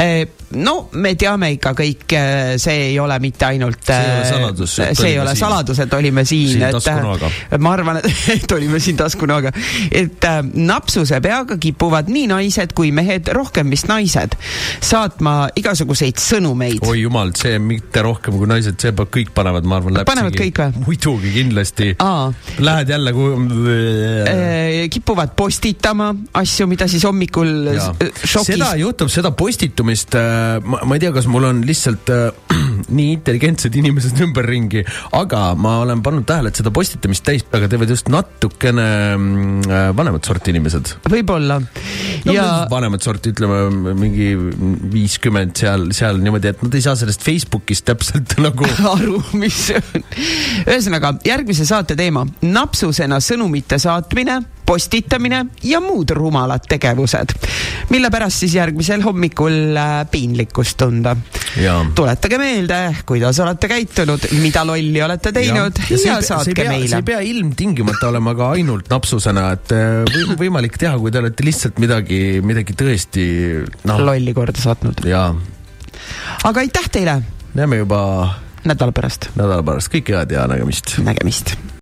[0.00, 0.14] Äh,
[0.60, 3.82] no me teame ikka kõik, äh, see ei ole mitte ainult.
[3.84, 4.76] see ei ole saladus.
[4.76, 8.00] see ei ole saladus, et olime siin, et ma arvan,
[8.36, 9.52] et olime siin taskunoaga,
[9.90, 14.36] et napsuse peaga kipuvad nii naised kui mehed, rohkem vist naised,
[14.80, 16.84] saatma igasuguseid sõnumeid.
[16.86, 20.84] oi jumal, see mitte rohkem kui naised, see kõik panevad, ma arvan, panevad kõik või?
[20.86, 21.92] muidugi, kindlasti.
[22.64, 24.88] Lähed jälle kui....
[24.94, 25.34] kipuvad
[25.74, 27.88] postitama asju, mida siis hommikul ja.
[28.24, 28.54] šokis.
[28.54, 32.30] seda juhtub, seda postitumist, äh, ma, ma ei tea, kas mul on lihtsalt äh,
[32.98, 34.84] nii intelligentsed inimesed ümberringi,
[35.18, 38.86] aga ma olen pannud tähele, et seda postitamist täispeaga teevad just natukene
[39.16, 40.94] mm, äh, vanemat sorti inimesed.
[41.10, 42.32] võib-olla no,.
[42.32, 42.46] Ja...
[42.70, 44.30] vanemat sorti, ütleme mingi
[44.94, 49.82] viiskümmend seal, seal niimoodi, et nad ei saa sellest Facebookist täpselt nagu aru, mis see
[49.82, 50.08] on.
[50.68, 57.34] ühesõnaga, järgmise saate teema, napsusena sõnumite saatmine postitamine ja muud rumalad tegevused,
[57.92, 61.16] mille pärast siis järgmisel hommikul äh, piinlikkust tunda.
[61.94, 66.88] tuletage meelde, kuidas olete käitunud, mida lolli olete teinud ja, ja, ja saatke pea, meile.
[66.88, 71.22] see ei pea ilmtingimata olema ka ainult napsusena, et äh, või, võimalik teha, kui te
[71.22, 73.26] olete lihtsalt midagi, midagi tõesti
[73.90, 74.00] noh.
[74.10, 75.04] lolli korda saatnud.
[75.08, 75.28] jaa.
[76.44, 77.20] aga aitäh teile!
[77.54, 78.00] näeme juba
[78.64, 79.30] nädala pärast.
[79.36, 80.96] nädala pärast, kõike head ja nägemist.
[81.04, 81.56] nägemist